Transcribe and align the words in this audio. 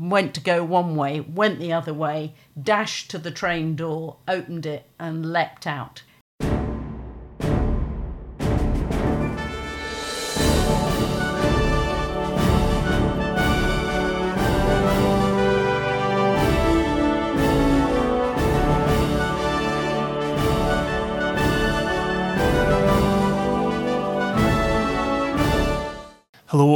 went 0.00 0.34
to 0.34 0.40
go 0.40 0.64
one 0.64 0.96
way, 0.96 1.20
went 1.20 1.58
the 1.58 1.72
other 1.72 1.94
way, 1.94 2.34
dashed 2.60 3.10
to 3.10 3.18
the 3.18 3.30
train 3.30 3.76
door, 3.76 4.16
opened 4.26 4.66
it, 4.66 4.86
and 4.98 5.32
leapt 5.32 5.66
out. 5.66 6.02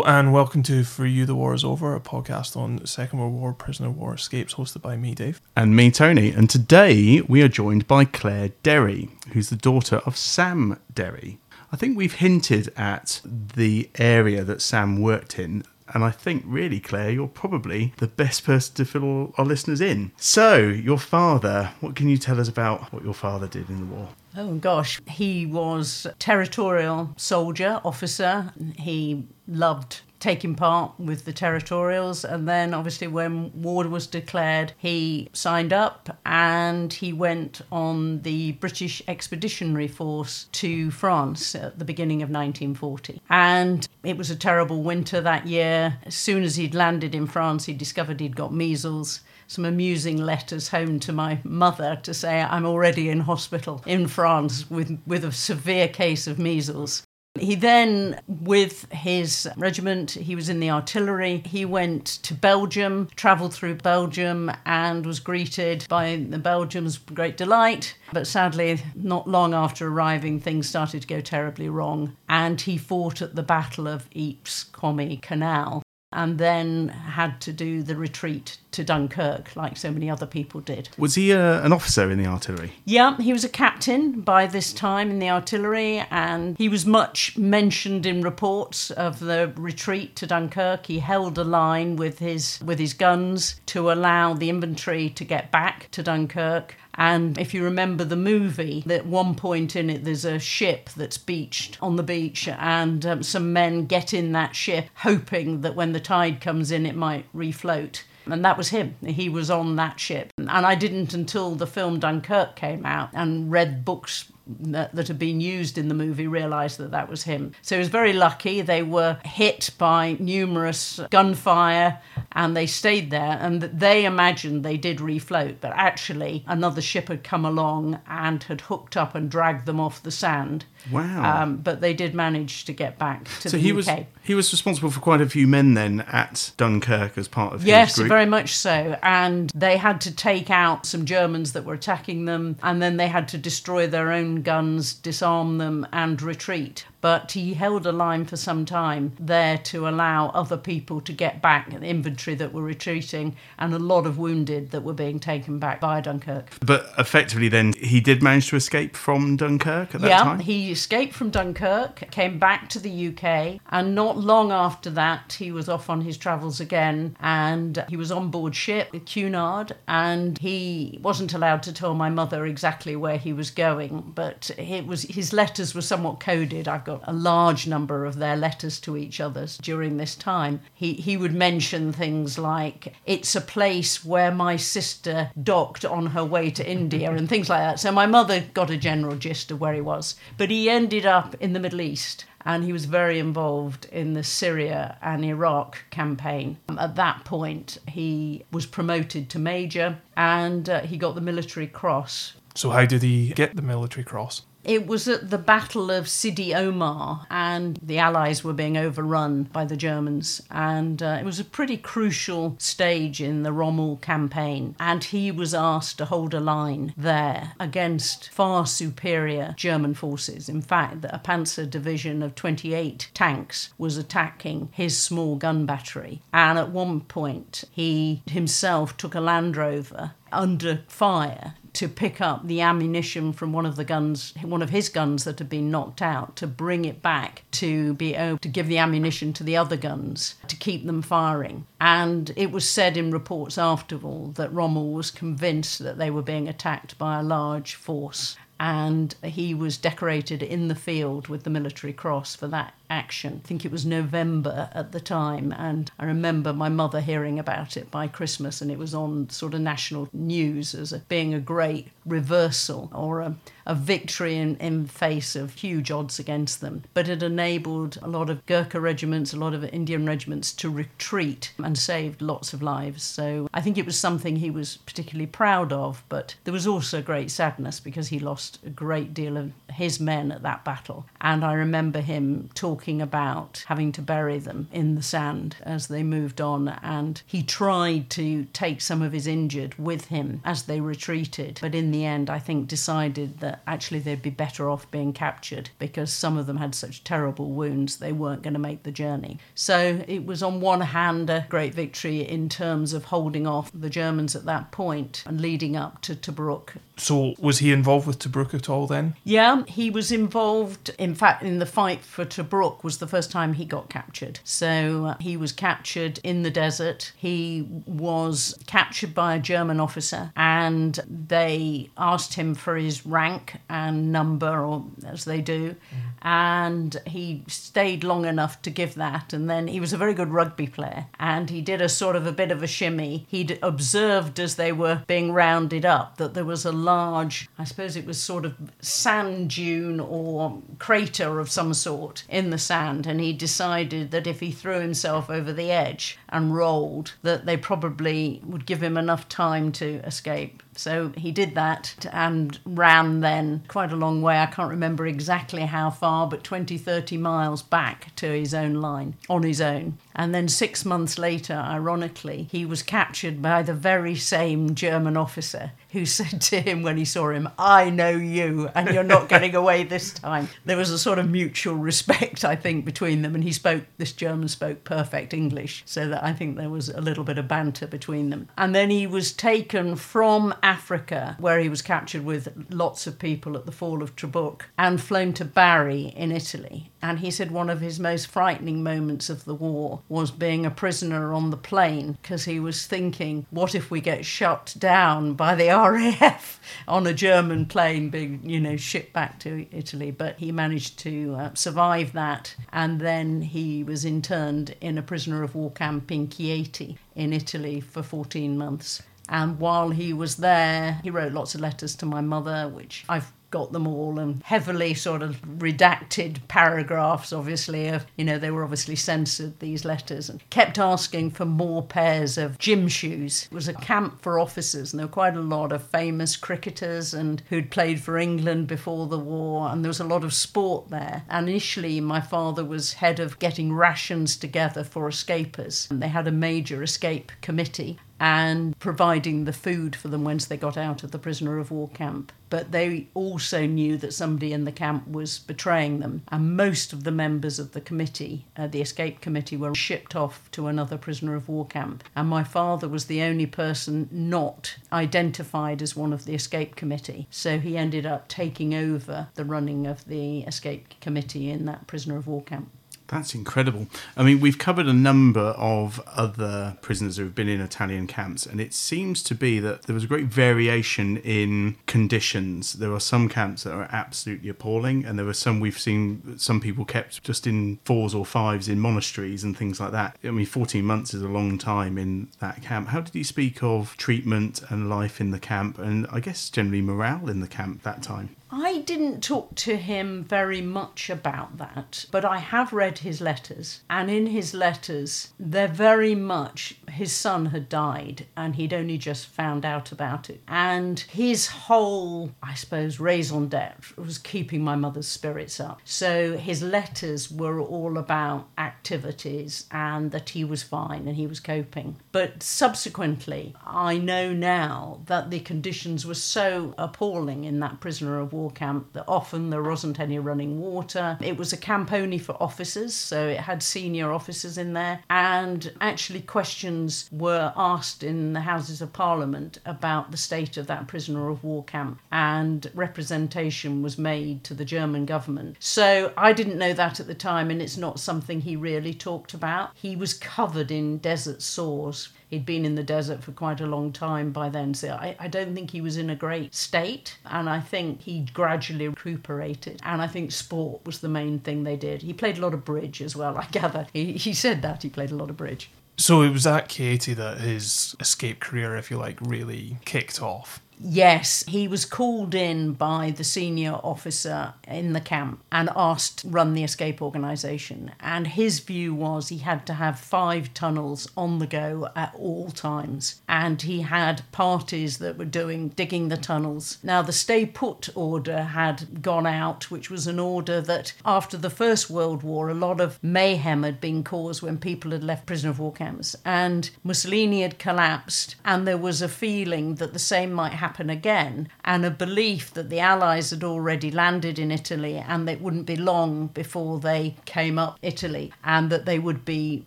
And 0.06 0.32
welcome 0.32 0.62
to 0.62 0.84
For 0.84 1.04
You 1.04 1.26
the 1.26 1.34
War 1.34 1.52
is 1.52 1.64
Over, 1.64 1.96
a 1.96 2.00
podcast 2.00 2.56
on 2.56 2.86
Second 2.86 3.18
World 3.18 3.32
War 3.32 3.52
prisoner 3.52 3.90
war 3.90 4.14
escapes, 4.14 4.54
hosted 4.54 4.80
by 4.80 4.96
me, 4.96 5.16
Dave. 5.16 5.40
And 5.56 5.74
me, 5.74 5.90
Tony. 5.90 6.30
And 6.30 6.48
today 6.48 7.22
we 7.22 7.42
are 7.42 7.48
joined 7.48 7.88
by 7.88 8.04
Claire 8.04 8.50
Derry, 8.62 9.10
who's 9.32 9.50
the 9.50 9.56
daughter 9.56 9.96
of 10.06 10.16
Sam 10.16 10.78
Derry. 10.94 11.40
I 11.72 11.76
think 11.76 11.96
we've 11.96 12.12
hinted 12.14 12.72
at 12.76 13.20
the 13.24 13.90
area 13.98 14.44
that 14.44 14.62
Sam 14.62 15.02
worked 15.02 15.40
in. 15.40 15.64
And 15.92 16.04
I 16.04 16.10
think, 16.10 16.44
really, 16.46 16.78
Claire, 16.78 17.10
you're 17.10 17.26
probably 17.26 17.92
the 17.96 18.06
best 18.06 18.44
person 18.44 18.76
to 18.76 18.84
fill 18.84 19.34
our 19.36 19.44
listeners 19.44 19.80
in. 19.80 20.12
So, 20.16 20.58
your 20.58 20.98
father, 20.98 21.72
what 21.80 21.96
can 21.96 22.08
you 22.08 22.16
tell 22.16 22.40
us 22.40 22.48
about 22.48 22.92
what 22.92 23.02
your 23.02 23.14
father 23.14 23.48
did 23.48 23.68
in 23.68 23.80
the 23.80 23.94
war? 23.94 24.08
Oh 24.36 24.56
gosh, 24.56 25.00
he 25.08 25.46
was 25.46 26.06
territorial 26.18 27.14
soldier, 27.16 27.80
officer. 27.84 28.52
He 28.78 29.26
loved 29.48 30.02
taking 30.20 30.54
part 30.54 30.92
with 30.98 31.24
the 31.24 31.32
territorials. 31.32 32.24
And 32.24 32.48
then 32.48 32.74
obviously 32.74 33.06
when 33.06 33.50
war 33.62 33.86
was 33.88 34.06
declared 34.06 34.72
he 34.76 35.28
signed 35.32 35.72
up 35.72 36.18
and 36.24 36.92
he 36.92 37.12
went 37.12 37.60
on 37.70 38.22
the 38.22 38.52
British 38.52 39.02
Expeditionary 39.08 39.88
Force 39.88 40.48
to 40.52 40.90
France 40.90 41.54
at 41.54 41.78
the 41.78 41.84
beginning 41.84 42.22
of 42.22 42.30
1940 42.30 43.20
and 43.28 43.88
it 44.02 44.16
was 44.16 44.30
a 44.30 44.36
terrible 44.36 44.82
winter 44.82 45.20
that 45.20 45.46
year. 45.46 45.98
As 46.04 46.14
soon 46.14 46.42
as 46.42 46.56
he'd 46.56 46.74
landed 46.74 47.14
in 47.14 47.26
France 47.26 47.66
he 47.66 47.72
discovered 47.72 48.20
he'd 48.20 48.36
got 48.36 48.52
measles 48.52 49.20
some 49.46 49.64
amusing 49.64 50.16
letters 50.16 50.68
home 50.68 50.98
to 51.00 51.12
my 51.12 51.40
mother 51.44 51.98
to 52.02 52.14
say 52.14 52.42
I'm 52.42 52.66
already 52.66 53.08
in 53.08 53.20
hospital 53.20 53.82
in 53.86 54.08
France 54.08 54.70
with, 54.70 54.98
with 55.06 55.24
a 55.24 55.32
severe 55.32 55.88
case 55.88 56.26
of 56.26 56.38
measles. 56.38 57.02
He 57.38 57.54
then, 57.54 58.20
with 58.26 58.90
his 58.90 59.48
regiment, 59.56 60.12
he 60.12 60.34
was 60.34 60.48
in 60.48 60.60
the 60.60 60.70
artillery. 60.70 61.42
He 61.44 61.64
went 61.64 62.06
to 62.22 62.34
Belgium, 62.34 63.08
travelled 63.16 63.52
through 63.52 63.76
Belgium, 63.76 64.50
and 64.64 65.04
was 65.04 65.20
greeted 65.20 65.86
by 65.88 66.24
the 66.28 66.38
Belgians' 66.38 66.98
great 66.98 67.36
delight. 67.36 67.94
But 68.12 68.26
sadly, 68.26 68.80
not 68.94 69.28
long 69.28 69.54
after 69.54 69.88
arriving, 69.88 70.40
things 70.40 70.68
started 70.68 71.02
to 71.02 71.08
go 71.08 71.20
terribly 71.20 71.68
wrong. 71.68 72.16
And 72.28 72.60
he 72.60 72.78
fought 72.78 73.20
at 73.20 73.34
the 73.34 73.42
Battle 73.42 73.86
of 73.86 74.08
Ypres 74.14 74.64
Comines 74.72 75.20
Canal 75.20 75.82
and 76.12 76.38
then 76.38 76.88
had 76.88 77.40
to 77.42 77.52
do 77.52 77.82
the 77.82 77.96
retreat 77.96 78.58
to 78.76 78.84
Dunkirk, 78.84 79.56
like 79.56 79.76
so 79.76 79.90
many 79.90 80.08
other 80.10 80.26
people 80.26 80.60
did. 80.60 80.90
Was 80.98 81.14
he 81.14 81.32
uh, 81.32 81.64
an 81.64 81.72
officer 81.72 82.10
in 82.10 82.18
the 82.18 82.26
artillery? 82.26 82.72
Yeah, 82.84 83.16
he 83.16 83.32
was 83.32 83.42
a 83.42 83.48
captain 83.48 84.20
by 84.20 84.46
this 84.46 84.72
time 84.72 85.10
in 85.10 85.18
the 85.18 85.30
artillery, 85.30 86.04
and 86.10 86.56
he 86.58 86.68
was 86.68 86.84
much 86.84 87.36
mentioned 87.38 88.04
in 88.04 88.20
reports 88.20 88.90
of 88.90 89.18
the 89.18 89.52
retreat 89.56 90.14
to 90.16 90.26
Dunkirk. 90.26 90.86
He 90.86 90.98
held 90.98 91.38
a 91.38 91.44
line 91.44 91.96
with 91.96 92.18
his 92.18 92.60
with 92.62 92.78
his 92.78 92.92
guns 92.92 93.60
to 93.66 93.90
allow 93.90 94.34
the 94.34 94.50
infantry 94.50 95.08
to 95.10 95.24
get 95.24 95.50
back 95.50 95.90
to 95.92 96.02
Dunkirk. 96.02 96.76
And 96.98 97.36
if 97.38 97.52
you 97.52 97.62
remember 97.62 98.04
the 98.04 98.16
movie, 98.16 98.82
at 98.88 99.06
one 99.06 99.34
point 99.34 99.76
in 99.76 99.90
it, 99.90 100.04
there's 100.04 100.24
a 100.24 100.38
ship 100.38 100.90
that's 100.96 101.18
beached 101.18 101.76
on 101.82 101.96
the 101.96 102.02
beach, 102.02 102.48
and 102.48 103.04
um, 103.06 103.22
some 103.22 103.52
men 103.52 103.86
get 103.86 104.12
in 104.12 104.32
that 104.32 104.54
ship 104.54 104.86
hoping 104.96 105.62
that 105.62 105.74
when 105.74 105.92
the 105.92 106.00
tide 106.00 106.40
comes 106.40 106.70
in, 106.70 106.86
it 106.86 106.96
might 106.96 107.30
refloat. 107.34 108.02
And 108.26 108.44
that 108.44 108.58
was 108.58 108.70
him. 108.70 108.96
He 109.04 109.28
was 109.28 109.50
on 109.50 109.76
that 109.76 110.00
ship. 110.00 110.32
And 110.38 110.50
I 110.50 110.74
didn't 110.74 111.14
until 111.14 111.54
the 111.54 111.66
film 111.66 111.98
Dunkirk 111.98 112.56
came 112.56 112.84
out 112.84 113.10
and 113.12 113.50
read 113.50 113.84
books 113.84 114.32
that, 114.46 114.94
that 114.94 115.08
had 115.08 115.18
been 115.18 115.40
used 115.40 115.76
in 115.76 115.88
the 115.88 115.94
movie 115.94 116.26
realised 116.26 116.78
that 116.78 116.92
that 116.92 117.08
was 117.08 117.24
him. 117.24 117.52
So 117.62 117.76
he 117.76 117.80
was 117.80 117.88
very 117.88 118.12
lucky. 118.12 118.60
They 118.60 118.82
were 118.82 119.18
hit 119.24 119.70
by 119.78 120.16
numerous 120.18 121.00
gunfire 121.10 122.00
and 122.32 122.56
they 122.56 122.66
stayed 122.66 123.10
there. 123.10 123.38
And 123.40 123.62
they 123.62 124.04
imagined 124.04 124.64
they 124.64 124.76
did 124.76 124.98
refloat, 124.98 125.56
but 125.60 125.72
actually 125.74 126.44
another 126.46 126.80
ship 126.80 127.08
had 127.08 127.24
come 127.24 127.44
along 127.44 128.00
and 128.08 128.42
had 128.44 128.62
hooked 128.62 128.96
up 128.96 129.14
and 129.14 129.30
dragged 129.30 129.66
them 129.66 129.80
off 129.80 130.02
the 130.02 130.10
sand. 130.10 130.64
Wow. 130.90 131.42
Um, 131.42 131.56
but 131.56 131.80
they 131.80 131.94
did 131.94 132.14
manage 132.14 132.64
to 132.66 132.72
get 132.72 132.98
back 132.98 133.24
to 133.40 133.50
so 133.50 133.56
the 133.56 133.62
he 133.62 133.70
UK. 133.70 133.76
was 133.76 133.90
he 134.22 134.34
was 134.34 134.52
responsible 134.52 134.90
for 134.90 135.00
quite 135.00 135.20
a 135.20 135.28
few 135.28 135.46
men 135.46 135.74
then 135.74 136.00
at 136.12 136.52
Dunkirk 136.56 137.16
as 137.16 137.28
part 137.28 137.54
of 137.54 137.64
Yes, 137.64 137.98
very 137.98 138.26
much 138.26 138.56
so. 138.56 138.98
And 139.02 139.50
they 139.54 139.76
had 139.76 140.00
to 140.02 140.14
take 140.14 140.50
out 140.50 140.86
some 140.86 141.04
Germans 141.04 141.52
that 141.52 141.64
were 141.64 141.74
attacking 141.74 142.24
them, 142.24 142.56
and 142.62 142.82
then 142.82 142.96
they 142.96 143.08
had 143.08 143.28
to 143.28 143.38
destroy 143.38 143.86
their 143.86 144.12
own 144.12 144.42
guns, 144.42 144.94
disarm 144.94 145.58
them, 145.58 145.86
and 145.92 146.20
retreat. 146.20 146.86
But 147.06 147.30
he 147.30 147.54
held 147.54 147.86
a 147.86 147.92
line 147.92 148.24
for 148.24 148.36
some 148.36 148.64
time 148.64 149.12
there 149.16 149.58
to 149.58 149.88
allow 149.88 150.30
other 150.30 150.56
people 150.56 151.00
to 151.02 151.12
get 151.12 151.40
back 151.40 151.70
the 151.70 151.80
infantry 151.86 152.34
that 152.34 152.52
were 152.52 152.64
retreating, 152.64 153.36
and 153.60 153.72
a 153.72 153.78
lot 153.78 154.06
of 154.06 154.18
wounded 154.18 154.72
that 154.72 154.80
were 154.82 154.92
being 154.92 155.20
taken 155.20 155.60
back 155.60 155.80
by 155.80 156.00
Dunkirk. 156.00 156.50
But 156.60 156.92
effectively, 156.98 157.48
then 157.48 157.74
he 157.74 158.00
did 158.00 158.24
manage 158.24 158.48
to 158.48 158.56
escape 158.56 158.96
from 158.96 159.36
Dunkirk 159.36 159.94
at 159.94 160.00
that 160.00 160.08
yeah, 160.08 160.24
time. 160.24 160.40
he 160.40 160.72
escaped 160.72 161.14
from 161.14 161.30
Dunkirk, 161.30 162.10
came 162.10 162.40
back 162.40 162.68
to 162.70 162.80
the 162.80 163.08
UK, 163.08 163.60
and 163.70 163.94
not 163.94 164.18
long 164.18 164.50
after 164.50 164.90
that, 164.90 165.34
he 165.34 165.52
was 165.52 165.68
off 165.68 165.88
on 165.88 166.00
his 166.00 166.18
travels 166.18 166.58
again, 166.58 167.16
and 167.20 167.84
he 167.88 167.96
was 167.96 168.10
on 168.10 168.32
board 168.32 168.56
ship, 168.56 168.90
the 168.90 168.98
Cunard, 168.98 169.76
and 169.86 170.38
he 170.38 170.98
wasn't 171.00 171.32
allowed 171.34 171.62
to 171.62 171.72
tell 171.72 171.94
my 171.94 172.10
mother 172.10 172.46
exactly 172.46 172.96
where 172.96 173.16
he 173.16 173.32
was 173.32 173.52
going, 173.52 174.12
but 174.12 174.50
it 174.58 174.88
was 174.88 175.02
his 175.02 175.32
letters 175.32 175.72
were 175.72 175.82
somewhat 175.82 176.18
coded. 176.18 176.66
I've 176.66 176.84
got 176.84 176.95
a 177.04 177.12
large 177.12 177.66
number 177.66 178.04
of 178.04 178.16
their 178.16 178.36
letters 178.36 178.80
to 178.80 178.96
each 178.96 179.20
other 179.20 179.46
during 179.62 179.96
this 179.96 180.14
time. 180.14 180.60
He 180.74 180.94
he 180.94 181.16
would 181.16 181.34
mention 181.34 181.92
things 181.92 182.38
like 182.38 182.94
it's 183.04 183.34
a 183.34 183.40
place 183.40 184.04
where 184.04 184.32
my 184.32 184.56
sister 184.56 185.30
docked 185.42 185.84
on 185.84 186.06
her 186.06 186.24
way 186.24 186.50
to 186.50 186.68
India 186.68 187.10
and 187.12 187.28
things 187.28 187.48
like 187.48 187.60
that. 187.60 187.80
So 187.80 187.92
my 187.92 188.06
mother 188.06 188.44
got 188.54 188.70
a 188.70 188.76
general 188.76 189.16
gist 189.16 189.50
of 189.50 189.60
where 189.60 189.74
he 189.74 189.80
was, 189.80 190.16
but 190.36 190.50
he 190.50 190.70
ended 190.70 191.06
up 191.06 191.34
in 191.40 191.52
the 191.52 191.60
Middle 191.60 191.80
East 191.80 192.24
and 192.46 192.62
he 192.64 192.72
was 192.72 192.84
very 192.84 193.18
involved 193.18 193.86
in 193.86 194.14
the 194.14 194.22
Syria 194.22 194.96
and 195.02 195.24
Iraq 195.24 195.78
campaign. 195.90 196.56
Um, 196.68 196.78
At 196.78 196.94
that 196.94 197.24
point, 197.24 197.78
he 197.88 198.44
was 198.52 198.64
promoted 198.64 199.28
to 199.30 199.38
major 199.38 199.98
and 200.16 200.70
uh, 200.70 200.80
he 200.82 200.96
got 200.96 201.16
the 201.16 201.20
military 201.20 201.66
cross. 201.66 202.34
So, 202.54 202.70
how 202.70 202.86
did 202.86 203.02
he 203.02 203.30
get 203.34 203.56
the 203.56 203.62
military 203.62 204.04
cross? 204.04 204.42
It 204.66 204.88
was 204.88 205.06
at 205.06 205.30
the 205.30 205.38
Battle 205.38 205.92
of 205.92 206.08
Sidi 206.08 206.52
Omar, 206.52 207.24
and 207.30 207.78
the 207.80 207.98
Allies 207.98 208.42
were 208.42 208.52
being 208.52 208.76
overrun 208.76 209.44
by 209.44 209.64
the 209.64 209.76
Germans. 209.76 210.42
And 210.50 211.00
uh, 211.00 211.18
it 211.20 211.24
was 211.24 211.38
a 211.38 211.44
pretty 211.44 211.76
crucial 211.76 212.56
stage 212.58 213.22
in 213.22 213.44
the 213.44 213.52
Rommel 213.52 213.98
campaign. 213.98 214.74
And 214.80 215.04
he 215.04 215.30
was 215.30 215.54
asked 215.54 215.98
to 215.98 216.06
hold 216.06 216.34
a 216.34 216.40
line 216.40 216.92
there 216.96 217.52
against 217.60 218.28
far 218.30 218.66
superior 218.66 219.54
German 219.56 219.94
forces. 219.94 220.48
In 220.48 220.62
fact, 220.62 221.04
a 221.04 221.20
panzer 221.24 221.70
division 221.70 222.20
of 222.20 222.34
28 222.34 223.10
tanks 223.14 223.72
was 223.78 223.96
attacking 223.96 224.70
his 224.72 225.00
small 225.00 225.36
gun 225.36 225.64
battery. 225.64 226.22
And 226.32 226.58
at 226.58 226.72
one 226.72 227.02
point, 227.02 227.62
he 227.70 228.20
himself 228.26 228.96
took 228.96 229.14
a 229.14 229.20
Land 229.20 229.56
Rover 229.56 230.14
under 230.32 230.82
fire 230.88 231.54
to 231.76 231.88
pick 231.88 232.22
up 232.22 232.46
the 232.46 232.62
ammunition 232.62 233.34
from 233.34 233.52
one 233.52 233.66
of 233.66 233.76
the 233.76 233.84
guns, 233.84 234.32
one 234.42 234.62
of 234.62 234.70
his 234.70 234.88
guns 234.88 235.24
that 235.24 235.38
had 235.38 235.48
been 235.48 235.70
knocked 235.70 236.00
out, 236.00 236.34
to 236.36 236.46
bring 236.46 236.86
it 236.86 237.02
back 237.02 237.42
to 237.50 237.92
be 237.94 238.14
able 238.14 238.38
to 238.38 238.48
give 238.48 238.66
the 238.66 238.78
ammunition 238.78 239.32
to 239.34 239.44
the 239.44 239.58
other 239.58 239.76
guns 239.76 240.36
to 240.48 240.56
keep 240.56 240.86
them 240.86 241.02
firing. 241.02 241.66
And 241.78 242.32
it 242.34 242.50
was 242.50 242.66
said 242.66 242.96
in 242.96 243.10
reports 243.10 243.58
after 243.58 243.98
all 244.02 244.28
that 244.36 244.52
Rommel 244.52 244.92
was 244.92 245.10
convinced 245.10 245.80
that 245.80 245.98
they 245.98 246.10
were 246.10 246.22
being 246.22 246.48
attacked 246.48 246.96
by 246.96 247.18
a 247.18 247.22
large 247.22 247.74
force. 247.74 248.36
And 248.58 249.14
he 249.22 249.52
was 249.52 249.76
decorated 249.76 250.42
in 250.42 250.68
the 250.68 250.74
field 250.74 251.28
with 251.28 251.44
the 251.44 251.50
military 251.50 251.92
cross 251.92 252.34
for 252.34 252.48
that 252.48 252.72
action. 252.90 253.40
I 253.44 253.46
think 253.46 253.64
it 253.64 253.72
was 253.72 253.86
November 253.86 254.70
at 254.72 254.92
the 254.92 255.00
time, 255.00 255.52
and 255.52 255.90
I 255.98 256.04
remember 256.04 256.52
my 256.52 256.68
mother 256.68 257.00
hearing 257.00 257.38
about 257.38 257.76
it 257.76 257.90
by 257.90 258.08
Christmas, 258.08 258.60
and 258.60 258.70
it 258.70 258.78
was 258.78 258.94
on 258.94 259.30
sort 259.30 259.54
of 259.54 259.60
national 259.60 260.08
news 260.12 260.74
as 260.74 260.92
a, 260.92 260.98
being 261.00 261.34
a 261.34 261.40
great 261.40 261.88
reversal 262.04 262.90
or 262.94 263.20
a, 263.20 263.34
a 263.66 263.74
victory 263.74 264.36
in, 264.36 264.56
in 264.56 264.86
face 264.86 265.34
of 265.34 265.54
huge 265.54 265.90
odds 265.90 266.18
against 266.18 266.60
them. 266.60 266.84
But 266.94 267.08
it 267.08 267.22
enabled 267.22 267.98
a 268.00 268.08
lot 268.08 268.30
of 268.30 268.44
Gurkha 268.46 268.80
regiments, 268.80 269.32
a 269.32 269.38
lot 269.38 269.54
of 269.54 269.64
Indian 269.64 270.06
regiments 270.06 270.52
to 270.54 270.70
retreat 270.70 271.52
and 271.58 271.76
saved 271.76 272.22
lots 272.22 272.52
of 272.52 272.62
lives. 272.62 273.02
So 273.02 273.48
I 273.52 273.60
think 273.60 273.76
it 273.76 273.86
was 273.86 273.98
something 273.98 274.36
he 274.36 274.50
was 274.50 274.78
particularly 274.78 275.26
proud 275.26 275.72
of, 275.72 276.04
but 276.08 276.36
there 276.44 276.52
was 276.52 276.66
also 276.66 277.02
great 277.02 277.30
sadness 277.30 277.80
because 277.80 278.08
he 278.08 278.18
lost 278.18 278.60
a 278.64 278.70
great 278.70 279.12
deal 279.12 279.36
of 279.36 279.52
his 279.72 279.98
men 279.98 280.30
at 280.30 280.42
that 280.42 280.64
battle. 280.64 281.06
And 281.20 281.44
I 281.44 281.54
remember 281.54 282.00
him 282.00 282.50
talking 282.54 282.75
about 283.00 283.64
having 283.66 283.92
to 283.92 284.02
bury 284.02 284.38
them 284.38 284.68
in 284.72 284.94
the 284.94 285.02
sand 285.02 285.56
as 285.62 285.88
they 285.88 286.02
moved 286.02 286.40
on. 286.40 286.68
And 286.68 287.20
he 287.26 287.42
tried 287.42 288.10
to 288.10 288.44
take 288.52 288.80
some 288.80 289.02
of 289.02 289.12
his 289.12 289.26
injured 289.26 289.74
with 289.78 290.06
him 290.06 290.40
as 290.44 290.64
they 290.64 290.80
retreated. 290.80 291.58
But 291.60 291.74
in 291.74 291.90
the 291.90 292.04
end, 292.04 292.30
I 292.30 292.38
think 292.38 292.68
decided 292.68 293.40
that 293.40 293.62
actually 293.66 294.00
they'd 294.00 294.22
be 294.22 294.30
better 294.30 294.68
off 294.68 294.90
being 294.90 295.12
captured 295.12 295.70
because 295.78 296.12
some 296.12 296.36
of 296.36 296.46
them 296.46 296.58
had 296.58 296.74
such 296.74 297.04
terrible 297.04 297.50
wounds 297.50 297.96
they 297.96 298.12
weren't 298.12 298.42
going 298.42 298.54
to 298.54 298.60
make 298.60 298.82
the 298.82 298.92
journey. 298.92 299.38
So 299.54 300.04
it 300.06 300.26
was 300.26 300.42
on 300.42 300.60
one 300.60 300.80
hand 300.80 301.30
a 301.30 301.46
great 301.48 301.74
victory 301.74 302.20
in 302.20 302.48
terms 302.48 302.92
of 302.92 303.06
holding 303.06 303.46
off 303.46 303.70
the 303.72 303.90
Germans 303.90 304.36
at 304.36 304.44
that 304.44 304.70
point 304.70 305.22
and 305.26 305.40
leading 305.40 305.76
up 305.76 306.00
to 306.02 306.14
Tobruk. 306.14 306.70
So, 306.98 307.34
was 307.38 307.58
he 307.58 307.72
involved 307.72 308.06
with 308.06 308.18
Tobruk 308.18 308.54
at 308.54 308.70
all 308.70 308.86
then? 308.86 309.16
Yeah, 309.22 309.64
he 309.66 309.90
was 309.90 310.10
involved. 310.10 310.94
In 310.98 311.14
fact, 311.14 311.42
in 311.42 311.58
the 311.58 311.66
fight 311.66 312.02
for 312.02 312.24
Tobruk 312.24 312.82
was 312.82 312.98
the 312.98 313.06
first 313.06 313.30
time 313.30 313.52
he 313.52 313.64
got 313.66 313.90
captured. 313.90 314.40
So 314.44 315.06
uh, 315.06 315.16
he 315.20 315.36
was 315.36 315.52
captured 315.52 316.20
in 316.22 316.42
the 316.42 316.50
desert. 316.50 317.12
He 317.16 317.66
was 317.86 318.58
captured 318.66 319.14
by 319.14 319.34
a 319.34 319.40
German 319.40 319.78
officer, 319.78 320.32
and 320.36 320.98
they 321.08 321.90
asked 321.98 322.34
him 322.34 322.54
for 322.54 322.76
his 322.76 323.04
rank 323.04 323.58
and 323.68 324.10
number, 324.10 324.64
or 324.64 324.86
as 325.06 325.26
they 325.26 325.40
do, 325.42 325.76
and 326.22 326.96
he 327.06 327.44
stayed 327.46 328.04
long 328.04 328.24
enough 328.24 328.62
to 328.62 328.70
give 328.70 328.94
that. 328.94 329.32
And 329.32 329.50
then 329.50 329.68
he 329.68 329.80
was 329.80 329.92
a 329.92 329.98
very 329.98 330.14
good 330.14 330.30
rugby 330.30 330.66
player, 330.66 331.06
and 331.20 331.50
he 331.50 331.60
did 331.60 331.82
a 331.82 331.88
sort 331.88 332.16
of 332.16 332.26
a 332.26 332.32
bit 332.32 332.50
of 332.50 332.62
a 332.62 332.66
shimmy. 332.66 333.26
He'd 333.28 333.58
observed 333.62 334.40
as 334.40 334.56
they 334.56 334.72
were 334.72 335.02
being 335.06 335.32
rounded 335.32 335.84
up 335.84 336.16
that 336.16 336.32
there 336.32 336.44
was 336.44 336.64
a 336.64 336.72
large, 336.86 337.48
I 337.58 337.64
suppose 337.64 337.96
it 337.96 338.06
was 338.06 338.18
sort 338.18 338.46
of 338.46 338.54
sand 338.80 339.50
dune 339.50 340.00
or 340.00 340.62
crater 340.78 341.38
of 341.40 341.50
some 341.50 341.74
sort 341.74 342.24
in 342.28 342.48
the 342.50 342.58
sand, 342.58 343.06
and 343.06 343.20
he 343.20 343.34
decided 343.34 344.10
that 344.12 344.26
if 344.26 344.40
he 344.40 344.50
threw 344.50 344.80
himself 344.80 345.28
over 345.28 345.52
the 345.52 345.70
edge 345.70 346.18
and 346.30 346.56
rolled, 346.56 347.12
that 347.22 347.44
they 347.44 347.58
probably 347.58 348.40
would 348.44 348.64
give 348.64 348.82
him 348.82 348.96
enough 348.96 349.28
time 349.28 349.72
to 349.72 349.96
escape. 350.06 350.62
So 350.76 351.12
he 351.16 351.32
did 351.32 351.54
that 351.54 352.06
and 352.12 352.58
ran 352.64 353.20
then 353.20 353.62
quite 353.68 353.92
a 353.92 353.96
long 353.96 354.22
way. 354.22 354.38
I 354.38 354.46
can't 354.46 354.70
remember 354.70 355.06
exactly 355.06 355.62
how 355.62 355.90
far, 355.90 356.26
but 356.26 356.44
20, 356.44 356.78
30 356.78 357.16
miles 357.16 357.62
back 357.62 358.14
to 358.16 358.26
his 358.26 358.54
own 358.54 358.74
line 358.74 359.14
on 359.28 359.42
his 359.42 359.60
own. 359.60 359.98
And 360.14 360.34
then 360.34 360.48
six 360.48 360.84
months 360.84 361.18
later, 361.18 361.54
ironically, 361.54 362.48
he 362.50 362.64
was 362.64 362.82
captured 362.82 363.42
by 363.42 363.62
the 363.62 363.74
very 363.74 364.16
same 364.16 364.74
German 364.74 365.16
officer 365.16 365.72
who 365.96 366.06
said 366.06 366.40
to 366.40 366.60
him 366.60 366.82
when 366.82 366.96
he 366.96 367.04
saw 367.04 367.30
him, 367.30 367.48
I 367.58 367.90
know 367.90 368.10
you, 368.10 368.68
and 368.74 368.88
you're 368.88 369.02
not 369.02 369.28
getting 369.28 369.54
away 369.62 369.84
this 369.84 370.12
time. 370.12 370.48
There 370.64 370.76
was 370.76 370.90
a 370.90 370.98
sort 370.98 371.18
of 371.18 371.30
mutual 371.30 371.74
respect, 371.74 372.44
I 372.44 372.56
think, 372.56 372.84
between 372.84 373.22
them. 373.22 373.34
And 373.34 373.44
he 373.44 373.52
spoke, 373.52 373.84
this 373.98 374.12
German 374.12 374.48
spoke 374.48 374.84
perfect 374.84 375.34
English, 375.34 375.82
so 375.86 376.08
that 376.08 376.22
I 376.24 376.32
think 376.32 376.56
there 376.56 376.70
was 376.70 376.88
a 376.88 377.00
little 377.00 377.24
bit 377.24 377.38
of 377.38 377.48
banter 377.48 377.86
between 377.86 378.30
them. 378.30 378.48
And 378.56 378.74
then 378.74 378.90
he 378.90 379.06
was 379.06 379.32
taken 379.32 379.96
from 379.96 380.54
Africa, 380.66 381.36
where 381.38 381.60
he 381.60 381.68
was 381.68 381.80
captured 381.80 382.24
with 382.24 382.66
lots 382.70 383.06
of 383.06 383.20
people 383.20 383.56
at 383.56 383.66
the 383.66 383.72
fall 383.72 384.02
of 384.02 384.16
Tobruk, 384.16 384.62
and 384.76 385.00
flown 385.00 385.32
to 385.34 385.44
Bari 385.44 386.12
in 386.16 386.32
Italy. 386.32 386.90
And 387.00 387.20
he 387.20 387.30
said 387.30 387.52
one 387.52 387.70
of 387.70 387.80
his 387.80 388.00
most 388.00 388.26
frightening 388.26 388.82
moments 388.82 389.30
of 389.30 389.44
the 389.44 389.54
war 389.54 390.00
was 390.08 390.32
being 390.32 390.66
a 390.66 390.70
prisoner 390.72 391.32
on 391.32 391.50
the 391.50 391.56
plane 391.56 392.18
because 392.20 392.46
he 392.46 392.58
was 392.58 392.84
thinking, 392.84 393.46
what 393.50 393.76
if 393.76 393.92
we 393.92 394.00
get 394.00 394.24
shot 394.24 394.74
down 394.76 395.34
by 395.34 395.54
the 395.54 395.68
RAF 395.68 396.60
on 396.88 397.06
a 397.06 397.14
German 397.14 397.66
plane 397.66 398.10
being, 398.10 398.40
you 398.42 398.58
know, 398.58 398.76
shipped 398.76 399.12
back 399.12 399.38
to 399.40 399.66
Italy? 399.70 400.10
But 400.10 400.40
he 400.40 400.50
managed 400.50 400.98
to 401.00 401.36
uh, 401.38 401.54
survive 401.54 402.12
that. 402.14 402.56
And 402.72 403.00
then 403.00 403.40
he 403.40 403.84
was 403.84 404.04
interned 404.04 404.74
in 404.80 404.98
a 404.98 405.02
prisoner 405.02 405.44
of 405.44 405.54
war 405.54 405.70
camp 405.70 406.10
in 406.10 406.26
Chieti 406.26 406.96
in 407.14 407.32
Italy 407.32 407.80
for 407.80 408.02
14 408.02 408.58
months. 408.58 409.02
And 409.28 409.58
while 409.58 409.90
he 409.90 410.12
was 410.12 410.36
there, 410.36 411.00
he 411.02 411.10
wrote 411.10 411.32
lots 411.32 411.54
of 411.54 411.60
letters 411.60 411.94
to 411.96 412.06
my 412.06 412.20
mother, 412.20 412.68
which 412.68 413.04
I've 413.08 413.32
got 413.50 413.72
them 413.72 413.86
all 413.86 414.18
and 414.18 414.42
heavily 414.42 414.92
sort 414.92 415.22
of 415.22 415.40
redacted 415.42 416.38
paragraphs 416.48 417.32
obviously 417.32 417.88
of 417.88 418.04
you 418.16 418.24
know 418.24 418.38
they 418.38 418.50
were 418.50 418.64
obviously 418.64 418.96
censored 418.96 419.58
these 419.60 419.84
letters 419.84 420.28
and 420.28 420.48
kept 420.50 420.78
asking 420.78 421.30
for 421.30 421.44
more 421.44 421.82
pairs 421.82 422.36
of 422.36 422.58
gym 422.58 422.88
shoes. 422.88 423.48
It 423.50 423.54
was 423.54 423.68
a 423.68 423.74
camp 423.74 424.20
for 424.20 424.38
officers 424.38 424.92
and 424.92 424.98
there 424.98 425.06
were 425.06 425.12
quite 425.12 425.36
a 425.36 425.40
lot 425.40 425.72
of 425.72 425.86
famous 425.88 426.36
cricketers 426.36 427.14
and 427.14 427.42
who'd 427.48 427.70
played 427.70 428.00
for 428.00 428.18
England 428.18 428.66
before 428.66 429.06
the 429.06 429.18
war 429.18 429.68
and 429.68 429.84
there 429.84 429.90
was 429.90 430.00
a 430.00 430.04
lot 430.04 430.24
of 430.24 430.34
sport 430.34 430.90
there. 430.90 431.22
And 431.28 431.48
initially 431.48 432.00
my 432.00 432.20
father 432.20 432.64
was 432.64 432.94
head 432.94 433.20
of 433.20 433.38
getting 433.38 433.72
rations 433.72 434.36
together 434.36 434.82
for 434.84 435.08
escapers 435.08 435.90
and 435.90 436.02
they 436.02 436.08
had 436.08 436.26
a 436.26 436.32
major 436.32 436.82
escape 436.82 437.32
committee 437.40 437.98
and 438.18 438.78
providing 438.78 439.44
the 439.44 439.52
food 439.52 439.94
for 439.94 440.08
them 440.08 440.24
once 440.24 440.46
they 440.46 440.56
got 440.56 440.76
out 440.76 441.02
of 441.02 441.10
the 441.10 441.18
prisoner 441.18 441.58
of 441.58 441.70
war 441.70 441.88
camp. 441.88 442.32
But 442.48 442.70
they 442.70 443.08
also 443.12 443.66
knew 443.66 443.96
that 443.96 444.14
somebody 444.14 444.52
in 444.52 444.64
the 444.64 444.72
camp 444.72 445.08
was 445.08 445.40
betraying 445.40 445.98
them, 445.98 446.22
and 446.28 446.56
most 446.56 446.92
of 446.92 447.02
the 447.02 447.10
members 447.10 447.58
of 447.58 447.72
the 447.72 447.80
committee, 447.80 448.46
uh, 448.56 448.68
the 448.68 448.80
escape 448.80 449.20
committee, 449.20 449.56
were 449.56 449.74
shipped 449.74 450.14
off 450.14 450.48
to 450.52 450.68
another 450.68 450.96
prisoner 450.96 451.34
of 451.34 451.48
war 451.48 451.66
camp. 451.66 452.04
And 452.14 452.28
my 452.28 452.44
father 452.44 452.88
was 452.88 453.06
the 453.06 453.22
only 453.22 453.46
person 453.46 454.08
not 454.12 454.76
identified 454.92 455.82
as 455.82 455.96
one 455.96 456.12
of 456.12 456.24
the 456.24 456.34
escape 456.34 456.76
committee, 456.76 457.26
so 457.30 457.58
he 457.58 457.76
ended 457.76 458.06
up 458.06 458.28
taking 458.28 458.74
over 458.74 459.28
the 459.34 459.44
running 459.44 459.86
of 459.86 460.04
the 460.06 460.40
escape 460.42 460.94
committee 461.00 461.50
in 461.50 461.64
that 461.66 461.88
prisoner 461.88 462.16
of 462.16 462.28
war 462.28 462.42
camp. 462.42 462.70
That's 463.08 463.34
incredible. 463.34 463.86
I 464.16 464.24
mean, 464.24 464.40
we've 464.40 464.58
covered 464.58 464.86
a 464.86 464.92
number 464.92 465.54
of 465.56 466.00
other 466.06 466.76
prisoners 466.82 467.16
who 467.16 467.24
have 467.24 467.34
been 467.34 467.48
in 467.48 467.60
Italian 467.60 468.06
camps, 468.06 468.46
and 468.46 468.60
it 468.60 468.74
seems 468.74 469.22
to 469.24 469.34
be 469.34 469.60
that 469.60 469.82
there 469.82 469.94
was 469.94 470.04
a 470.04 470.08
great 470.08 470.26
variation 470.26 471.18
in 471.18 471.76
conditions. 471.86 472.74
There 472.74 472.92
are 472.92 473.00
some 473.00 473.28
camps 473.28 473.62
that 473.62 473.74
are 473.74 473.88
absolutely 473.92 474.48
appalling, 474.48 475.04
and 475.04 475.18
there 475.18 475.26
were 475.26 475.34
some 475.34 475.60
we've 475.60 475.78
seen 475.78 476.38
some 476.38 476.60
people 476.60 476.84
kept 476.84 477.22
just 477.22 477.46
in 477.46 477.78
fours 477.84 478.14
or 478.14 478.26
fives 478.26 478.68
in 478.68 478.80
monasteries 478.80 479.44
and 479.44 479.56
things 479.56 479.78
like 479.78 479.92
that. 479.92 480.16
I 480.24 480.30
mean, 480.30 480.46
14 480.46 480.84
months 480.84 481.14
is 481.14 481.22
a 481.22 481.28
long 481.28 481.58
time 481.58 481.98
in 481.98 482.28
that 482.40 482.62
camp. 482.62 482.88
How 482.88 483.00
did 483.00 483.14
you 483.14 483.24
speak 483.24 483.62
of 483.62 483.96
treatment 483.96 484.62
and 484.68 484.90
life 484.90 485.20
in 485.20 485.30
the 485.30 485.38
camp, 485.38 485.78
and 485.78 486.06
I 486.10 486.20
guess 486.20 486.50
generally 486.50 486.82
morale 486.82 487.28
in 487.28 487.40
the 487.40 487.48
camp 487.48 487.84
that 487.84 488.02
time? 488.02 488.34
I 488.50 488.78
didn't 488.78 489.24
talk 489.24 489.56
to 489.56 489.76
him 489.76 490.22
very 490.22 490.60
much 490.60 491.10
about 491.10 491.58
that, 491.58 492.06
but 492.12 492.24
I 492.24 492.38
have 492.38 492.72
read 492.72 492.98
his 492.98 493.20
letters, 493.20 493.80
and 493.90 494.08
in 494.08 494.26
his 494.28 494.54
letters, 494.54 495.32
they're 495.38 495.66
very 495.66 496.14
much 496.14 496.76
his 496.96 497.12
son 497.12 497.46
had 497.46 497.68
died 497.68 498.26
and 498.36 498.56
he'd 498.56 498.72
only 498.72 498.98
just 498.98 499.26
found 499.26 499.64
out 499.64 499.92
about 499.92 500.28
it. 500.30 500.42
And 500.48 500.98
his 501.00 501.46
whole, 501.46 502.30
I 502.42 502.54
suppose, 502.54 502.98
raison 502.98 503.48
d'etre 503.48 504.02
was 504.02 504.18
keeping 504.18 504.62
my 504.62 504.76
mother's 504.76 505.06
spirits 505.06 505.60
up. 505.60 505.80
So 505.84 506.36
his 506.36 506.62
letters 506.62 507.30
were 507.30 507.60
all 507.60 507.98
about 507.98 508.48
activities 508.58 509.66
and 509.70 510.10
that 510.10 510.30
he 510.30 510.44
was 510.44 510.62
fine 510.62 511.06
and 511.06 511.16
he 511.16 511.26
was 511.26 511.40
coping. 511.40 511.96
But 512.12 512.42
subsequently, 512.42 513.54
I 513.64 513.98
know 513.98 514.32
now 514.32 515.00
that 515.06 515.30
the 515.30 515.40
conditions 515.40 516.06
were 516.06 516.14
so 516.14 516.74
appalling 516.78 517.44
in 517.44 517.60
that 517.60 517.80
prisoner 517.80 518.20
of 518.20 518.32
war 518.32 518.50
camp 518.50 518.92
that 518.94 519.04
often 519.06 519.50
there 519.50 519.62
wasn't 519.62 520.00
any 520.00 520.18
running 520.18 520.60
water. 520.60 521.18
It 521.20 521.36
was 521.36 521.52
a 521.52 521.56
camp 521.56 521.92
only 521.92 522.18
for 522.18 522.40
officers, 522.42 522.94
so 522.94 523.28
it 523.28 523.40
had 523.40 523.62
senior 523.62 524.12
officers 524.12 524.56
in 524.58 524.72
there, 524.72 525.00
and 525.10 525.72
actually 525.80 526.22
questions 526.22 526.85
Were 527.10 527.52
asked 527.56 528.02
in 528.02 528.32
the 528.32 528.40
Houses 528.40 528.80
of 528.80 528.92
Parliament 528.92 529.58
about 529.64 530.10
the 530.10 530.16
state 530.16 530.56
of 530.56 530.66
that 530.66 530.86
prisoner 530.86 531.28
of 531.28 531.44
war 531.44 531.64
camp, 531.64 532.00
and 532.10 532.70
representation 532.74 533.82
was 533.82 533.98
made 533.98 534.44
to 534.44 534.54
the 534.54 534.64
German 534.64 535.06
government. 535.06 535.56
So 535.60 536.12
I 536.16 536.32
didn't 536.32 536.58
know 536.58 536.72
that 536.72 537.00
at 537.00 537.06
the 537.06 537.14
time, 537.14 537.50
and 537.50 537.60
it's 537.60 537.76
not 537.76 538.00
something 538.00 538.40
he 538.40 538.56
really 538.56 538.94
talked 538.94 539.34
about. 539.34 539.70
He 539.74 539.96
was 539.96 540.14
covered 540.14 540.70
in 540.70 540.98
desert 540.98 541.42
sores 541.42 542.10
he'd 542.28 542.46
been 542.46 542.64
in 542.64 542.74
the 542.74 542.82
desert 542.82 543.22
for 543.22 543.32
quite 543.32 543.60
a 543.60 543.66
long 543.66 543.92
time 543.92 544.32
by 544.32 544.48
then, 544.48 544.74
so 544.74 544.90
I, 544.90 545.16
I 545.18 545.28
don't 545.28 545.54
think 545.54 545.70
he 545.70 545.80
was 545.80 545.96
in 545.96 546.10
a 546.10 546.16
great 546.16 546.54
state. 546.54 547.18
And 547.24 547.48
I 547.48 547.60
think 547.60 548.02
he 548.02 548.26
gradually 548.32 548.88
recuperated. 548.88 549.80
And 549.84 550.02
I 550.02 550.06
think 550.06 550.32
sport 550.32 550.84
was 550.84 551.00
the 551.00 551.08
main 551.08 551.38
thing 551.38 551.64
they 551.64 551.76
did. 551.76 552.02
He 552.02 552.12
played 552.12 552.38
a 552.38 552.40
lot 552.40 552.54
of 552.54 552.64
bridge 552.64 553.00
as 553.00 553.16
well, 553.16 553.36
I 553.36 553.46
gather. 553.50 553.86
He, 553.92 554.12
he 554.12 554.32
said 554.32 554.62
that 554.62 554.82
he 554.82 554.88
played 554.88 555.10
a 555.10 555.16
lot 555.16 555.30
of 555.30 555.36
bridge. 555.36 555.70
So 555.96 556.22
it 556.22 556.30
was 556.30 556.46
at 556.46 556.68
Chieti 556.68 557.14
that 557.16 557.38
his 557.38 557.96
escape 558.00 558.40
career, 558.40 558.76
if 558.76 558.90
you 558.90 558.98
like, 558.98 559.18
really 559.20 559.78
kicked 559.84 560.20
off. 560.20 560.60
Yes, 560.78 561.42
he 561.48 561.66
was 561.66 561.84
called 561.84 562.34
in 562.34 562.72
by 562.72 563.10
the 563.10 563.24
senior 563.24 563.72
officer 563.82 564.54
in 564.68 564.92
the 564.92 565.00
camp 565.00 565.42
and 565.50 565.70
asked 565.74 566.18
to 566.18 566.28
run 566.28 566.52
the 566.52 566.64
escape 566.64 567.00
organisation. 567.00 567.92
And 567.98 568.26
his 568.26 568.60
view 568.60 568.94
was 568.94 569.28
he 569.28 569.38
had 569.38 569.66
to 569.66 569.74
have 569.74 569.98
five 569.98 570.52
tunnels 570.52 571.08
on 571.16 571.38
the 571.38 571.46
go 571.46 571.88
at 571.96 572.14
all 572.14 572.50
times. 572.50 573.22
And 573.28 573.62
he 573.62 573.82
had 573.82 574.30
parties 574.32 574.98
that 574.98 575.16
were 575.16 575.24
doing 575.24 575.70
digging 575.70 576.08
the 576.08 576.16
tunnels. 576.16 576.78
Now 576.82 577.00
the 577.00 577.12
stay 577.12 577.46
put 577.46 577.88
order 577.94 578.42
had 578.42 579.02
gone 579.02 579.26
out, 579.26 579.70
which 579.70 579.90
was 579.90 580.06
an 580.06 580.18
order 580.18 580.60
that 580.60 580.92
after 581.04 581.38
the 581.38 581.50
First 581.50 581.88
World 581.88 582.22
War, 582.22 582.50
a 582.50 582.54
lot 582.54 582.80
of 582.80 583.02
mayhem 583.02 583.62
had 583.62 583.80
been 583.80 584.04
caused 584.04 584.42
when 584.42 584.58
people 584.58 584.90
had 584.90 585.04
left 585.04 585.26
prisoner 585.26 585.50
of 585.50 585.58
war 585.58 585.72
camps. 585.72 586.14
And 586.24 586.68
Mussolini 586.84 587.42
had 587.42 587.58
collapsed, 587.58 588.36
and 588.44 588.66
there 588.66 588.76
was 588.76 589.00
a 589.00 589.08
feeling 589.08 589.76
that 589.76 589.94
the 589.94 589.98
same 589.98 590.32
might 590.32 590.52
happen 590.52 590.65
happen 590.66 590.90
again, 590.90 591.48
and 591.64 591.86
a 591.86 591.90
belief 591.92 592.52
that 592.54 592.70
the 592.70 592.80
Allies 592.80 593.30
had 593.30 593.44
already 593.44 593.88
landed 593.88 594.36
in 594.36 594.50
Italy 594.50 594.96
and 594.96 595.28
it 595.28 595.40
wouldn't 595.40 595.64
be 595.64 595.76
long 595.76 596.26
before 596.26 596.80
they 596.80 597.14
came 597.24 597.56
up 597.56 597.78
Italy 597.82 598.32
and 598.42 598.68
that 598.68 598.84
they 598.84 598.98
would 598.98 599.24
be 599.24 599.64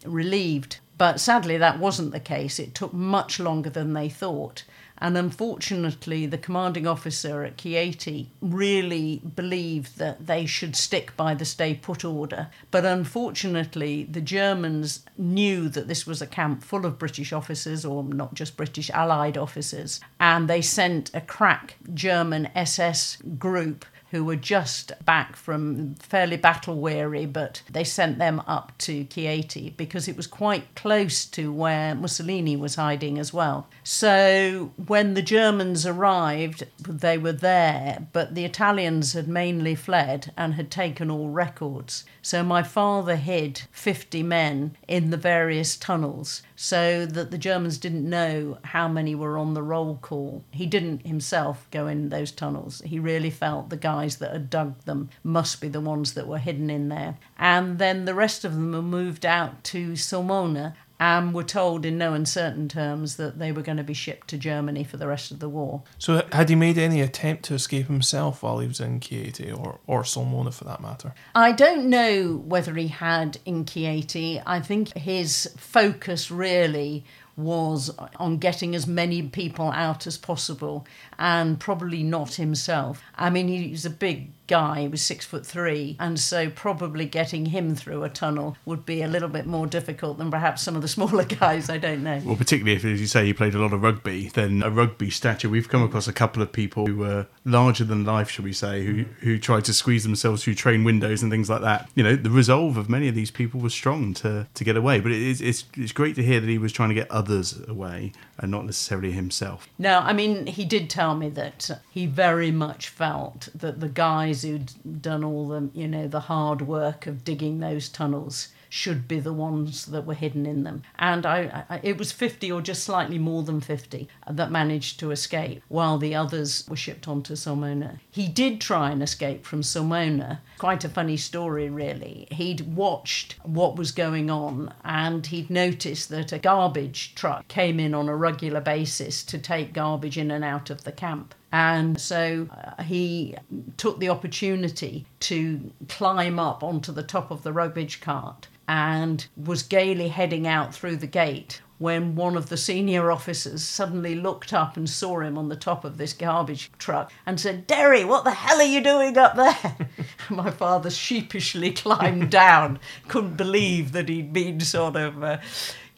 relieved. 0.03 0.79
But 0.97 1.21
sadly, 1.21 1.57
that 1.57 1.79
wasn't 1.79 2.11
the 2.11 2.19
case. 2.19 2.59
It 2.59 2.75
took 2.75 2.93
much 2.93 3.39
longer 3.39 3.69
than 3.69 3.93
they 3.93 4.09
thought. 4.09 4.65
And 5.01 5.17
unfortunately, 5.17 6.25
the 6.25 6.37
commanding 6.37 6.87
officer 6.87 7.43
at 7.43 7.57
Chieti 7.57 8.27
really 8.41 9.21
believed 9.35 9.97
that 9.97 10.27
they 10.27 10.45
should 10.45 10.75
stick 10.75 11.15
by 11.15 11.33
the 11.33 11.45
stay 11.45 11.73
put 11.73 12.03
order. 12.03 12.49
But 12.71 12.85
unfortunately, 12.85 14.03
the 14.03 14.21
Germans 14.21 15.05
knew 15.17 15.69
that 15.69 15.87
this 15.87 16.05
was 16.05 16.21
a 16.21 16.27
camp 16.27 16.63
full 16.63 16.85
of 16.85 16.99
British 16.99 17.31
officers, 17.31 17.85
or 17.85 18.03
not 18.03 18.33
just 18.33 18.57
British, 18.57 18.89
Allied 18.89 19.37
officers, 19.37 19.99
and 20.19 20.49
they 20.49 20.61
sent 20.61 21.11
a 21.13 21.21
crack 21.21 21.77
German 21.93 22.49
SS 22.55 23.17
group 23.37 23.85
who 24.11 24.23
were 24.23 24.35
just 24.35 24.91
back 25.05 25.35
from 25.35 25.95
fairly 25.95 26.37
battle 26.37 26.79
weary, 26.79 27.25
but 27.25 27.61
they 27.69 27.83
sent 27.83 28.17
them 28.17 28.41
up 28.47 28.71
to 28.79 29.05
Chieti 29.05 29.75
because 29.77 30.07
it 30.07 30.17
was 30.17 30.27
quite 30.27 30.75
close 30.75 31.25
to 31.25 31.53
where 31.53 31.93
Mussolini 31.95 32.55
was 32.55 32.75
hiding 32.75 33.19
as 33.19 33.33
well. 33.33 33.67
So 33.83 34.71
when 34.87 35.13
the 35.13 35.21
Germans 35.21 35.85
arrived, 35.85 36.65
they 36.79 37.17
were 37.17 37.31
there, 37.31 38.07
but 38.11 38.35
the 38.35 38.45
Italians 38.45 39.13
had 39.13 39.27
mainly 39.27 39.75
fled 39.75 40.31
and 40.35 40.55
had 40.55 40.71
taken 40.71 41.11
all 41.11 41.29
records. 41.29 42.03
So 42.21 42.43
my 42.43 42.63
father 42.63 43.15
hid 43.15 43.63
50 43.71 44.23
men 44.23 44.75
in 44.87 45.09
the 45.09 45.17
various 45.17 45.77
tunnels 45.77 46.41
so 46.61 47.05
that 47.05 47.31
the 47.31 47.37
Germans 47.37 47.77
didn't 47.77 48.09
know 48.09 48.57
how 48.65 48.85
many 48.89 49.15
were 49.15 49.37
on 49.37 49.53
the 49.53 49.63
roll 49.63 49.95
call. 50.01 50.43
He 50.51 50.65
didn't 50.65 51.07
himself 51.07 51.65
go 51.71 51.87
in 51.87 52.09
those 52.09 52.33
tunnels. 52.33 52.81
He 52.83 52.99
really 52.99 53.29
felt 53.29 53.69
the 53.69 53.77
guys 53.77 54.17
that 54.17 54.33
had 54.33 54.49
dug 54.49 54.77
them 54.81 55.09
must 55.23 55.61
be 55.61 55.69
the 55.69 55.79
ones 55.79 56.15
that 56.15 56.27
were 56.27 56.37
hidden 56.37 56.69
in 56.69 56.89
there. 56.89 57.17
And 57.37 57.79
then 57.79 58.03
the 58.03 58.13
rest 58.13 58.43
of 58.43 58.55
them 58.55 58.73
were 58.73 58.81
moved 58.81 59.25
out 59.25 59.63
to 59.65 59.93
Sulmona 59.93 60.73
and 60.99 61.33
were 61.33 61.43
told 61.43 61.85
in 61.85 61.97
no 61.97 62.13
uncertain 62.13 62.67
terms 62.67 63.15
that 63.15 63.39
they 63.39 63.51
were 63.51 63.61
going 63.61 63.77
to 63.77 63.83
be 63.83 63.93
shipped 63.93 64.27
to 64.27 64.37
Germany 64.37 64.83
for 64.83 64.97
the 64.97 65.07
rest 65.07 65.31
of 65.31 65.39
the 65.39 65.49
war. 65.49 65.83
So, 65.97 66.25
had 66.31 66.49
he 66.49 66.55
made 66.55 66.77
any 66.77 67.01
attempt 67.01 67.43
to 67.45 67.53
escape 67.53 67.87
himself 67.87 68.43
while 68.43 68.59
he 68.59 68.67
was 68.67 68.79
in 68.79 68.99
Chieti 68.99 69.57
or, 69.57 69.79
or 69.87 70.03
Sulmona 70.03 70.53
for 70.53 70.65
that 70.65 70.81
matter? 70.81 71.13
I 71.33 71.53
don't 71.53 71.89
know 71.89 72.43
whether 72.45 72.73
he 72.75 72.87
had 72.87 73.37
in 73.45 73.65
Chieti. 73.65 74.41
I 74.45 74.59
think 74.59 74.95
his 74.97 75.53
focus 75.57 76.29
really 76.29 77.05
was 77.37 77.89
on 78.17 78.37
getting 78.37 78.75
as 78.75 78.85
many 78.85 79.23
people 79.23 79.71
out 79.71 80.05
as 80.05 80.17
possible 80.17 80.85
and 81.17 81.59
probably 81.59 82.03
not 82.03 82.33
himself. 82.33 83.01
I 83.15 83.29
mean, 83.29 83.47
he's 83.47 83.85
a 83.85 83.89
big 83.89 84.31
guy, 84.49 84.81
he 84.81 84.87
was 84.89 85.01
six 85.01 85.25
foot 85.25 85.45
three, 85.45 85.95
and 85.99 86.19
so 86.19 86.49
probably 86.49 87.05
getting 87.05 87.45
him 87.45 87.75
through 87.75 88.03
a 88.03 88.09
tunnel 88.09 88.57
would 88.65 88.85
be 88.85 89.01
a 89.01 89.07
little 89.07 89.29
bit 89.29 89.45
more 89.45 89.67
difficult 89.67 90.17
than 90.17 90.29
perhaps 90.29 90.61
some 90.61 90.75
of 90.75 90.81
the 90.81 90.87
smaller 90.97 91.23
guys. 91.23 91.69
I 91.69 91.77
don't 91.77 92.03
know. 92.03 92.21
Well, 92.25 92.35
particularly 92.35 92.75
if, 92.75 92.83
as 92.83 92.99
you 92.99 93.07
say, 93.07 93.25
he 93.25 93.33
played 93.33 93.55
a 93.55 93.59
lot 93.59 93.71
of 93.71 93.81
rugby, 93.81 94.29
then 94.29 94.61
a 94.63 94.69
rugby 94.69 95.09
stature. 95.09 95.47
We've 95.47 95.69
come 95.69 95.83
across 95.83 96.07
a 96.07 96.13
couple 96.13 96.41
of 96.41 96.51
people 96.51 96.85
who 96.87 96.97
were 96.97 97.27
larger 97.45 97.85
than 97.85 98.03
life, 98.03 98.29
shall 98.29 98.43
we 98.43 98.53
say, 98.53 98.83
who 98.83 99.05
who 99.21 99.37
tried 99.37 99.65
to 99.65 99.73
squeeze 99.73 100.03
themselves 100.03 100.43
through 100.43 100.55
train 100.55 100.83
windows 100.83 101.21
and 101.21 101.31
things 101.31 101.49
like 101.49 101.61
that. 101.61 101.89
You 101.95 102.03
know, 102.03 102.15
the 102.15 102.31
resolve 102.31 102.75
of 102.75 102.89
many 102.89 103.07
of 103.07 103.15
these 103.15 103.31
people 103.31 103.61
was 103.61 103.73
strong 103.73 104.13
to 104.15 104.47
to 104.53 104.63
get 104.63 104.75
away. 104.75 104.99
But 104.99 105.11
it 105.11 105.21
is 105.21 105.41
it's 105.41 105.65
it's 105.77 105.91
great 105.91 106.15
to 106.15 106.23
hear 106.23 106.39
that 106.39 106.49
he 106.49 106.57
was 106.57 106.73
trying 106.73 106.89
to 106.89 106.95
get 106.95 107.09
others 107.11 107.61
away 107.67 108.11
and 108.39 108.51
not 108.51 108.65
necessarily 108.65 109.11
himself. 109.11 109.67
No, 109.77 109.99
I 109.99 110.13
mean, 110.13 110.47
he 110.47 110.65
did 110.65 110.89
tell 110.89 111.15
me 111.15 111.29
that 111.29 111.69
he 111.91 112.05
very 112.05 112.51
much 112.51 112.89
felt 112.89 113.49
that 113.53 113.79
the 113.79 113.89
guys 113.89 114.38
who'd 114.43 115.01
done 115.01 115.23
all 115.23 115.47
the, 115.47 115.69
you 115.73 115.87
know, 115.87 116.07
the 116.07 116.21
hard 116.21 116.61
work 116.61 117.07
of 117.07 117.23
digging 117.23 117.59
those 117.59 117.89
tunnels 117.89 118.49
should 118.69 119.07
be 119.07 119.19
the 119.19 119.33
ones 119.33 119.87
that 119.87 120.05
were 120.05 120.13
hidden 120.13 120.45
in 120.45 120.63
them. 120.63 120.83
And 120.97 121.25
I, 121.25 121.65
I, 121.69 121.79
it 121.81 121.97
was 121.97 122.11
50 122.11 122.51
or 122.51 122.61
just 122.61 122.83
slightly 122.83 123.17
more 123.17 123.41
than 123.41 123.61
50 123.61 124.07
that 124.29 124.51
managed 124.51 124.99
to 124.99 125.11
escape, 125.11 125.63
while 125.67 125.97
the 125.97 126.13
others 126.15 126.65
were 126.69 126.75
shipped 126.75 127.07
on 127.07 127.23
to 127.23 127.33
Sulmona. 127.33 127.99
He 128.11 128.27
did 128.27 128.61
try 128.61 128.91
and 128.91 129.01
escape 129.01 129.45
from 129.45 129.61
Sulmona. 129.61 130.39
Quite 130.59 130.85
a 130.85 130.89
funny 130.89 131.17
story, 131.17 131.69
really. 131.69 132.27
He'd 132.31 132.75
watched 132.75 133.35
what 133.43 133.75
was 133.75 133.91
going 133.91 134.29
on 134.29 134.71
and 134.85 135.25
he'd 135.25 135.49
noticed 135.49 136.09
that 136.09 136.31
a 136.31 136.39
garbage 136.39 137.15
truck 137.15 137.47
came 137.47 137.79
in 137.79 137.95
on 137.95 138.07
a 138.07 138.15
regular 138.15 138.61
basis 138.61 139.23
to 139.23 139.39
take 139.39 139.73
garbage 139.73 140.17
in 140.17 140.29
and 140.29 140.43
out 140.43 140.69
of 140.69 140.83
the 140.83 140.91
camp. 140.91 141.33
And 141.51 141.99
so 141.99 142.47
uh, 142.51 142.83
he 142.83 143.35
took 143.77 143.99
the 143.99 144.09
opportunity 144.09 145.05
to 145.21 145.71
climb 145.87 146.39
up 146.39 146.63
onto 146.63 146.91
the 146.91 147.03
top 147.03 147.31
of 147.31 147.43
the 147.43 147.53
rubbish 147.53 147.99
cart 148.01 148.47
and 148.67 149.25
was 149.35 149.63
gaily 149.63 150.09
heading 150.09 150.45
out 150.45 150.75
through 150.75 150.97
the 150.97 151.07
gate 151.07 151.61
when 151.79 152.13
one 152.13 152.35
of 152.35 152.49
the 152.49 152.57
senior 152.57 153.09
officers 153.09 153.63
suddenly 153.63 154.13
looked 154.13 154.53
up 154.53 154.75
and 154.75 154.89
saw 154.89 155.21
him 155.21 155.37
on 155.37 155.47
the 155.47 155.55
top 155.55 155.85
of 155.85 155.97
this 155.97 156.11
garbage 156.11 156.69
truck 156.77 157.11
and 157.25 157.39
said, 157.39 157.65
Derry, 157.65 158.03
what 158.03 158.25
the 158.25 158.31
hell 158.31 158.59
are 158.59 158.63
you 158.63 158.83
doing 158.83 159.17
up 159.17 159.35
there? 159.35 159.77
My 160.29 160.51
father 160.51 160.91
sheepishly 160.91 161.71
climbed 161.73 162.29
down, 162.29 162.79
couldn't 163.07 163.37
believe 163.37 163.93
that 163.93 164.09
he'd 164.09 164.33
been 164.33 164.59
sort 164.59 164.97
of. 164.97 165.23
Uh, 165.23 165.37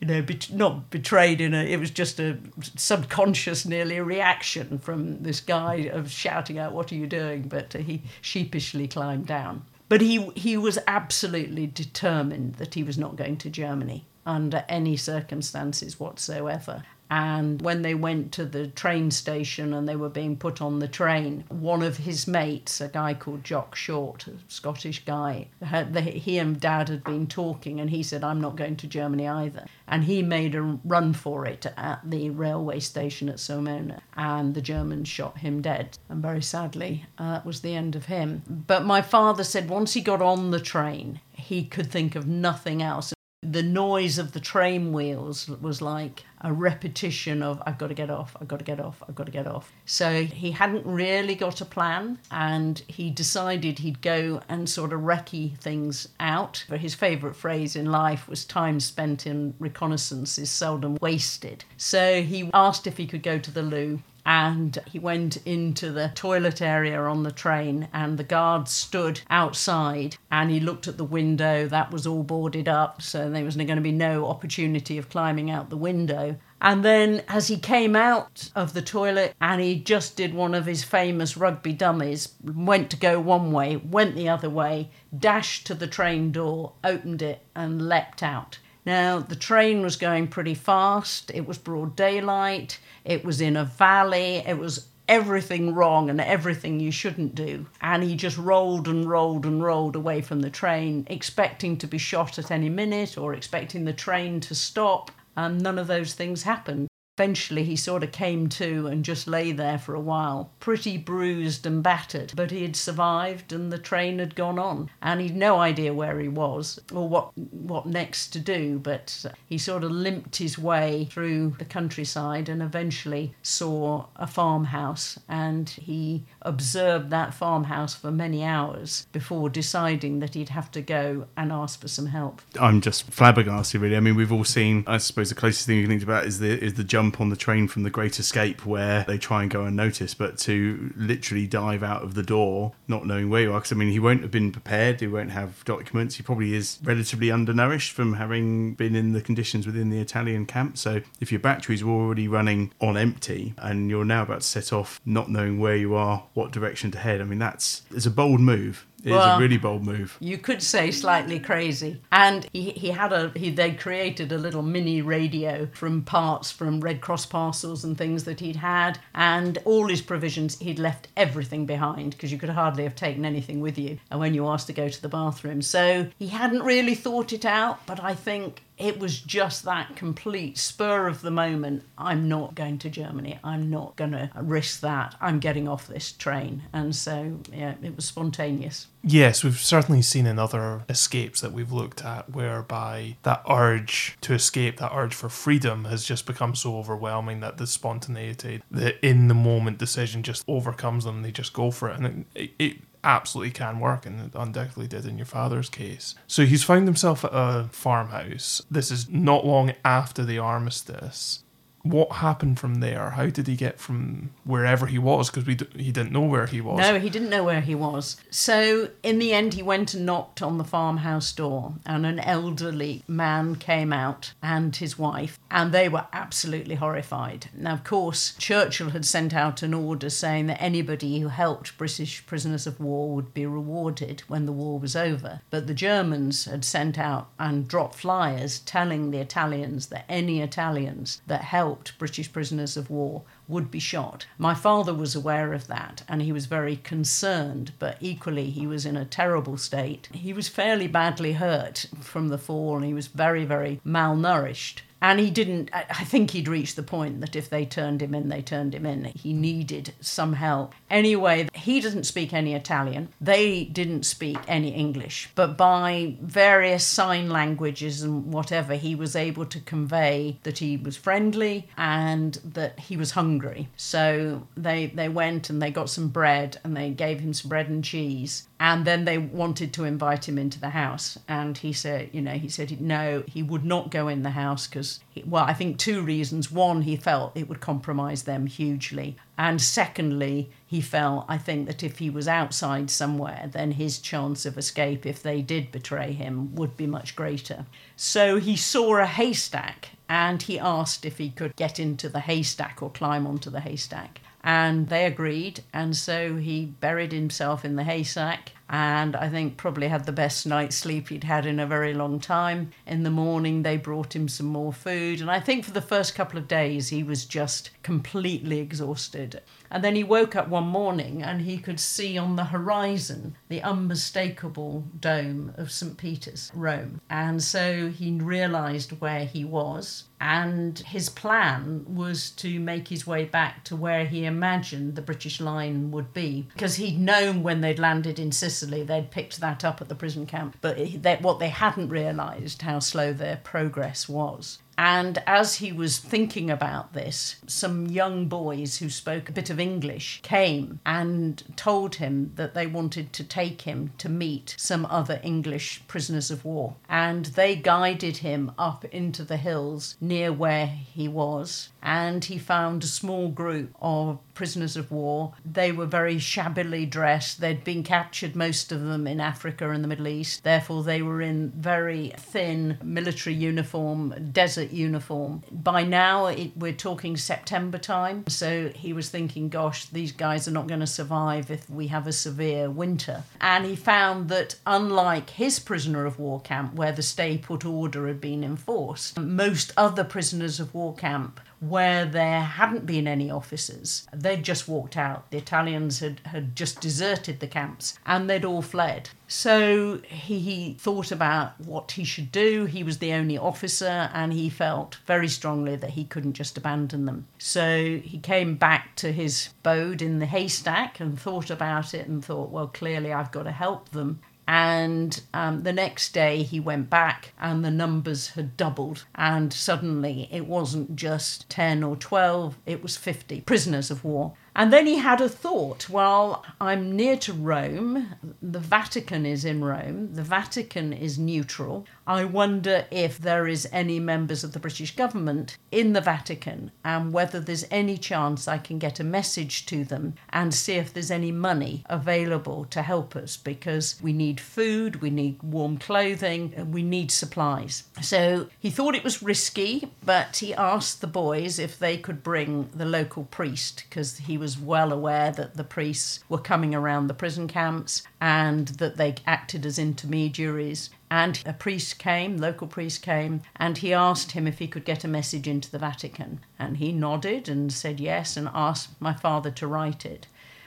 you 0.01 0.08
know, 0.08 0.22
be- 0.22 0.39
not 0.51 0.89
betrayed 0.89 1.39
in 1.39 1.53
a, 1.53 1.63
it 1.63 1.79
was 1.79 1.91
just 1.91 2.20
a 2.20 2.38
subconscious, 2.75 3.65
nearly 3.65 3.98
a 3.98 4.03
reaction 4.03 4.79
from 4.79 5.22
this 5.22 5.39
guy 5.39 5.75
of 5.93 6.10
shouting 6.12 6.58
out, 6.58 6.74
What 6.74 6.91
are 6.91 6.96
you 6.96 7.05
doing? 7.08 7.43
But 7.43 7.75
uh, 7.75 7.79
he 7.79 8.01
sheepishly 8.20 8.88
climbed 8.88 9.27
down. 9.27 9.63
But 9.89 10.01
he, 10.01 10.29
he 10.36 10.58
was 10.58 10.79
absolutely 10.88 11.67
determined 11.67 12.55
that 12.55 12.74
he 12.74 12.84
was 12.84 12.98
not 12.98 13.15
going 13.15 13.38
to 13.38 13.50
Germany 13.50 14.05
under 14.25 14.65
any 14.67 14.98
circumstances 14.98 16.00
whatsoever. 16.00 16.84
And 17.12 17.62
when 17.62 17.82
they 17.82 17.94
went 17.94 18.32
to 18.34 18.46
the 18.46 18.68
train 18.68 19.12
station 19.12 19.74
and 19.74 19.88
they 19.88 19.98
were 19.98 20.08
being 20.08 20.38
put 20.38 20.62
on 20.62 20.80
the 20.80 20.88
train, 20.88 21.44
one 21.50 21.84
of 21.84 21.98
his 21.98 22.25
mates, 22.25 22.80
a 22.80 22.88
guy 22.88 23.13
called 23.13 23.44
Jock 23.44 23.75
Short, 23.75 24.27
a 24.27 24.36
Scottish 24.48 25.03
guy, 25.03 25.50
had, 25.62 25.94
he 25.98 26.38
and 26.38 26.58
Dad 26.58 26.88
had 26.88 27.03
been 27.03 27.27
talking, 27.27 27.82
and 27.82 27.89
he 27.89 28.01
said, 28.01 28.24
I'm 28.24 28.39
not 28.39 28.56
going 28.56 28.77
to 28.77 28.88
Germany 28.88 29.27
either. 29.27 29.65
And 29.89 30.06
he 30.06 30.24
made 30.24 30.56
a 30.56 30.62
run 30.62 31.12
for 31.12 31.46
it 31.46 31.65
at 31.75 32.00
the 32.10 32.30
railway 32.30 32.80
station 32.80 33.27
at 33.27 33.36
Sulmona, 33.36 34.00
and 34.15 34.53
the 34.53 34.62
Germans 34.62 35.10
shot 35.10 35.39
him 35.39 35.62
dead. 35.62 35.98
And 36.08 36.22
very 36.22 36.41
sadly, 36.41 37.08
uh, 37.18 37.34
that 37.34 37.46
was 37.46 37.60
the 37.60 37.75
end 37.75 37.98
of 37.98 38.06
him. 38.06 38.44
But 38.48 38.86
my 38.86 39.01
father 39.01 39.44
said 39.44 39.68
once 39.68 39.96
he 39.96 40.01
got 40.01 40.22
on 40.22 40.51
the 40.51 40.62
train, 40.62 41.20
he 41.34 41.65
could 41.65 41.91
think 41.91 42.15
of 42.15 42.25
nothing 42.25 42.82
else. 42.82 43.13
The 43.43 43.63
noise 43.63 44.19
of 44.19 44.33
the 44.33 44.39
train 44.39 44.93
wheels 44.93 45.48
was 45.48 45.81
like 45.81 46.25
a 46.41 46.53
repetition 46.53 47.41
of 47.41 47.60
I've 47.65 47.79
got 47.79 47.88
to 47.88 47.95
get 47.95 48.12
off, 48.12 48.38
I've 48.39 48.48
got 48.48 48.60
to 48.60 48.65
get 48.65 48.79
off, 48.79 49.01
I've 49.10 49.15
got 49.15 49.25
to 49.25 49.31
get 49.31 49.48
off. 49.48 49.71
So 49.83 50.25
he 50.25 50.51
hadn't 50.51 50.86
really 50.86 51.33
got 51.33 51.60
a 51.60 51.65
plan 51.65 52.19
and 52.29 52.83
he 52.88 53.10
decided 53.10 53.79
he'd 53.79 54.01
go 54.01 54.41
and 54.48 54.69
sort 54.69 54.93
of 54.93 55.01
recce 55.01 55.57
things 55.57 56.10
out. 56.19 56.63
But 56.69 56.81
his 56.81 56.93
favourite 56.93 57.36
phrase 57.36 57.75
in 57.75 57.88
life 57.88 58.27
was 58.27 58.45
time 58.45 58.79
spent 58.79 59.25
in 59.25 59.55
reconnaissance 59.57 60.38
is 60.38 60.51
seldom 60.51 61.00
wasted. 61.01 61.65
So 61.77 62.21
he 62.21 62.48
asked 62.53 62.86
if 62.86 62.98
he 62.98 63.07
could 63.07 63.24
go 63.24 63.39
to 63.39 63.50
the 63.50 63.63
loo 63.63 64.03
and 64.25 64.77
he 64.85 64.99
went 64.99 65.37
into 65.45 65.91
the 65.91 66.11
toilet 66.15 66.61
area 66.61 67.01
on 67.01 67.23
the 67.23 67.31
train 67.31 67.87
and 67.93 68.17
the 68.17 68.23
guard 68.23 68.67
stood 68.67 69.21
outside 69.29 70.17
and 70.31 70.51
he 70.51 70.59
looked 70.59 70.87
at 70.87 70.97
the 70.97 71.03
window. 71.03 71.67
That 71.67 71.91
was 71.91 72.05
all 72.05 72.23
boarded 72.23 72.67
up 72.67 73.01
so 73.01 73.29
there 73.29 73.43
was 73.43 73.55
going 73.55 73.67
to 73.75 73.81
be 73.81 73.91
no 73.91 74.27
opportunity 74.27 74.97
of 74.97 75.09
climbing 75.09 75.49
out 75.49 75.69
the 75.69 75.77
window. 75.77 76.37
And 76.63 76.85
then 76.85 77.23
as 77.27 77.47
he 77.47 77.57
came 77.57 77.95
out 77.95 78.51
of 78.55 78.73
the 78.73 78.83
toilet 78.83 79.35
and 79.41 79.59
he 79.59 79.79
just 79.79 80.15
did 80.15 80.33
one 80.33 80.53
of 80.53 80.67
his 80.67 80.83
famous 80.83 81.35
rugby 81.35 81.73
dummies 81.73 82.35
went 82.43 82.91
to 82.91 82.97
go 82.97 83.19
one 83.19 83.51
way 83.51 83.77
went 83.77 84.15
the 84.15 84.29
other 84.29 84.49
way 84.49 84.91
dashed 85.17 85.65
to 85.67 85.73
the 85.73 85.87
train 85.87 86.31
door 86.31 86.73
opened 86.83 87.23
it 87.23 87.41
and 87.55 87.87
leapt 87.87 88.21
out 88.21 88.59
now, 88.85 89.19
the 89.19 89.35
train 89.35 89.83
was 89.83 89.95
going 89.95 90.27
pretty 90.27 90.55
fast. 90.55 91.31
It 91.33 91.47
was 91.47 91.57
broad 91.57 91.95
daylight. 91.95 92.79
It 93.05 93.23
was 93.23 93.39
in 93.39 93.55
a 93.55 93.65
valley. 93.65 94.38
It 94.38 94.57
was 94.57 94.88
everything 95.07 95.75
wrong 95.75 96.09
and 96.09 96.19
everything 96.19 96.79
you 96.79 96.91
shouldn't 96.91 97.35
do. 97.35 97.67
And 97.81 98.01
he 98.01 98.15
just 98.15 98.38
rolled 98.38 98.88
and 98.88 99.07
rolled 99.07 99.45
and 99.45 99.61
rolled 99.61 99.95
away 99.95 100.21
from 100.21 100.41
the 100.41 100.50
train, 100.50 101.05
expecting 101.09 101.77
to 101.77 101.88
be 101.88 101.97
shot 101.97 102.39
at 102.39 102.50
any 102.50 102.69
minute 102.69 103.17
or 103.17 103.33
expecting 103.33 103.85
the 103.85 103.93
train 103.93 104.39
to 104.41 104.55
stop. 104.55 105.11
And 105.35 105.61
none 105.61 105.77
of 105.77 105.88
those 105.88 106.13
things 106.13 106.43
happened. 106.43 106.88
Eventually, 107.18 107.65
he 107.65 107.75
sort 107.75 108.03
of 108.03 108.12
came 108.12 108.48
to 108.50 108.88
and 108.88 109.03
just 109.03 109.27
lay 109.27 109.51
there 109.51 109.77
for 109.77 109.94
a 109.94 110.00
while, 110.00 110.51
pretty 110.60 110.98
bruised 110.98 111.65
and 111.65 111.84
battered. 111.84 112.32
But 112.36 112.51
he 112.51 112.62
had 112.62 112.75
survived, 112.75 113.51
and 113.51 113.72
the 113.72 113.77
train 113.77 114.20
had 114.20 114.34
gone 114.34 114.58
on, 114.58 114.89
and 115.01 115.20
he'd 115.20 115.36
no 115.36 115.60
idea 115.60 115.94
where 115.94 116.20
he 116.20 116.30
was 116.30 116.80
or 116.94 117.08
what 117.08 117.38
what 117.38 117.86
next 117.86 118.30
to 118.30 118.39
do. 118.39 118.80
But 118.80 119.25
uh, 119.25 119.34
he 119.46 119.58
sort 119.58 119.84
of 119.84 119.91
limped 119.91 120.38
his 120.38 120.58
way 120.58 121.10
through 121.12 121.56
the 121.60 121.65
countryside, 121.65 122.48
and 122.48 122.62
eventually 122.62 123.36
saw 123.44 124.06
a 124.15 124.25
farmhouse, 124.25 125.20
and 125.27 125.70
he 125.70 126.24
observed 126.41 127.10
that 127.10 127.34
farmhouse 127.34 127.94
for 127.94 128.10
many 128.10 128.44
hours 128.44 129.06
before 129.12 129.50
deciding 129.50 130.20
that 130.20 130.34
he'd 130.34 130.50
have 130.50 130.72
to 130.72 130.82
go 130.82 131.27
and 131.36 131.51
ask 131.51 131.82
for 131.82 131.89
some 131.89 132.08
help. 132.08 132.41
I'm 132.60 132.80
just 132.80 133.12
flabbergasted, 133.12 133.82
really. 133.82 133.98
I 133.98 134.00
mean, 134.00 134.15
we've 134.15 134.32
all 134.32 134.46
seen. 134.46 134.86
I 134.88 134.98
suppose 134.98 135.30
the 135.30 135.36
closest 135.36 135.68
thing 135.68 135.75
you 135.75 135.84
can 135.84 135.91
think 135.91 136.03
about 136.03 136.25
is 136.25 136.39
the 136.39 136.58
is 136.63 136.75
the 136.75 136.86
jump 137.01 137.20
on 137.20 137.29
the 137.29 137.36
train 137.36 137.67
from 137.67 137.81
the 137.81 137.89
Great 137.89 138.20
Escape 138.20 138.63
where 138.63 139.03
they 139.08 139.17
try 139.17 139.41
and 139.41 139.50
go 139.50 139.63
unnoticed, 139.63 140.20
but 140.20 140.38
to 140.38 140.93
literally 140.96 141.48
dive 141.48 141.81
out 141.81 142.03
of 142.03 142.13
the 142.13 142.22
door, 142.22 142.74
not 142.88 143.08
knowing 143.08 143.27
where 143.27 143.41
you 143.41 143.51
are. 143.51 143.60
Because 143.60 143.72
I 143.72 143.75
mean, 143.75 143.89
he 143.89 143.98
won't 143.98 144.22
have 144.22 144.29
been 144.29 144.51
prepared. 144.51 145.01
He 145.01 145.08
won't 145.08 145.31
have 145.31 145.65
documents. 145.65 146.17
He 146.17 146.22
probably 146.22 146.53
is 146.53 146.77
relatively 146.84 147.31
undernourished 147.31 147.91
from 147.91 148.13
having 148.13 148.75
been 148.75 148.96
in 148.96 149.13
the 149.13 149.22
conditions 149.22 149.65
within 149.65 149.89
the 149.89 150.00
Italian 150.00 150.46
camp. 150.46 150.77
So 150.77 151.01
if 151.20 151.31
your 151.31 151.39
batteries 151.39 151.84
were 151.84 151.91
already 151.91 152.27
running 152.27 152.72
on 152.79 152.98
empty 152.98 153.55
and 153.58 153.89
you're 153.89 154.05
now 154.05 154.22
about 154.22 154.41
to 154.41 154.48
set 154.48 154.72
off, 154.72 155.01
not 155.03 155.27
knowing 155.27 155.60
where 155.60 155.75
you 155.75 155.96
are, 155.96 156.25
what 156.36 156.51
direction 156.51 156.91
to 156.91 157.00
head, 157.00 157.20
I 157.20 157.24
mean, 157.24 157.39
that's 157.39 157.81
it's 157.89 158.05
a 158.05 158.12
bold 158.12 158.41
move. 158.41 158.86
It's 159.03 159.12
Well, 159.12 159.38
a 159.38 159.39
really 159.39 159.58
bold 159.58 159.84
move. 159.84 160.17
You 160.20 160.38
could 160.38 160.62
say 160.62 160.91
slightly 160.91 161.39
crazy. 161.39 162.01
And 162.12 162.48
he, 162.53 162.72
he 162.72 162.89
had 162.89 163.12
a 163.12 163.31
he 163.36 163.50
they 163.50 163.72
created 163.74 164.31
a 164.31 164.38
little 164.38 164.62
mini 164.62 165.01
radio 165.01 165.67
from 165.74 166.03
parts 166.03 166.51
from 166.51 166.81
Red 166.81 167.01
Cross 167.01 167.27
parcels 167.27 167.84
and 167.84 167.98
things 167.98 168.24
that 168.25 168.39
he'd 168.39 168.58
had 168.58 169.00
and 169.15 169.58
all 169.65 169.88
his 169.88 170.01
provisions 170.01 170.60
he'd 170.60 170.79
left 170.79 171.08
everything 171.17 171.65
behind 171.65 172.12
because 172.12 172.31
you 172.31 172.38
could 172.38 172.50
hardly 172.50 172.84
have 172.84 172.96
taken 172.96 173.25
anything 173.25 173.60
with 173.62 173.77
you 173.77 173.98
and 174.10 174.20
when 174.20 174.34
you 174.34 174.48
asked 174.48 174.67
to 174.67 174.74
go 174.74 174.88
to 174.88 175.01
the 175.01 175.10
bathroom. 175.10 175.62
So 175.62 176.08
he 176.17 176.27
hadn't 176.27 176.63
really 176.63 176.96
thought 176.96 177.34
it 177.34 177.46
out, 177.46 177.86
but 177.86 178.03
I 178.03 178.13
think 178.13 178.63
it 178.81 179.00
was 179.00 179.19
just 179.19 179.63
that 179.63 179.95
complete 179.95 180.57
spur 180.57 181.07
of 181.07 181.21
the 181.21 181.31
moment. 181.31 181.83
I'm 181.97 182.27
not 182.27 182.55
going 182.55 182.79
to 182.79 182.89
Germany. 182.89 183.39
I'm 183.43 183.69
not 183.69 183.95
going 183.95 184.11
to 184.11 184.31
risk 184.35 184.81
that. 184.81 185.15
I'm 185.21 185.39
getting 185.39 185.67
off 185.67 185.88
this 185.88 186.11
train. 186.11 186.63
And 186.73 186.95
so, 186.95 187.39
yeah, 187.53 187.75
it 187.83 187.95
was 187.95 188.05
spontaneous. 188.05 188.88
Yes, 189.03 189.43
we've 189.43 189.57
certainly 189.59 190.01
seen 190.01 190.25
in 190.25 190.38
other 190.38 190.83
escapes 190.89 191.41
that 191.41 191.51
we've 191.51 191.71
looked 191.71 192.03
at 192.03 192.31
whereby 192.31 193.17
that 193.23 193.43
urge 193.50 194.17
to 194.21 194.33
escape, 194.33 194.77
that 194.77 194.91
urge 194.93 195.13
for 195.13 195.29
freedom 195.29 195.85
has 195.85 196.03
just 196.03 196.25
become 196.25 196.55
so 196.55 196.77
overwhelming 196.77 197.39
that 197.39 197.57
the 197.57 197.67
spontaneity, 197.67 198.61
the 198.69 199.03
in 199.05 199.27
the 199.27 199.33
moment 199.33 199.77
decision 199.77 200.23
just 200.23 200.43
overcomes 200.47 201.05
them. 201.05 201.21
They 201.21 201.31
just 201.31 201.53
go 201.53 201.71
for 201.71 201.89
it. 201.89 202.00
And 202.00 202.25
it, 202.35 202.51
it 202.59 202.77
absolutely 203.03 203.51
can 203.51 203.79
work, 203.79 204.05
and 204.05 204.31
undoubtedly 204.36 204.88
did 204.88 205.05
in 205.05 205.17
your 205.17 205.25
father's 205.25 205.70
case. 205.70 206.15
So 206.27 206.46
he's 206.46 206.63
found 206.63 206.88
himself 206.88 207.25
at 207.25 207.31
a 207.34 207.70
farmhouse. 207.72 208.62
This 208.70 208.91
is 208.91 209.10
not 209.10 209.46
long 209.46 209.74
after 209.84 210.24
the 210.24 210.39
armistice. 210.39 211.43
What 211.83 212.11
happened 212.11 212.59
from 212.59 212.75
there? 212.75 213.11
How 213.11 213.27
did 213.27 213.47
he 213.47 213.55
get 213.55 213.79
from 213.79 214.31
wherever 214.43 214.85
he 214.85 215.00
was? 215.00 215.29
Because 215.29 215.45
we 215.45 215.55
d- 215.55 215.67
he 215.75 215.91
didn't 215.91 216.11
know 216.11 216.21
where 216.21 216.45
he 216.45 216.61
was. 216.61 216.79
No, 216.79 217.00
he 217.00 217.09
didn't 217.09 217.29
know 217.29 217.43
where 217.43 217.61
he 217.61 217.73
was. 217.73 218.17
So, 218.29 218.89
in 219.01 219.17
the 219.19 219.33
end, 219.33 219.55
he 219.55 219.63
went 219.63 219.93
and 219.93 220.05
knocked 220.05 220.41
on 220.41 220.57
the 220.57 220.63
farmhouse 220.63 221.31
door, 221.33 221.73
and 221.85 222.05
an 222.05 222.19
elderly 222.19 223.03
man 223.07 223.55
came 223.55 223.91
out 223.91 224.33
and 224.43 224.75
his 224.75 225.00
wife, 225.00 225.39
and 225.50 225.71
they 225.71 225.89
were 225.89 226.05
absolutely 226.13 226.75
horrified. 226.75 227.47
Now, 227.53 227.73
of 227.73 227.83
course, 227.83 228.35
Churchill 228.38 228.91
had 228.91 229.05
sent 229.05 229.33
out 229.33 229.63
an 229.63 229.73
order 229.73 230.09
saying 230.09 230.47
that 230.47 230.61
anybody 230.61 231.19
who 231.19 231.29
helped 231.29 231.77
British 231.77 232.25
prisoners 232.25 232.67
of 232.67 232.79
war 232.79 233.15
would 233.15 233.34
be 233.34 233.45
rewarded 233.45 234.21
when 234.27 234.45
the 234.45 234.51
war 234.51 234.77
was 234.77 234.95
over. 234.95 235.41
But 235.49 235.65
the 235.67 235.73
Germans 235.73 236.45
had 236.45 236.63
sent 236.63 236.99
out 236.99 237.29
and 237.39 237.67
dropped 237.67 237.95
flyers 237.95 238.60
telling 238.60 239.10
the 239.10 239.19
Italians 239.19 239.88
that 239.88 240.06
any 240.08 240.41
Italians 240.41 241.21
that 241.27 241.41
helped 241.41 241.70
British 241.97 242.31
prisoners 242.31 242.77
of 242.77 242.89
war 242.89 243.23
would 243.47 243.71
be 243.71 243.79
shot. 243.79 244.25
My 244.38 244.53
father 244.53 244.93
was 244.93 245.15
aware 245.15 245.53
of 245.53 245.67
that 245.67 246.03
and 246.07 246.21
he 246.21 246.31
was 246.31 246.45
very 246.45 246.75
concerned, 246.75 247.73
but 247.79 247.97
equally 247.99 248.49
he 248.49 248.67
was 248.67 248.86
in 248.86 248.97
a 248.97 249.05
terrible 249.05 249.57
state. 249.57 250.10
He 250.12 250.34
was 250.34 250.47
fairly 250.47 250.88
badly 250.88 251.34
hurt 251.34 251.86
from 251.99 252.29
the 252.29 252.38
fall 252.38 252.75
and 252.75 252.86
he 252.86 252.93
was 252.93 253.07
very, 253.07 253.45
very 253.45 253.79
malnourished. 253.86 254.81
And 255.01 255.19
he 255.19 255.31
didn't, 255.31 255.69
I 255.73 256.03
think 256.03 256.31
he'd 256.31 256.47
reached 256.47 256.75
the 256.75 256.83
point 256.83 257.21
that 257.21 257.35
if 257.35 257.49
they 257.49 257.65
turned 257.65 258.01
him 258.01 258.13
in, 258.13 258.29
they 258.29 258.41
turned 258.41 258.75
him 258.75 258.85
in. 258.85 259.05
He 259.05 259.33
needed 259.33 259.93
some 259.99 260.33
help. 260.33 260.73
Anyway, 260.89 261.49
he 261.53 261.79
doesn't 261.79 262.03
speak 262.03 262.33
any 262.33 262.53
Italian. 262.53 263.09
They 263.19 263.63
didn't 263.63 264.03
speak 264.03 264.37
any 264.47 264.69
English. 264.69 265.29
But 265.33 265.57
by 265.57 266.17
various 266.21 266.85
sign 266.85 267.29
languages 267.29 268.03
and 268.03 268.31
whatever, 268.31 268.75
he 268.75 268.93
was 268.93 269.15
able 269.15 269.45
to 269.47 269.59
convey 269.59 270.37
that 270.43 270.59
he 270.59 270.77
was 270.77 270.97
friendly 270.97 271.67
and 271.77 272.35
that 272.45 272.79
he 272.79 272.95
was 272.95 273.11
hungry. 273.11 273.69
So 273.75 274.47
they, 274.55 274.87
they 274.87 275.09
went 275.09 275.49
and 275.49 275.61
they 275.61 275.71
got 275.71 275.89
some 275.89 276.09
bread 276.09 276.59
and 276.63 276.77
they 276.77 276.91
gave 276.91 277.19
him 277.19 277.33
some 277.33 277.49
bread 277.49 277.69
and 277.69 277.83
cheese. 277.83 278.47
And 278.59 278.85
then 278.85 279.05
they 279.05 279.17
wanted 279.17 279.73
to 279.73 279.85
invite 279.85 280.29
him 280.29 280.37
into 280.37 280.59
the 280.59 280.69
house. 280.69 281.17
And 281.27 281.57
he 281.57 281.73
said, 281.73 282.11
you 282.11 282.21
know, 282.21 282.33
he 282.33 282.47
said 282.47 282.79
no, 282.79 283.23
he 283.27 283.41
would 283.41 283.65
not 283.65 283.89
go 283.89 284.07
in 284.07 284.21
the 284.21 284.29
house 284.29 284.67
because, 284.67 284.90
well, 285.25 285.43
I 285.43 285.54
think 285.54 285.77
two 285.77 286.01
reasons. 286.01 286.51
One, 286.51 286.84
he 286.84 286.95
felt 286.95 287.36
it 287.36 287.47
would 287.49 287.60
compromise 287.60 288.23
them 288.23 288.47
hugely. 288.47 289.17
And 289.38 289.62
secondly, 289.62 290.51
he 290.65 290.82
felt, 290.82 291.25
I 291.27 291.38
think, 291.38 291.67
that 291.67 291.84
if 291.84 291.99
he 291.99 292.10
was 292.10 292.27
outside 292.27 292.89
somewhere, 292.89 293.49
then 293.51 293.71
his 293.71 293.99
chance 293.99 294.45
of 294.45 294.58
escape, 294.58 295.06
if 295.06 295.21
they 295.21 295.41
did 295.41 295.71
betray 295.71 296.13
him, 296.13 296.56
would 296.56 296.77
be 296.77 296.88
much 296.88 297.15
greater. 297.15 297.65
So 297.95 298.38
he 298.38 298.56
saw 298.56 298.97
a 298.97 299.06
haystack 299.06 299.89
and 300.08 300.41
he 300.41 300.60
asked 300.60 301.06
if 301.06 301.17
he 301.17 301.30
could 301.30 301.56
get 301.56 301.80
into 301.80 302.10
the 302.10 302.21
haystack 302.21 302.82
or 302.82 302.89
climb 302.89 303.25
onto 303.25 303.49
the 303.49 303.62
haystack 303.62 304.19
and 304.43 304.89
they 304.89 305.06
agreed 305.06 305.63
and 305.71 305.95
so 305.95 306.36
he 306.36 306.65
buried 306.65 307.12
himself 307.12 307.63
in 307.63 307.75
the 307.75 307.84
haystack 307.84 308.51
and 308.69 309.15
i 309.15 309.30
think 309.30 309.58
probably 309.58 309.88
had 309.88 310.06
the 310.06 310.12
best 310.12 310.45
night's 310.45 310.76
sleep 310.76 311.10
he'd 311.10 311.24
had 311.24 311.45
in 311.45 311.60
a 311.60 311.67
very 311.67 311.93
long 311.93 312.19
time 312.19 312.71
in 312.86 313.04
the 313.04 313.10
morning 313.10 313.63
they 313.63 313.78
brought 313.78 314.15
him 314.15 314.28
some 314.28 314.47
more 314.47 314.74
food 314.74 315.19
and 315.19 315.30
i 315.30 315.39
think 315.39 315.65
for 315.65 315.71
the 315.71 315.82
first 315.82 316.15
couple 316.15 316.38
of 316.38 316.47
days 316.47 316.89
he 316.89 317.04
was 317.04 317.26
just 317.26 317.71
completely 317.84 318.60
exhausted 318.60 319.41
and 319.71 319.84
then 319.84 319.95
he 319.95 320.04
woke 320.04 320.36
up 320.36 320.50
one 320.50 320.67
morning 320.67 321.24
and 321.24 321.41
he 321.41 321.58
could 321.58 321.80
see 321.80 322.17
on 322.17 322.36
the 322.36 322.43
horizon 322.43 323.38
the 323.47 323.62
unmistakable 323.62 324.84
dome 325.00 325.54
of 325.58 325.71
St. 325.71 325.97
Peter's, 325.97 326.52
Rome. 326.54 327.00
And 327.10 327.41
so 327.41 327.88
he 327.88 328.12
realized 328.12 329.00
where 329.00 329.26
he 329.26 329.45
was. 329.45 330.04
And 330.19 330.78
his 330.80 331.10
plan 331.10 331.86
was 331.88 332.30
to 332.32 332.60
make 332.60 332.89
his 332.89 333.08
way 333.08 333.26
back 333.26 333.63
to 333.63 333.76
where 333.76 334.06
he 334.06 334.26
imagined 334.26 334.95
the 334.95 335.02
British 335.02 335.39
line 335.39 335.89
would 335.91 336.13
be. 336.13 336.47
Because 336.54 336.76
he'd 336.76 337.00
known 337.00 337.41
when 337.41 337.62
they'd 337.62 337.80
landed 337.80 338.19
in 338.19 338.32
Sicily 338.32 338.52
They'd 338.62 339.12
picked 339.12 339.39
that 339.39 339.63
up 339.65 339.82
at 339.82 339.89
the 339.89 339.95
prison 339.95 340.26
camp, 340.26 340.58
but 340.62 340.78
they, 340.78 341.17
what 341.17 341.39
they 341.39 341.50
hadn't 341.50 341.89
realised 341.89 342.62
how 342.62 342.80
slow 342.80 343.13
their 343.13 343.38
progress 343.43 344.08
was. 344.08 344.60
And 344.77 345.21
as 345.27 345.55
he 345.55 345.71
was 345.71 345.99
thinking 345.99 346.49
about 346.49 346.93
this, 346.93 347.36
some 347.45 347.88
young 347.88 348.27
boys 348.27 348.77
who 348.77 348.89
spoke 348.89 349.29
a 349.29 349.34
bit 349.34 349.49
of 349.49 349.60
English 349.60 350.21
came 350.23 350.79
and 350.86 351.43
told 351.55 351.95
him 351.95 352.31
that 352.36 352.53
they 352.53 352.67
wanted 352.67 353.13
to 353.13 353.23
take 353.23 353.62
him 353.62 353.91
to 353.97 354.10
meet 354.10 354.55
some 354.57 354.86
other 354.88 355.19
English 355.23 355.84
prisoners 355.88 356.31
of 356.31 356.45
war. 356.45 356.75
And 356.89 357.25
they 357.25 357.55
guided 357.55 358.17
him 358.17 358.51
up 358.57 358.86
into 358.86 359.23
the 359.23 359.38
hills 359.38 359.97
near 360.01 360.31
where 360.31 360.67
he 360.67 361.07
was. 361.07 361.69
And 361.84 362.23
he 362.25 362.38
found 362.38 362.84
a 362.84 362.88
small 362.88 363.29
group 363.29 363.75
of 363.81 364.19
prisoners 364.34 364.77
of 364.77 364.91
war. 364.91 365.34
They 365.45 365.71
were 365.71 365.86
very 365.86 366.17
shabbily 366.19 366.86
dressed. 366.86 367.41
They'd 367.41 367.63
been 367.63 367.84
captured, 367.84 368.36
most 368.36 368.71
of 368.71 368.81
them, 368.81 369.07
in 369.07 369.19
Africa 369.19 369.69
and 369.69 369.84
the 369.84 369.88
Middle 369.88 370.07
East. 370.07 370.43
Therefore, 370.43 370.84
they 370.84 371.01
were 371.01 371.21
in 371.21 371.51
very 371.51 372.13
thin 372.17 372.77
military 372.84 373.36
uniform, 373.36 374.31
desert 374.31 374.61
uniform. 374.69 375.43
By 375.52 375.84
now, 375.84 376.28
it, 376.28 376.56
we're 376.56 376.74
talking 376.74 377.17
September 377.17 377.78
time. 377.78 378.26
So 378.28 378.69
he 378.69 378.93
was 378.93 379.10
thinking, 379.10 379.50
gosh, 379.50 379.86
these 379.88 380.12
guys 380.12 380.47
are 380.47 380.52
not 380.52 380.67
going 380.67 380.80
to 380.80 380.88
survive 380.88 381.50
if 381.50 381.69
we 381.69 381.88
have 381.88 382.08
a 382.08 382.13
severe 382.13 382.69
winter. 382.69 383.24
And 383.39 383.65
he 383.65 383.76
found 383.76 384.30
that, 384.30 384.56
unlike 384.65 385.32
his 385.32 385.60
prisoner 385.60 386.06
of 386.06 386.19
war 386.19 386.39
camp, 386.41 386.76
where 386.76 386.91
the 386.91 387.02
stay 387.02 387.38
put 387.38 387.65
order 387.65 388.08
had 388.08 388.21
been 388.21 388.43
enforced, 388.43 389.19
most 389.19 389.74
other 389.76 390.04
prisoners 390.04 390.60
of 390.60 390.74
war 390.74 390.93
camp 390.95 391.39
where 391.62 392.06
there 392.06 392.41
hadn't 392.41 392.88
been 392.88 393.08
any 393.08 393.30
officers. 393.30 394.08
They'd 394.12 394.43
just 394.43 394.67
walked 394.67 394.97
out. 394.97 395.30
The 395.30 395.38
Italians 395.38 396.00
had, 396.00 396.19
had 396.26 396.56
just 396.56 396.82
deserted 396.82 397.39
the 397.39 397.47
camps 397.47 397.97
and 398.06 398.28
they'd 398.28 398.43
all 398.43 398.63
fled. 398.63 399.12
So 399.28 400.02
he, 400.08 400.39
he 400.39 400.74
thought 400.74 401.12
about 401.12 401.60
what 401.62 401.91
he 401.91 402.04
should 402.04 402.32
do. 402.32 402.65
He 402.65 402.84
was 402.84 402.97
the 402.97 403.13
only 403.13 403.38
officer 403.38 404.10
and 404.13 404.34
he 404.34 404.50
felt 404.50 404.97
very 405.06 405.28
strongly 405.28 405.76
that 405.76 405.91
he 405.91 406.04
couldn't 406.04 406.34
just 406.34 406.58
abandon 406.58 407.06
them. 407.06 407.28
So 407.38 408.00
he 408.04 408.19
came 408.19 408.56
back 408.56 408.95
to 408.97 409.12
his 409.12 409.50
abode 409.62 410.02
in 410.02 410.17
the 410.17 410.26
haystack 410.26 411.00
and 411.00 411.17
thought 411.17 411.52
about 411.52 411.93
it 411.93 412.08
and 412.08 412.26
thought, 412.26 412.50
well, 412.50 412.67
clearly 412.67 413.13
I've 413.13 413.32
got 413.32 413.43
to 413.43 413.52
help 413.52 413.89
them. 413.89 414.19
And 414.47 415.21
um, 415.34 415.63
the 415.63 415.73
next 415.73 416.13
day 416.13 416.43
he 416.43 416.60
went 416.60 416.89
back 416.89 417.34
and 417.39 417.63
the 417.63 417.71
numbers 417.71 418.30
had 418.30 418.58
doubled. 418.58 419.06
And 419.15 419.54
suddenly 419.54 420.27
it 420.32 420.45
wasn't 420.47 420.95
just 420.95 421.49
10 421.49 421.84
or 421.84 421.95
12, 421.95 422.58
it 422.65 422.84
was 422.84 422.97
50 422.97 423.41
prisoners 423.41 423.91
of 423.91 424.04
war. 424.04 424.34
And 424.55 424.71
then 424.71 424.85
he 424.85 424.97
had 424.97 425.21
a 425.21 425.29
thought 425.29 425.89
well, 425.89 426.43
I'm 426.59 426.95
near 426.95 427.15
to 427.17 427.33
Rome, 427.33 428.15
the 428.41 428.59
Vatican 428.59 429.25
is 429.25 429.45
in 429.45 429.63
Rome, 429.63 430.13
the 430.13 430.23
Vatican 430.23 430.91
is 430.91 431.17
neutral. 431.17 431.85
I 432.05 432.25
wonder 432.25 432.85
if 432.91 433.17
there 433.17 433.47
is 433.47 433.67
any 433.71 433.99
members 433.99 434.43
of 434.43 434.51
the 434.51 434.59
British 434.59 434.95
government 434.95 435.57
in 435.71 435.93
the 435.93 436.01
Vatican 436.01 436.71
and 436.83 437.13
whether 437.13 437.39
there's 437.39 437.65
any 437.71 437.97
chance 437.97 438.47
I 438.47 438.57
can 438.57 438.79
get 438.79 438.99
a 438.99 439.03
message 439.03 439.65
to 439.67 439.85
them 439.85 440.15
and 440.29 440.53
see 440.53 440.73
if 440.73 440.93
there's 440.93 441.11
any 441.11 441.31
money 441.31 441.83
available 441.89 442.65
to 442.65 442.81
help 442.81 443.15
us 443.15 443.37
because 443.37 443.99
we 444.01 444.11
need 444.11 444.39
food, 444.39 445.01
we 445.01 445.09
need 445.09 445.41
warm 445.41 445.77
clothing, 445.77 446.71
we 446.71 446.83
need 446.83 447.11
supplies. 447.11 447.83
So 448.01 448.49
he 448.59 448.69
thought 448.69 448.95
it 448.95 449.03
was 449.03 449.23
risky, 449.23 449.89
but 450.03 450.37
he 450.37 450.53
asked 450.53 450.99
the 450.99 451.07
boys 451.07 451.59
if 451.59 451.79
they 451.79 451.97
could 451.97 452.23
bring 452.23 452.69
the 452.75 452.85
local 452.85 453.23
priest 453.25 453.85
because 453.87 454.17
he 454.17 454.37
was 454.41 454.58
well 454.58 454.91
aware 454.91 455.32
that 455.32 455.54
the 455.54 455.63
priests 455.63 456.23
were 456.27 456.39
coming 456.39 456.73
around 456.73 457.06
the 457.06 457.13
prison 457.13 457.47
camps 457.47 458.01
and 458.19 458.69
that 458.80 458.97
they 458.97 459.13
acted 459.27 459.67
as 459.67 459.77
intermediaries. 459.77 460.89
And 461.12 461.39
a 461.45 461.54
priest 461.54 461.99
came, 461.99 462.38
local 462.38 462.65
priest 462.65 463.04
came, 463.04 463.41
and 463.56 463.77
he 463.77 463.93
asked 463.93 464.32
him 464.32 464.47
if 464.47 464.58
he 464.58 464.67
could 464.67 464.84
get 464.84 465.04
a 465.04 465.08
message 465.08 465.47
into 465.47 465.69
the 465.69 465.77
Vatican. 465.77 466.39
And 466.58 466.77
he 466.77 466.91
nodded 466.91 467.47
and 467.47 467.71
said 467.71 467.99
yes 467.99 468.36
and 468.36 468.49
asked 468.51 468.99
my 468.99 469.13
father 469.13 469.51
to 469.51 469.67
write 469.67 470.08
it 470.08 470.25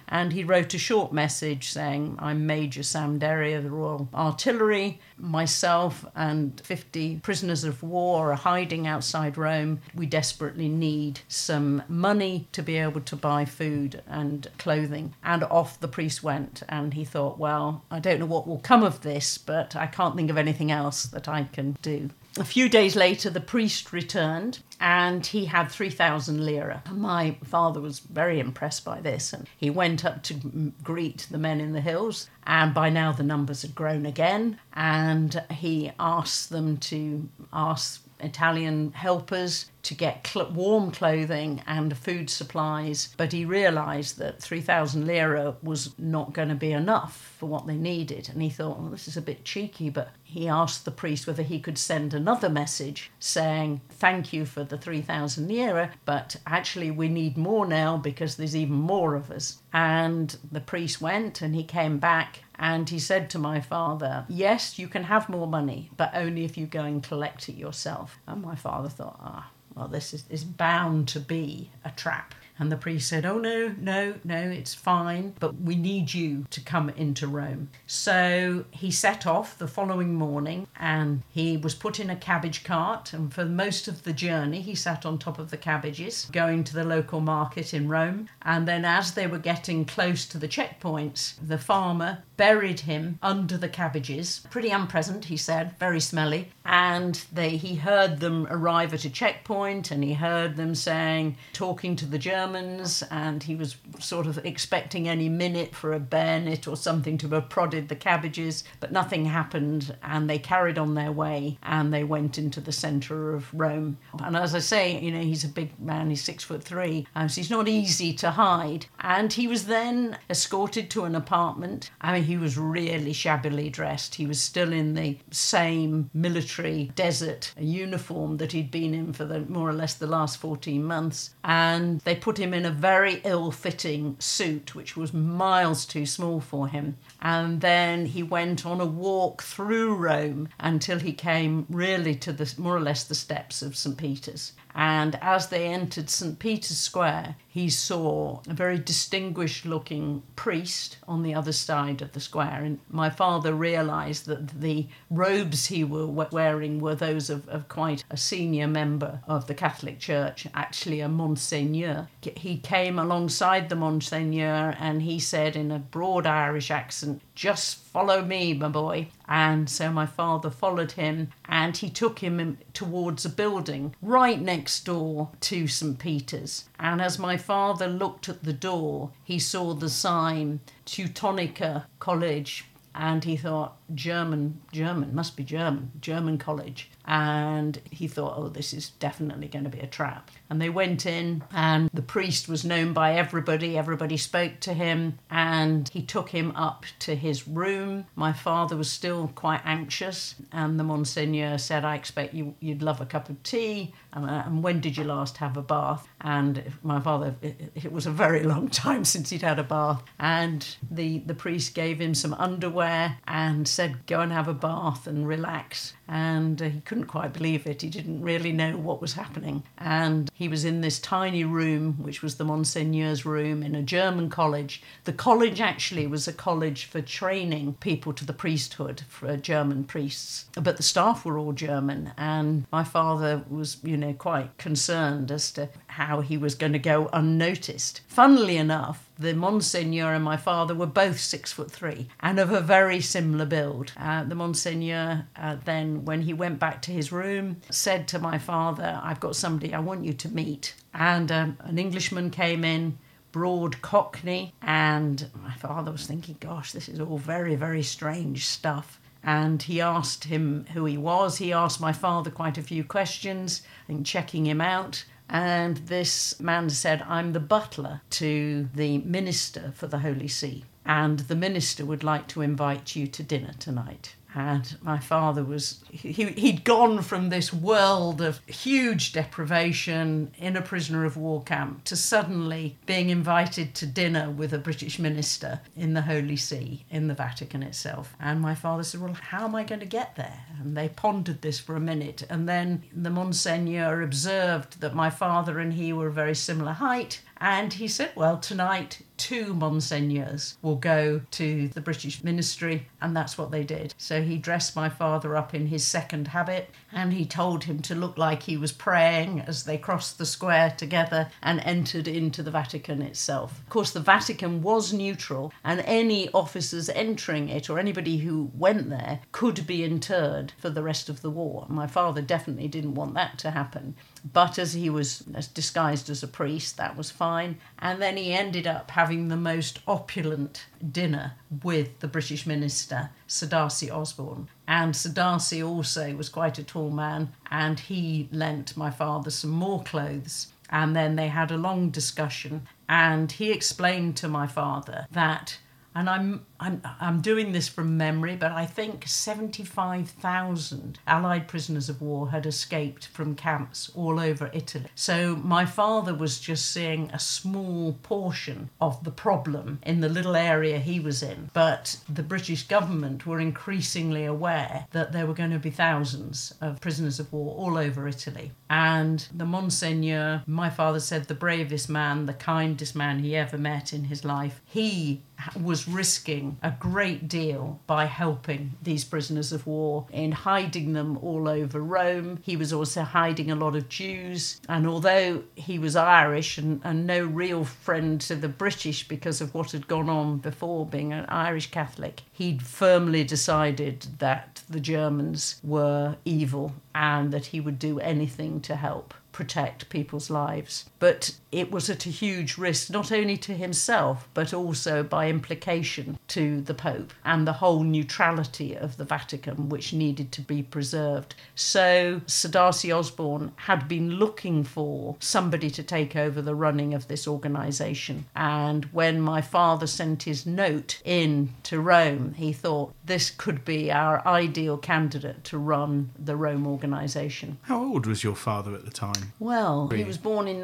and 0.09 0.33
he 0.33 0.45
wrote 0.45 0.75
a 0.75 0.79
short 0.79 1.13
message 1.13 1.69
saying, 1.69 2.17
I'm 2.19 2.47
Major 2.47 2.83
Sam 2.83 3.19
Derry 3.19 3.55
of 3.55 3.65
the 3.65 3.71
Royal 3.71 4.09
Artillery. 4.15 5.01
Myself 5.19 6.05
and 6.15 6.61
50 6.61 7.21
prisoners 7.23 7.65
of 7.65 7.83
war 7.83 8.33
are 8.33 8.37
hiding 8.37 8.87
outside 8.87 9.39
Rome. 9.39 9.81
We 9.95 10.07
desperately 10.07 10.69
need 10.69 11.21
some 11.29 11.83
money 11.89 12.49
to 12.53 12.63
be 12.63 12.77
able 12.77 13.01
to 13.03 13.17
buy 13.17 13.45
food 13.45 14.03
and 14.07 14.49
clothing. 14.59 15.15
And 15.23 15.45
off 15.45 15.81
the 15.81 15.89
priest 15.89 16.23
went, 16.23 16.63
and 16.69 16.95
he 16.95 17.05
thought, 17.05 17.39
well, 17.39 17.83
I 17.91 17.99
don't 17.99 18.21
know 18.21 18.27
what 18.27 18.47
will 18.47 18.59
come 18.59 18.83
of 18.83 19.03
this, 19.03 19.39
but 19.39 19.75
I 19.75 19.87
can't 19.87 20.17
think 20.17 20.31
of 20.31 20.37
anything 20.37 20.71
else 20.71 21.05
that 21.05 21.29
I 21.29 21.45
can 21.45 21.77
do. 21.83 22.11
A 22.37 22.45
few 22.45 22.69
days 22.69 22.97
later, 22.97 23.31
the 23.31 23.41
priest 23.41 23.93
returned 23.93 24.59
and 24.81 25.25
he 25.25 25.45
had 25.45 25.71
3,000 25.71 26.45
lira. 26.45 26.83
My 26.91 27.37
father 27.45 27.81
was 27.81 28.01
very 28.01 28.41
impressed 28.41 28.85
by 28.85 29.01
this 29.01 29.33
and 29.33 29.49
he 29.57 29.71
went 29.71 30.05
up 30.05 30.25
to 30.25 30.73
greet 30.83 31.29
the 31.31 31.39
men 31.39 31.61
in 31.61 31.73
the 31.73 31.81
hills. 31.81 32.29
And 32.45 32.75
by 32.75 32.91
now, 32.91 33.13
the 33.13 33.23
numbers 33.23 33.63
had 33.63 33.75
grown 33.75 34.05
again. 34.05 34.59
And 34.73 35.43
he 35.51 35.93
asked 35.99 36.51
them 36.51 36.77
to 36.79 37.29
ask 37.53 38.04
Italian 38.21 38.93
helpers 38.93 39.71
to 39.83 39.95
get 39.95 40.27
cl- 40.27 40.51
warm 40.51 40.91
clothing 40.91 41.63
and 41.67 41.97
food 41.97 42.31
supplies, 42.31 43.15
but 43.17 43.33
he 43.33 43.45
realised 43.45 44.19
that 44.19 44.43
3,000 44.43 45.07
lira 45.07 45.57
was 45.63 45.95
not 45.99 46.33
going 46.33 46.49
to 46.49 46.55
be 46.55 46.73
enough 46.73 47.35
for 47.39 47.47
what 47.47 47.67
they 47.67 47.77
needed. 47.77 48.29
And 48.33 48.43
he 48.43 48.49
thought, 48.49 48.79
well, 48.79 48.91
this 48.91 49.09
is 49.09 49.17
a 49.17 49.23
bit 49.23 49.45
cheeky, 49.45 49.91
but 49.91 50.11
he 50.23 50.49
asked 50.49 50.85
the 50.85 50.91
priest 50.91 51.27
whether 51.27 51.43
he 51.43 51.61
could 51.61 51.79
send 51.79 52.15
another 52.15 52.49
message 52.49 53.11
saying, 53.21 53.83
Thank 53.91 54.33
you 54.33 54.47
for 54.47 54.65
the 54.65 54.79
3,000 54.79 55.47
lira, 55.47 55.91
but 56.05 56.37
actually 56.47 56.91
we 56.91 57.09
need 57.09 57.37
more 57.37 57.67
now 57.67 57.97
because 57.97 58.37
there's 58.37 58.57
even 58.57 58.77
more 58.77 59.15
of 59.15 59.31
us. 59.31 59.59
And 59.73 60.37
the 60.51 60.61
priest 60.61 61.01
went 61.01 61.43
and 61.43 61.55
he 61.55 61.65
came 61.65 61.99
back 61.99 62.44
and 62.59 62.89
he 62.89 62.99
said 62.99 63.31
to 63.31 63.39
my 63.39 63.61
father, 63.61 64.25
Yes, 64.29 64.79
you 64.79 64.89
can 64.89 65.05
have 65.05 65.29
more 65.29 65.47
money, 65.47 65.91
but 65.97 66.11
only 66.15 66.45
if 66.45 66.57
you 66.57 66.67
go 66.67 66.85
and 66.85 67.03
collect 67.03 67.49
it 67.49 67.57
yourself. 67.57 68.19
And 68.27 68.43
my 68.43 68.55
father 68.55 68.89
thought, 68.89 69.19
Ah, 69.21 69.51
well, 69.75 69.89
this 69.89 70.15
is, 70.15 70.25
is 70.31 70.45
bound 70.45 71.09
to 71.09 71.21
be 71.21 71.71
a 71.85 71.91
trap. 71.91 72.35
And 72.59 72.71
the 72.71 72.77
priest 72.77 73.09
said, 73.09 73.27
Oh, 73.27 73.39
no, 73.39 73.75
no, 73.79 74.15
no, 74.23 74.37
it's 74.37 74.75
fine, 74.75 75.35
but 75.41 75.61
we 75.61 75.75
need 75.75 76.15
you 76.15 76.47
to 76.51 76.61
come 76.61 76.89
into 76.91 77.27
Rome. 77.27 77.71
So 77.87 78.65
he 78.71 78.91
set 78.91 79.27
off 79.27 79.59
the 79.59 79.67
following 79.67 80.15
morning 80.15 80.69
and 80.77 81.23
he 81.31 81.57
was 81.57 81.75
put 81.75 81.99
in 81.99 82.11
a 82.11 82.17
cabbage 82.17 82.63
cart. 82.63 83.13
And 83.13 83.33
for 83.33 83.45
most 83.45 83.89
of 83.89 84.05
the 84.05 84.13
journey, 84.13 84.61
he 84.61 84.75
sat 84.75 85.05
on 85.05 85.19
top 85.19 85.39
of 85.39 85.51
the 85.51 85.57
cabbages, 85.57 86.29
going 86.31 86.65
to 86.65 86.75
the 86.75 86.85
local 86.85 87.21
market 87.21 87.75
in 87.75 87.89
Rome. 87.89 88.29
And 88.43 88.69
then, 88.69 88.85
as 88.85 89.13
they 89.13 89.27
were 89.27 89.39
getting 89.39 89.85
close 89.85 90.27
to 90.27 90.39
the 90.39 90.49
checkpoints, 90.49 91.35
the 91.43 91.59
farmer 91.59 92.23
buried 92.37 92.81
him 92.81 93.19
under 93.23 93.57
the 93.57 93.69
cabbages. 93.69 94.47
Pretty 94.51 94.71
unpleasant, 94.71 95.27
he 95.27 95.37
said, 95.37 95.79
very 95.79 96.01
smelly. 96.01 96.51
And 96.65 97.23
they, 97.33 97.57
he 97.57 97.77
heard 97.77 98.21
them 98.21 98.47
arrive 98.51 98.95
at 98.95 99.05
a 99.05 99.11
checkpoint 99.11 99.91
and 99.91 100.03
he 100.03 100.15
heard 100.15 100.57
them 100.57 100.75
saying, 100.75 101.37
talking 101.53 101.97
to 101.97 102.07
the 102.07 102.19
Germans, 102.45 103.03
and 103.11 103.43
he 103.43 103.57
was 103.57 103.77
sort 103.99 104.27
of 104.27 104.37
expecting 104.45 105.09
any 105.09 105.31
minute 105.31 105.75
for 105.75 105.95
a 105.95 105.99
bayonet 105.99 106.69
or 106.69 106.77
something 106.77 107.17
to 107.19 107.29
have 107.29 107.49
prodded 107.49 107.89
the 107.89 107.97
cabbages, 107.97 108.65
but 108.81 108.93
nothing 108.93 109.25
happened, 109.25 109.97
and 110.03 110.29
they 110.29 110.39
carried 110.39 110.77
on 110.77 110.95
their 110.95 111.11
way 111.11 111.59
and 111.63 111.93
they 111.93 112.05
went 112.05 112.37
into 112.37 112.61
the 112.61 112.73
centre 112.73 113.35
of 113.35 113.53
Rome. 113.55 113.97
And 114.23 114.37
as 114.37 114.55
I 114.55 114.59
say, 114.59 115.01
you 115.01 115.11
know, 115.11 115.23
he's 115.23 115.45
a 115.45 115.49
big 115.49 115.79
man, 115.81 116.11
he's 116.11 116.23
six 116.23 116.45
foot 116.45 116.63
three, 116.63 117.07
um, 117.15 117.31
so 117.31 117.41
he's 117.41 117.51
not 117.51 117.67
easy 117.67 118.13
to 118.15 118.33
hide. 118.33 118.87
And 119.01 119.33
he 119.33 119.47
was 119.47 119.65
then 119.65 120.19
escorted 120.29 120.91
to 120.91 121.05
an 121.05 121.15
apartment. 121.15 121.91
I 122.03 122.13
mean, 122.13 122.25
he 122.25 122.37
was 122.37 122.59
really 122.59 123.15
shabbily 123.15 123.71
dressed. 123.71 124.17
He 124.17 124.27
was 124.27 124.39
still 124.39 124.73
in 124.73 124.93
the 124.95 125.19
same 125.31 126.11
military 126.13 126.91
desert 126.95 127.55
uniform 127.59 128.37
that 128.37 128.53
he'd 128.53 128.71
been 128.71 128.93
in 128.93 129.15
for 129.15 129.25
the 129.25 129.41
more 129.41 129.71
or 129.71 129.73
less 129.73 129.95
the 129.95 130.07
last 130.07 130.37
14 130.39 130.85
months. 130.85 131.35
And 131.43 132.01
they 132.01 132.15
put 132.15 132.34
him 132.39 132.55
in 132.55 132.65
a 132.65 132.71
very 132.71 133.21
ill 133.25 133.51
fitting 133.51 134.17
suit, 134.19 134.75
which 134.75 134.97
was 134.97 135.13
miles 135.13 135.85
too 135.85 136.07
small 136.07 136.41
for 136.41 136.69
him. 136.69 136.97
And 137.21 137.61
then 137.61 138.07
he 138.07 138.23
went 138.23 138.65
on 138.67 138.81
a 138.81 138.87
walk 138.87 139.43
through 139.43 139.95
Rome 139.95 140.49
until 140.59 140.99
he 140.99 141.13
came 141.13 141.67
really 141.69 142.15
to 142.17 142.33
the 142.33 142.53
more 142.59 142.77
or 142.77 142.81
less 142.81 143.05
the 143.05 143.15
steps 143.15 143.63
of 143.63 143.77
St. 143.77 143.97
Peter's. 143.97 144.53
And 144.75 145.19
as 145.23 145.49
they 145.49 145.67
entered 145.67 146.11
St. 146.11 146.39
Peter's 146.39 146.79
Square, 146.79 147.37
he 147.55 147.71
saw 147.71 148.41
a 148.49 148.53
very 148.53 148.81
distinguished 148.81 149.65
looking 149.65 150.25
priest 150.35 150.97
on 151.07 151.23
the 151.23 151.33
other 151.33 151.53
side 151.53 152.03
of 152.03 152.11
the 152.11 152.19
square. 152.19 152.65
And 152.65 152.81
my 152.91 153.09
father 153.09 153.55
realized 153.55 154.27
that 154.27 154.61
the 154.61 154.89
robes 155.09 155.67
he 155.67 155.85
was 155.85 156.33
wearing 156.33 156.81
were 156.81 156.97
those 156.97 157.31
of, 157.31 157.49
of 157.49 157.69
quite 157.69 158.03
a 158.11 158.17
senior 158.17 158.67
member 158.67 159.21
of 159.29 159.47
the 159.47 159.55
Catholic 159.55 160.01
Church, 160.01 160.49
actually 160.53 160.99
a 160.99 161.09
Monsignor. 161.09 162.09
He 162.23 162.57
came 162.57 162.99
alongside 162.99 163.69
the 163.69 163.77
Monsignor 163.77 164.75
and 164.81 165.03
he 165.03 165.21
said 165.21 165.55
in 165.55 165.71
a 165.71 165.79
broad 165.79 166.27
Irish 166.27 166.73
accent, 166.73 167.23
just 167.37 167.77
follow 167.77 168.23
me, 168.23 168.53
my 168.55 168.69
boy. 168.69 169.07
And 169.29 169.71
so 169.71 169.93
my 169.93 170.07
father 170.07 170.51
followed 170.51 170.93
him 170.93 171.31
and 171.49 171.77
he 171.77 171.89
took 171.89 172.19
him 172.19 172.59
towards 172.73 173.25
a 173.25 173.31
building 173.31 173.95
right 174.03 174.41
next 174.41 174.85
door 174.85 175.31
to 175.41 175.69
St. 175.69 175.99
Peter's. 175.99 176.65
And 176.79 177.01
as 177.01 177.19
my 177.19 177.37
father 177.45 177.87
looked 177.87 178.29
at 178.29 178.43
the 178.43 178.55
door, 178.55 179.11
he 179.23 179.39
saw 179.39 179.75
the 179.75 179.91
sign 179.91 180.61
Teutonica 180.87 181.85
College 181.99 182.65
and 182.95 183.25
he 183.25 183.37
thought 183.37 183.77
German, 183.95 184.61
German 184.73 185.15
must 185.15 185.37
be 185.37 185.45
German, 185.45 185.91
German 186.01 186.39
college 186.39 186.91
and 187.07 187.81
he 187.91 188.09
thought, 188.09 188.35
oh, 188.39 188.49
this 188.49 188.73
is 188.73 188.91
definitely 188.91 189.47
going 189.47 189.65
to 189.65 189.71
be 189.71 189.81
a 189.81 189.87
trap. 189.87 190.31
And 190.49 190.61
they 190.61 190.71
went 190.71 191.05
in, 191.05 191.43
and 191.53 191.91
the 191.93 192.03
priest 192.03 192.49
was 192.49 192.65
known 192.65 192.93
by 192.93 193.15
everybody. 193.15 193.77
Everybody 193.77 194.17
spoke 194.17 194.61
to 194.61 194.73
him, 194.73 195.19
and 195.31 195.89
he 195.91 196.03
took 196.03 196.31
him 196.31 196.53
up 196.57 196.85
to 197.01 197.15
his 197.15 197.47
room. 197.47 198.07
My 198.15 198.33
father 198.33 198.77
was 198.77 198.91
still 198.91 199.33
quite 199.35 199.61
anxious, 199.65 200.35
and 200.51 200.81
the 200.81 200.85
Monsignor 200.85 201.59
said, 201.59 201.85
I 201.85 201.95
expect 201.95 202.33
you, 202.33 202.55
you'd 202.61 202.83
love 202.83 203.01
a 203.01 203.07
cup 203.07 203.29
of 203.29 203.43
tea. 203.43 203.93
And, 204.15 204.31
uh, 204.31 204.45
and 204.47 204.63
when 204.63 204.81
did 204.81 204.97
you 204.97 205.05
last 205.05 205.39
have 205.39 205.57
a 205.57 205.63
bath? 205.63 206.07
And 206.21 206.63
my 206.83 207.01
father, 207.01 207.35
it, 207.43 207.73
it 207.75 207.93
was 207.93 208.07
a 208.07 208.11
very 208.11 208.43
long 208.45 208.69
time 208.69 209.05
since 209.05 209.31
he'd 209.31 209.43
had 209.43 209.59
a 209.59 209.65
bath. 209.65 210.03
And 210.19 210.67
the, 210.91 211.19
the 211.19 211.35
priest 211.35 211.75
gave 211.75 212.01
him 212.01 212.15
some 212.15 212.33
underwear 212.35 213.19
and 213.27 213.67
said, 213.75 214.07
go 214.07 214.21
and 214.21 214.33
have 214.33 214.49
a 214.49 214.55
bath 214.55 215.07
and 215.07 215.27
relax. 215.27 215.95
And 216.09 216.61
uh, 216.61 216.69
he 216.69 216.81
couldn't 216.81 217.07
quite 217.07 217.33
believe 217.33 217.67
it. 217.67 217.83
He 217.83 217.89
didn't 217.89 218.23
really 218.23 218.53
know 218.53 218.77
what 218.77 219.01
was 219.01 219.15
happening. 219.15 219.63
And 219.79 220.31
he 220.35 220.49
was 220.49 220.65
in 220.65 220.81
this 220.81 220.99
tiny 220.99 221.45
room, 221.45 221.95
which 222.03 222.23
was 222.23 222.37
the 222.37 222.45
Monsignor's 222.45 223.25
room 223.25 223.63
in 223.63 223.75
a 223.75 223.83
German 223.83 224.29
college. 224.29 224.83
The 225.05 225.13
college 225.13 225.61
actually 225.61 226.07
was 226.07 226.29
a 226.29 226.33
college 226.33 226.85
for 226.85 227.01
training 227.01 227.75
people 227.81 228.13
to 228.15 228.25
the 228.25 228.33
priesthood 228.33 229.03
for 229.09 229.37
German 229.37 229.85
priests. 229.85 230.47
But 230.55 230.77
the 230.77 230.83
staff 230.83 231.25
were 231.25 231.39
all 231.39 231.53
German. 231.53 232.13
And 232.17 232.67
my 232.71 232.85
father 232.85 233.45
was, 233.49 233.79
you 233.83 233.97
know, 233.97 234.13
quite 234.13 234.57
concerned 234.59 235.31
as 235.31 235.51
to 235.53 235.69
how 235.87 236.21
he 236.21 236.37
was 236.37 236.55
going 236.55 236.73
to 236.73 236.79
go 236.79 237.09
unnoticed. 237.13 238.01
Funnily 238.09 238.57
enough, 238.57 239.09
the 239.19 239.33
Monsignor 239.35 240.13
and 240.13 240.25
my 240.25 240.37
father 240.37 240.75
were 240.75 240.87
both 240.87 241.21
six 241.21 241.53
foot 241.53 241.71
three 241.71 242.09
and 242.21 242.41
of 242.41 242.51
a 242.51 242.61
very 242.61 243.01
similar 243.01 243.47
build. 243.47 243.93
Uh, 243.97 244.25
the 244.25 244.35
Monsignor 244.35 245.29
uh, 245.37 245.57
then, 245.65 245.94
when 246.03 246.23
he 246.23 246.33
went 246.33 246.59
back 246.59 246.83
to 246.83 246.93
his 246.93 247.13
room, 247.13 247.61
said 247.71 248.09
to 248.09 248.19
my 248.19 248.39
father, 248.39 249.01
I've 249.03 249.21
got 249.21 249.37
somebody 249.37 249.73
I 249.73 249.81
want 249.81 250.05
you 250.05 250.13
to 250.15 250.29
meet. 250.29 250.75
And 250.93 251.31
um, 251.31 251.59
an 251.61 251.79
Englishman 251.79 252.31
came 252.31 252.65
in, 252.65 252.99
broad 253.33 253.83
cockney, 253.83 254.55
and 254.63 255.31
my 255.43 255.55
father 255.55 255.93
was 255.93 256.07
thinking, 256.07 256.37
gosh, 256.41 256.73
this 256.73 256.89
is 256.89 257.01
all 257.01 257.19
very, 257.19 257.55
very 257.55 257.83
strange 257.83 258.47
stuff 258.47 259.01
and 259.25 259.63
he 259.63 259.81
asked 259.81 260.25
him 260.25 260.67
who 260.75 260.85
he 260.85 260.99
was. 260.99 261.39
He 261.39 261.53
asked 261.53 261.81
my 261.81 261.93
father 261.93 262.31
quite 262.31 262.59
a 262.59 262.63
few 262.63 262.85
questions 262.85 263.63
and 263.89 264.05
checking 264.05 264.47
him 264.47 264.61
out. 264.61 265.05
And 265.29 265.79
this 265.79 266.39
man 266.39 266.69
said, 266.69 267.03
I'm 267.03 267.33
the 267.33 267.41
butler 267.41 268.03
to 268.11 268.69
the 268.75 268.99
minister 268.99 269.73
for 269.75 269.87
the 269.87 270.01
Holy 270.01 270.29
See, 270.29 270.65
and 270.85 271.21
the 271.21 271.35
minister 271.35 271.87
would 271.87 272.05
like 272.05 272.29
to 272.29 272.43
invite 272.43 272.95
you 272.95 273.07
to 273.07 273.23
dinner 273.23 273.55
tonight. 273.59 274.15
And 274.35 274.77
my 274.83 274.99
father 274.99 275.45
was, 275.45 275.85
he, 275.91 276.13
he'd 276.13 276.65
gone 276.65 277.03
from 277.03 277.29
this 277.29 277.53
world 277.53 278.21
of 278.21 278.41
huge 278.47 279.13
deprivation 279.13 280.33
in 280.39 280.57
a 280.57 280.63
prisoner 280.63 281.05
of 281.05 281.17
war 281.17 281.43
camp 281.43 281.85
to 281.85 281.97
suddenly 281.97 282.77
being 282.85 283.11
invited 283.11 283.75
to 283.77 283.87
dinner 283.87 284.31
with 284.31 284.53
a 284.53 284.59
British 284.59 284.99
minister 284.99 285.61
in 285.77 285.95
the 285.95 286.03
Holy 286.03 286.37
See, 286.37 286.85
in 286.91 287.07
the 287.07 287.15
Vatican 287.15 287.63
itself. 287.63 288.17
And 288.19 288.41
my 288.41 288.55
father 288.55 288.83
said, 288.83 289.01
Well, 289.01 289.15
how 289.15 289.45
am 289.45 289.55
I 289.55 289.63
going 289.63 289.81
to 289.81 289.87
get 289.87 290.17
there? 290.17 290.41
And 290.61 290.77
they 290.77 290.89
pondered 290.89 291.43
this 291.43 291.61
for 291.61 291.77
a 291.77 291.81
minute. 291.81 292.25
And 292.29 292.49
then 292.49 292.83
the 292.93 293.11
Monsignor 293.11 294.03
observed 294.03 294.81
that 294.81 294.95
my 294.95 295.11
father 295.11 295.61
and 295.61 295.75
he 295.75 295.93
were 295.93 296.09
a 296.09 296.13
very 296.13 296.35
similar 296.35 296.73
height 296.73 297.21
and 297.39 297.73
he 297.73 297.89
said, 297.89 298.13
Well, 298.15 298.39
tonight, 298.39 299.03
two 299.17 299.55
Monsignors 299.55 300.57
will 300.63 300.77
go 300.77 301.21
to 301.33 301.69
the 301.69 301.81
British 301.81 302.23
ministry. 302.23 302.89
And 303.01 303.17
that's 303.17 303.37
what 303.37 303.51
they 303.51 303.65
did. 303.65 303.95
So 303.99 304.23
he 304.23 304.39
dressed 304.39 304.77
my 304.77 304.89
father 304.89 305.37
up 305.37 305.55
in 305.55 305.67
his 305.67 305.85
second 305.85 306.29
habit 306.29 306.71
and 306.95 307.13
he 307.13 307.25
told 307.25 307.65
him 307.65 307.83
to 307.83 307.95
look 307.95 308.17
like 308.17 308.45
he 308.45 308.57
was 308.57 308.73
praying 308.73 309.41
as 309.41 309.65
they 309.65 309.77
crossed 309.77 310.17
the 310.17 310.27
square 310.27 310.75
together 310.77 311.29
and 311.43 311.61
entered 311.61 312.09
into 312.09 312.43
the 312.43 312.51
Vatican 312.51 313.03
itself. 313.03 313.59
Of 313.59 313.69
course, 313.69 313.91
the 313.91 314.01
Vatican 314.01 314.63
was 314.63 314.93
neutral, 314.93 315.53
and 315.65 315.81
any 315.81 316.31
officers 316.31 316.89
entering 316.89 317.49
it 317.49 317.69
or 317.69 317.79
anybody 317.79 318.19
who 318.19 318.51
went 318.55 318.89
there 318.89 319.21
could 319.33 319.67
be 319.67 319.85
interred 319.85 320.53
for 320.59 320.71
the 320.71 320.83
rest 320.83 321.09
of 321.09 321.21
the 321.21 321.31
war. 321.31 321.67
My 321.69 321.87
father 321.87 322.23
definitely 322.23 322.69
didn't 322.69 322.95
want 322.95 323.15
that 323.15 323.39
to 323.39 323.51
happen. 323.51 323.97
But 324.33 324.59
as 324.59 324.73
he 324.73 324.89
was 324.89 325.19
disguised 325.53 326.09
as 326.09 326.23
a 326.23 326.29
priest, 326.29 326.77
that 326.77 326.97
was 326.97 327.11
fine. 327.11 327.59
And 327.79 328.01
then 328.01 328.17
he 328.17 328.33
ended 328.33 328.67
up 328.67 328.93
having 328.93 329.29
the 329.29 329.37
most 329.37 329.81
opulent 329.87 330.67
dinner 330.91 331.35
with 331.63 332.01
the 332.01 332.09
British 332.09 332.47
minister, 332.47 333.11
Sir 333.27 333.47
D'Arcy 333.47 333.91
Osborne. 333.91 334.49
And 334.67 334.95
Sir 334.95 335.11
D'Arcy 335.11 335.63
also 335.63 336.15
was 336.15 336.29
quite 336.29 336.59
a 336.59 336.65
tall 336.65 336.91
man, 336.91 337.33
and 337.51 337.81
he 337.81 338.29
lent 338.33 338.77
my 338.77 338.91
father 338.91 339.31
some 339.31 339.51
more 339.51 339.83
clothes. 339.83 340.49
And 340.71 340.97
then 340.97 341.17
they 341.17 341.29
had 341.29 341.51
a 341.51 341.57
long 341.57 341.91
discussion, 341.91 342.67
and 342.89 343.31
he 343.31 343.51
explained 343.51 344.17
to 344.17 344.29
my 344.29 344.47
father 344.47 345.07
that 345.11 345.59
and 345.95 346.11
I'm 346.11 346.47
I'm 346.59 346.83
I'm 347.01 347.21
doing 347.21 347.53
this 347.53 347.69
from 347.69 347.97
memory, 347.97 348.37
but 348.37 348.53
I 348.53 348.67
think 348.67 349.07
75,000 349.07 350.99
Allied 351.07 351.49
prisoners 351.49 351.89
of 351.89 352.01
war 352.01 352.31
had 352.31 352.47
escaped 352.47 353.07
from 353.09 353.35
camps 353.35 353.91
all 353.95 354.19
over 354.19 354.51
Italy. 354.53 354.87
So 354.95 355.37
my 355.37 355.67
father 355.67 356.15
was 356.15 356.41
just 356.41 356.71
seeing 356.71 357.11
a 357.11 357.19
small 357.19 357.99
portion 358.03 358.71
of 358.81 359.05
the 359.05 359.11
problem 359.11 359.79
in 359.85 360.01
the 360.01 360.09
little 360.09 360.37
area 360.37 360.79
he 360.79 361.01
was 361.01 361.23
in, 361.23 361.51
but 361.53 361.99
the 362.09 362.23
British 362.23 362.67
government 362.67 363.27
were 363.27 363.41
increasingly 363.41 364.25
aware 364.25 364.87
that 364.93 365.13
there 365.13 365.27
were 365.27 365.35
going 365.35 365.51
to 365.51 365.59
be 365.59 365.71
thousands 365.71 366.55
of 366.61 366.81
prisoners 366.81 367.21
of 367.21 367.33
war 367.33 367.55
all 367.57 367.79
over 367.79 368.09
Italy. 368.09 368.53
And 368.71 369.27
the 369.35 369.45
Monsignor, 369.45 370.43
my 370.47 370.71
father 370.71 371.01
said, 371.01 371.25
the 371.25 371.35
bravest 371.35 371.89
man, 371.89 372.27
the 372.27 372.33
kindest 372.33 372.97
man 372.97 373.21
he 373.21 373.37
ever 373.37 373.59
met 373.59 373.93
in 373.93 374.05
his 374.05 374.25
life, 374.25 374.61
he 374.65 375.23
was 375.61 375.89
risking 375.89 376.59
a 376.63 376.73
great 376.79 377.29
deal 377.29 377.81
by 377.87 378.07
helping 378.07 378.75
these 378.83 379.05
prisoners 379.05 379.53
of 379.53 379.67
war 379.67 380.07
in 380.13 380.33
hiding 380.33 380.93
them 380.93 381.19
all 381.19 381.49
over 381.49 381.81
Rome. 381.81 382.39
He 382.43 382.57
was 382.57 382.73
also 382.73 383.03
hiding 383.03 383.51
a 383.51 383.55
lot 383.57 383.77
of 383.77 383.89
Jews. 383.89 384.61
And 384.69 384.87
although 384.87 385.43
he 385.55 385.79
was 385.79 385.97
Irish 385.97 386.59
and, 386.59 386.81
and 386.85 387.07
no 387.07 387.25
real 387.25 387.65
friend 387.65 388.21
to 388.23 388.37
the 388.37 388.49
British 388.49 389.07
because 389.09 389.41
of 389.41 389.55
what 389.55 389.73
had 389.73 389.89
gone 389.89 390.09
on 390.09 390.39
before 390.39 390.87
being 390.87 391.13
an 391.13 391.27
Irish 391.27 391.71
Catholic, 391.71 392.23
he'd 392.33 392.63
firmly 392.63 393.25
decided 393.25 394.07
that 394.19 394.63
the 394.69 394.81
Germans 394.81 395.61
were 395.63 396.17
evil 396.25 396.75
and 396.95 397.33
that 397.33 397.47
he 397.47 397.61
would 397.61 397.79
do 397.79 397.99
anything 398.01 398.61
to 398.63 398.77
help 398.77 399.15
protect 399.35 399.89
people's 399.91 400.31
lives. 400.31 400.89
But 401.01 401.37
it 401.55 401.71
was 401.71 401.89
at 401.89 402.05
a 402.05 402.11
huge 402.11 402.59
risk, 402.59 402.91
not 402.91 403.13
only 403.13 403.37
to 403.37 403.55
himself, 403.55 404.29
but 404.35 404.53
also 404.53 405.05
by 405.05 405.29
implication 405.29 406.19
to 406.29 406.61
the 406.61 406.75
Pope 406.75 407.13
and 407.25 407.47
the 407.47 407.55
whole 407.55 407.85
neutrality 407.85 408.75
of 408.75 408.97
the 408.97 409.05
Vatican, 409.05 409.69
which 409.69 409.93
needed 409.93 410.33
to 410.33 410.41
be 410.41 410.63
preserved. 410.63 411.37
So 411.55 412.23
Sir 412.27 412.49
D'Arcy 412.49 412.91
Osborne 412.91 413.53
had 413.57 413.87
been 413.87 414.15
looking 414.15 414.65
for 414.65 415.17
somebody 415.21 415.71
to 415.71 415.83
take 415.83 416.17
over 416.17 416.43
the 416.43 416.57
running 416.57 416.93
of 416.93 417.07
this 417.07 417.29
organisation. 417.29 418.27
And 418.35 418.87
when 418.87 419.21
my 419.21 419.41
father 419.41 419.87
sent 419.87 420.25
his 420.25 420.45
note 420.45 421.01
in 421.05 421.55
to 421.65 421.81
Rome, 421.81 422.35
he 422.35 422.53
thought 422.53 422.95
this 423.05 423.31
could 423.31 423.65
be 423.65 423.93
our 423.93 424.27
ideal 424.27 424.77
candidate 424.77 425.45
to 425.45 425.59
run 425.59 426.11
the 426.19 426.37
Rome 426.37 426.67
organisation. 426.67 427.59
How 427.63 427.81
old 427.81 428.07
was 428.07 428.25
your 428.25 428.35
father 428.35 428.75
at 428.75 428.85
the 428.85 428.91
time? 428.91 429.33
Well, 429.39 429.89
he 429.89 430.03
was 430.03 430.19
born 430.19 430.49
in 430.49 430.61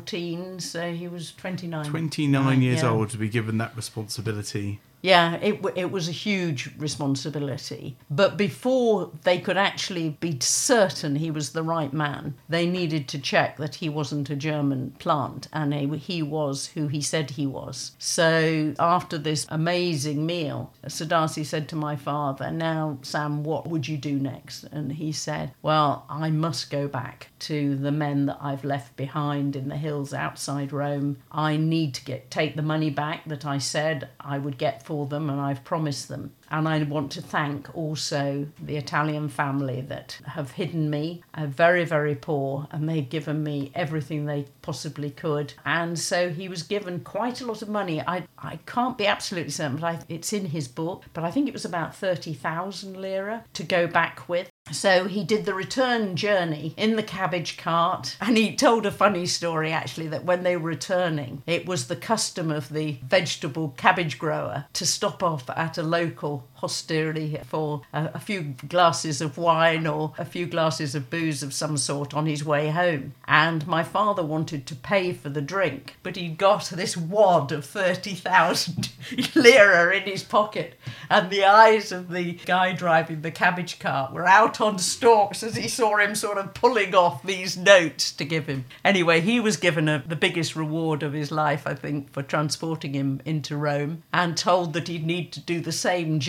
1914, 0.00 0.60
so 0.60 0.92
he 0.92 1.08
was 1.08 1.32
29. 1.32 1.84
29 1.84 2.62
years 2.62 2.82
yeah. 2.82 2.90
old 2.90 3.10
to 3.10 3.16
be 3.16 3.28
given 3.28 3.58
that 3.58 3.76
responsibility. 3.76 4.80
Yeah, 5.02 5.36
it, 5.36 5.64
it 5.76 5.90
was 5.90 6.08
a 6.08 6.12
huge 6.12 6.70
responsibility. 6.78 7.96
But 8.10 8.36
before 8.36 9.10
they 9.22 9.38
could 9.38 9.56
actually 9.56 10.10
be 10.20 10.38
certain 10.40 11.16
he 11.16 11.30
was 11.30 11.50
the 11.50 11.62
right 11.62 11.92
man, 11.92 12.34
they 12.48 12.66
needed 12.66 13.08
to 13.08 13.18
check 13.18 13.56
that 13.56 13.76
he 13.76 13.88
wasn't 13.88 14.30
a 14.30 14.36
German 14.36 14.92
plant 14.98 15.48
and 15.52 15.72
he 15.72 16.22
was 16.22 16.68
who 16.68 16.88
he 16.88 17.00
said 17.00 17.30
he 17.30 17.46
was. 17.46 17.92
So 17.98 18.74
after 18.78 19.18
this 19.18 19.46
amazing 19.48 20.26
meal, 20.26 20.72
D'Arcy 20.82 21.44
said 21.44 21.68
to 21.68 21.76
my 21.76 21.96
father, 21.96 22.50
Now, 22.50 22.98
Sam, 23.02 23.42
what 23.42 23.66
would 23.66 23.88
you 23.88 23.96
do 23.96 24.18
next? 24.18 24.64
And 24.64 24.92
he 24.92 25.12
said, 25.12 25.52
Well, 25.62 26.06
I 26.08 26.30
must 26.30 26.70
go 26.70 26.88
back 26.88 27.28
to 27.40 27.76
the 27.76 27.92
men 27.92 28.26
that 28.26 28.38
I've 28.40 28.64
left 28.64 28.96
behind 28.96 29.56
in 29.56 29.68
the 29.68 29.76
hills 29.76 30.12
outside 30.12 30.72
Rome. 30.72 31.18
I 31.32 31.56
need 31.56 31.94
to 31.94 32.04
get 32.04 32.30
take 32.30 32.56
the 32.56 32.62
money 32.62 32.90
back 32.90 33.24
that 33.26 33.44
I 33.44 33.58
said 33.58 34.08
I 34.20 34.38
would 34.38 34.58
get 34.58 34.86
for 34.90 35.06
them 35.06 35.30
and 35.30 35.40
I've 35.40 35.62
promised 35.62 36.08
them. 36.08 36.32
And 36.50 36.68
I 36.68 36.82
want 36.82 37.12
to 37.12 37.22
thank 37.22 37.74
also 37.76 38.46
the 38.60 38.76
Italian 38.76 39.28
family 39.28 39.80
that 39.82 40.18
have 40.26 40.52
hidden 40.52 40.90
me. 40.90 41.22
I'm 41.34 41.50
very, 41.50 41.84
very 41.84 42.14
poor, 42.14 42.66
and 42.70 42.88
they've 42.88 43.08
given 43.08 43.42
me 43.42 43.70
everything 43.74 44.26
they 44.26 44.46
possibly 44.62 45.10
could. 45.10 45.54
And 45.64 45.98
so 45.98 46.30
he 46.30 46.48
was 46.48 46.62
given 46.62 47.00
quite 47.00 47.40
a 47.40 47.46
lot 47.46 47.62
of 47.62 47.68
money. 47.68 48.00
I, 48.00 48.26
I 48.38 48.58
can't 48.66 48.98
be 48.98 49.06
absolutely 49.06 49.52
certain, 49.52 49.76
but 49.76 49.84
I, 49.84 49.98
it's 50.08 50.32
in 50.32 50.46
his 50.46 50.68
book. 50.68 51.04
But 51.12 51.24
I 51.24 51.30
think 51.30 51.48
it 51.48 51.54
was 51.54 51.64
about 51.64 51.94
30,000 51.94 52.96
lira 53.00 53.44
to 53.54 53.62
go 53.62 53.86
back 53.86 54.28
with. 54.28 54.50
So 54.72 55.06
he 55.06 55.24
did 55.24 55.46
the 55.46 55.54
return 55.54 56.14
journey 56.16 56.74
in 56.76 56.96
the 56.96 57.02
cabbage 57.02 57.56
cart, 57.56 58.16
and 58.20 58.36
he 58.36 58.54
told 58.54 58.86
a 58.86 58.92
funny 58.92 59.26
story 59.26 59.72
actually 59.72 60.08
that 60.08 60.24
when 60.24 60.42
they 60.42 60.56
were 60.56 60.68
returning, 60.68 61.42
it 61.46 61.66
was 61.66 61.88
the 61.88 61.96
custom 61.96 62.50
of 62.50 62.68
the 62.68 62.98
vegetable 63.02 63.70
cabbage 63.76 64.18
grower 64.18 64.66
to 64.74 64.86
stop 64.86 65.22
off 65.22 65.48
at 65.50 65.78
a 65.78 65.82
local 65.82 66.39
all 66.40 66.49
hostelry 66.60 67.40
for 67.44 67.82
a, 67.92 68.10
a, 68.14 68.20
few 68.20 68.54
glasses 68.68 69.20
of 69.20 69.38
wine 69.38 69.86
or 69.86 70.12
a 70.18 70.24
few 70.24 70.46
glasses 70.46 70.94
of 70.94 71.10
booze 71.10 71.42
of 71.42 71.54
some 71.54 71.76
sort 71.76 72.12
on 72.14 72.26
his 72.26 72.44
way 72.44 72.68
home. 72.68 73.14
And 73.26 73.66
my 73.66 73.82
father 73.82 74.22
wanted 74.22 74.66
to 74.66 74.74
pay 74.74 75.12
for 75.12 75.30
the 75.30 75.40
drink, 75.40 75.96
but 76.02 76.16
he'd 76.16 76.38
got 76.38 76.66
this 76.70 76.96
wad 76.96 77.52
of 77.52 77.64
30,000 77.64 78.90
lira 79.34 79.96
in 79.96 80.02
his 80.02 80.22
pocket, 80.22 80.74
and 81.08 81.30
the 81.30 81.44
eyes 81.44 81.92
of 81.92 82.10
the 82.10 82.32
guy 82.44 82.72
driving 82.72 83.22
the 83.22 83.30
cabbage 83.30 83.78
cart 83.78 84.12
were 84.12 84.26
out 84.26 84.60
on 84.60 84.78
stalks 84.78 85.42
as 85.42 85.56
he 85.56 85.68
saw 85.68 85.96
him 85.96 86.14
sort 86.14 86.38
of 86.38 86.54
pulling 86.54 86.94
off 86.94 87.22
these 87.22 87.56
notes 87.56 88.12
to 88.12 88.24
give 88.24 88.46
him. 88.46 88.64
Anyway, 88.84 89.20
he 89.20 89.40
was 89.40 89.56
given 89.56 89.88
a, 89.88 90.02
the 90.06 90.16
biggest 90.16 90.54
reward 90.54 91.02
of 91.02 91.12
his 91.12 91.30
life, 91.30 91.66
I 91.66 91.74
think, 91.74 92.12
for 92.12 92.22
transporting 92.22 92.94
him 92.94 93.20
into 93.24 93.56
Rome 93.56 94.02
and 94.12 94.36
told 94.36 94.72
that 94.74 94.88
he'd 94.88 95.06
need 95.06 95.32
to 95.32 95.40
do 95.40 95.60
the 95.60 95.72
same 95.72 96.20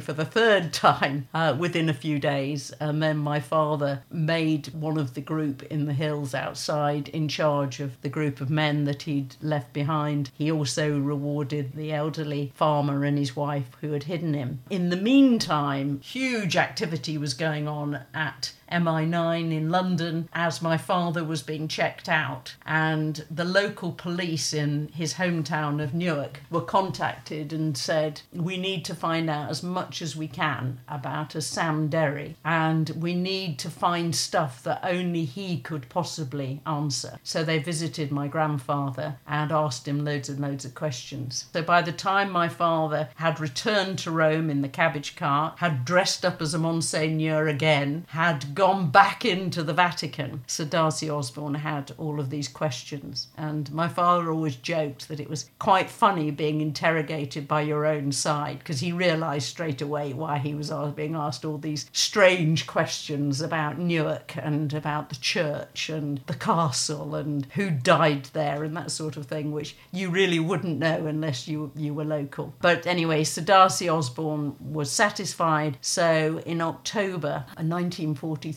for 0.00 0.12
the 0.12 0.24
third 0.24 0.72
time 0.72 1.28
uh, 1.32 1.56
within 1.58 1.88
a 1.88 1.94
few 1.94 2.18
days. 2.18 2.70
And 2.80 3.02
then 3.02 3.16
my 3.16 3.40
father 3.40 4.02
made 4.10 4.68
one 4.74 4.98
of 4.98 5.14
the 5.14 5.20
group 5.20 5.62
in 5.64 5.86
the 5.86 5.94
hills 5.94 6.34
outside 6.34 7.08
in 7.08 7.28
charge 7.28 7.80
of 7.80 8.00
the 8.02 8.08
group 8.08 8.40
of 8.40 8.50
men 8.50 8.84
that 8.84 9.02
he'd 9.02 9.36
left 9.40 9.72
behind. 9.72 10.30
He 10.34 10.50
also 10.50 10.98
rewarded 10.98 11.72
the 11.72 11.92
elderly 11.92 12.52
farmer 12.54 13.04
and 13.04 13.16
his 13.16 13.34
wife 13.34 13.76
who 13.80 13.92
had 13.92 14.04
hidden 14.04 14.34
him. 14.34 14.60
In 14.68 14.90
the 14.90 14.96
meantime, 14.96 16.00
huge 16.02 16.56
activity 16.56 17.16
was 17.16 17.34
going 17.34 17.66
on 17.66 18.00
at 18.12 18.52
MI9 18.70 19.52
in 19.52 19.70
London 19.70 20.28
as 20.32 20.62
my 20.62 20.76
father 20.76 21.24
was 21.24 21.42
being 21.42 21.68
checked 21.68 22.08
out. 22.08 22.54
And 22.64 23.24
the 23.30 23.44
local 23.44 23.92
police 23.92 24.52
in 24.52 24.88
his 24.94 25.14
hometown 25.14 25.82
of 25.82 25.94
Newark 25.94 26.40
were 26.50 26.60
contacted 26.60 27.52
and 27.52 27.76
said, 27.76 28.22
We 28.32 28.56
need 28.56 28.84
to 28.86 28.94
find 28.94 29.28
out 29.28 29.50
as 29.50 29.62
much 29.62 30.02
as 30.02 30.16
we 30.16 30.28
can 30.28 30.80
about 30.88 31.34
a 31.34 31.42
Sam 31.42 31.88
Derry, 31.88 32.36
and 32.44 32.90
we 32.90 33.14
need 33.14 33.58
to 33.60 33.70
find 33.70 34.14
stuff 34.14 34.62
that 34.62 34.80
only 34.82 35.24
he 35.24 35.58
could 35.58 35.88
possibly 35.88 36.60
answer. 36.66 37.18
So 37.22 37.42
they 37.42 37.58
visited 37.58 38.10
my 38.10 38.28
grandfather 38.28 39.16
and 39.26 39.52
asked 39.52 39.86
him 39.88 40.04
loads 40.04 40.28
and 40.28 40.40
loads 40.40 40.64
of 40.64 40.74
questions. 40.74 41.46
So 41.52 41.62
by 41.62 41.82
the 41.82 41.92
time 41.92 42.30
my 42.30 42.48
father 42.48 43.08
had 43.16 43.40
returned 43.40 43.98
to 44.00 44.10
Rome 44.10 44.50
in 44.50 44.62
the 44.62 44.68
cabbage 44.68 45.16
cart, 45.16 45.58
had 45.58 45.84
dressed 45.84 46.24
up 46.24 46.40
as 46.40 46.54
a 46.54 46.58
Monsignor 46.58 47.48
again, 47.48 48.06
had 48.08 48.54
gone 48.60 48.90
back 48.90 49.24
into 49.24 49.62
the 49.62 49.72
Vatican, 49.72 50.44
Sir 50.46 50.66
D'Arcy 50.66 51.08
Osborne 51.08 51.54
had 51.54 51.92
all 51.96 52.20
of 52.20 52.28
these 52.28 52.46
questions. 52.46 53.28
And 53.34 53.72
my 53.72 53.88
father 53.88 54.30
always 54.30 54.54
joked 54.54 55.08
that 55.08 55.18
it 55.18 55.30
was 55.30 55.48
quite 55.58 55.88
funny 55.88 56.30
being 56.30 56.60
interrogated 56.60 57.48
by 57.48 57.62
your 57.62 57.86
own 57.86 58.12
side 58.12 58.58
because 58.58 58.80
he 58.80 58.92
realised 58.92 59.48
straight 59.48 59.80
away 59.80 60.12
why 60.12 60.36
he 60.36 60.54
was 60.54 60.70
being 60.94 61.14
asked 61.14 61.46
all 61.46 61.56
these 61.56 61.86
strange 61.94 62.66
questions 62.66 63.40
about 63.40 63.78
Newark 63.78 64.36
and 64.36 64.74
about 64.74 65.08
the 65.08 65.16
church 65.16 65.88
and 65.88 66.20
the 66.26 66.34
castle 66.34 67.14
and 67.14 67.46
who 67.54 67.70
died 67.70 68.24
there 68.34 68.62
and 68.62 68.76
that 68.76 68.90
sort 68.90 69.16
of 69.16 69.24
thing, 69.24 69.52
which 69.52 69.74
you 69.90 70.10
really 70.10 70.38
wouldn't 70.38 70.78
know 70.78 71.06
unless 71.06 71.48
you, 71.48 71.72
you 71.74 71.94
were 71.94 72.04
local. 72.04 72.52
But 72.60 72.86
anyway, 72.86 73.24
Sir 73.24 73.40
D'Arcy 73.40 73.88
Osborne 73.88 74.54
was 74.60 74.92
satisfied. 74.92 75.78
So 75.80 76.42
in 76.44 76.60
October 76.60 77.46
1940, 77.56 78.49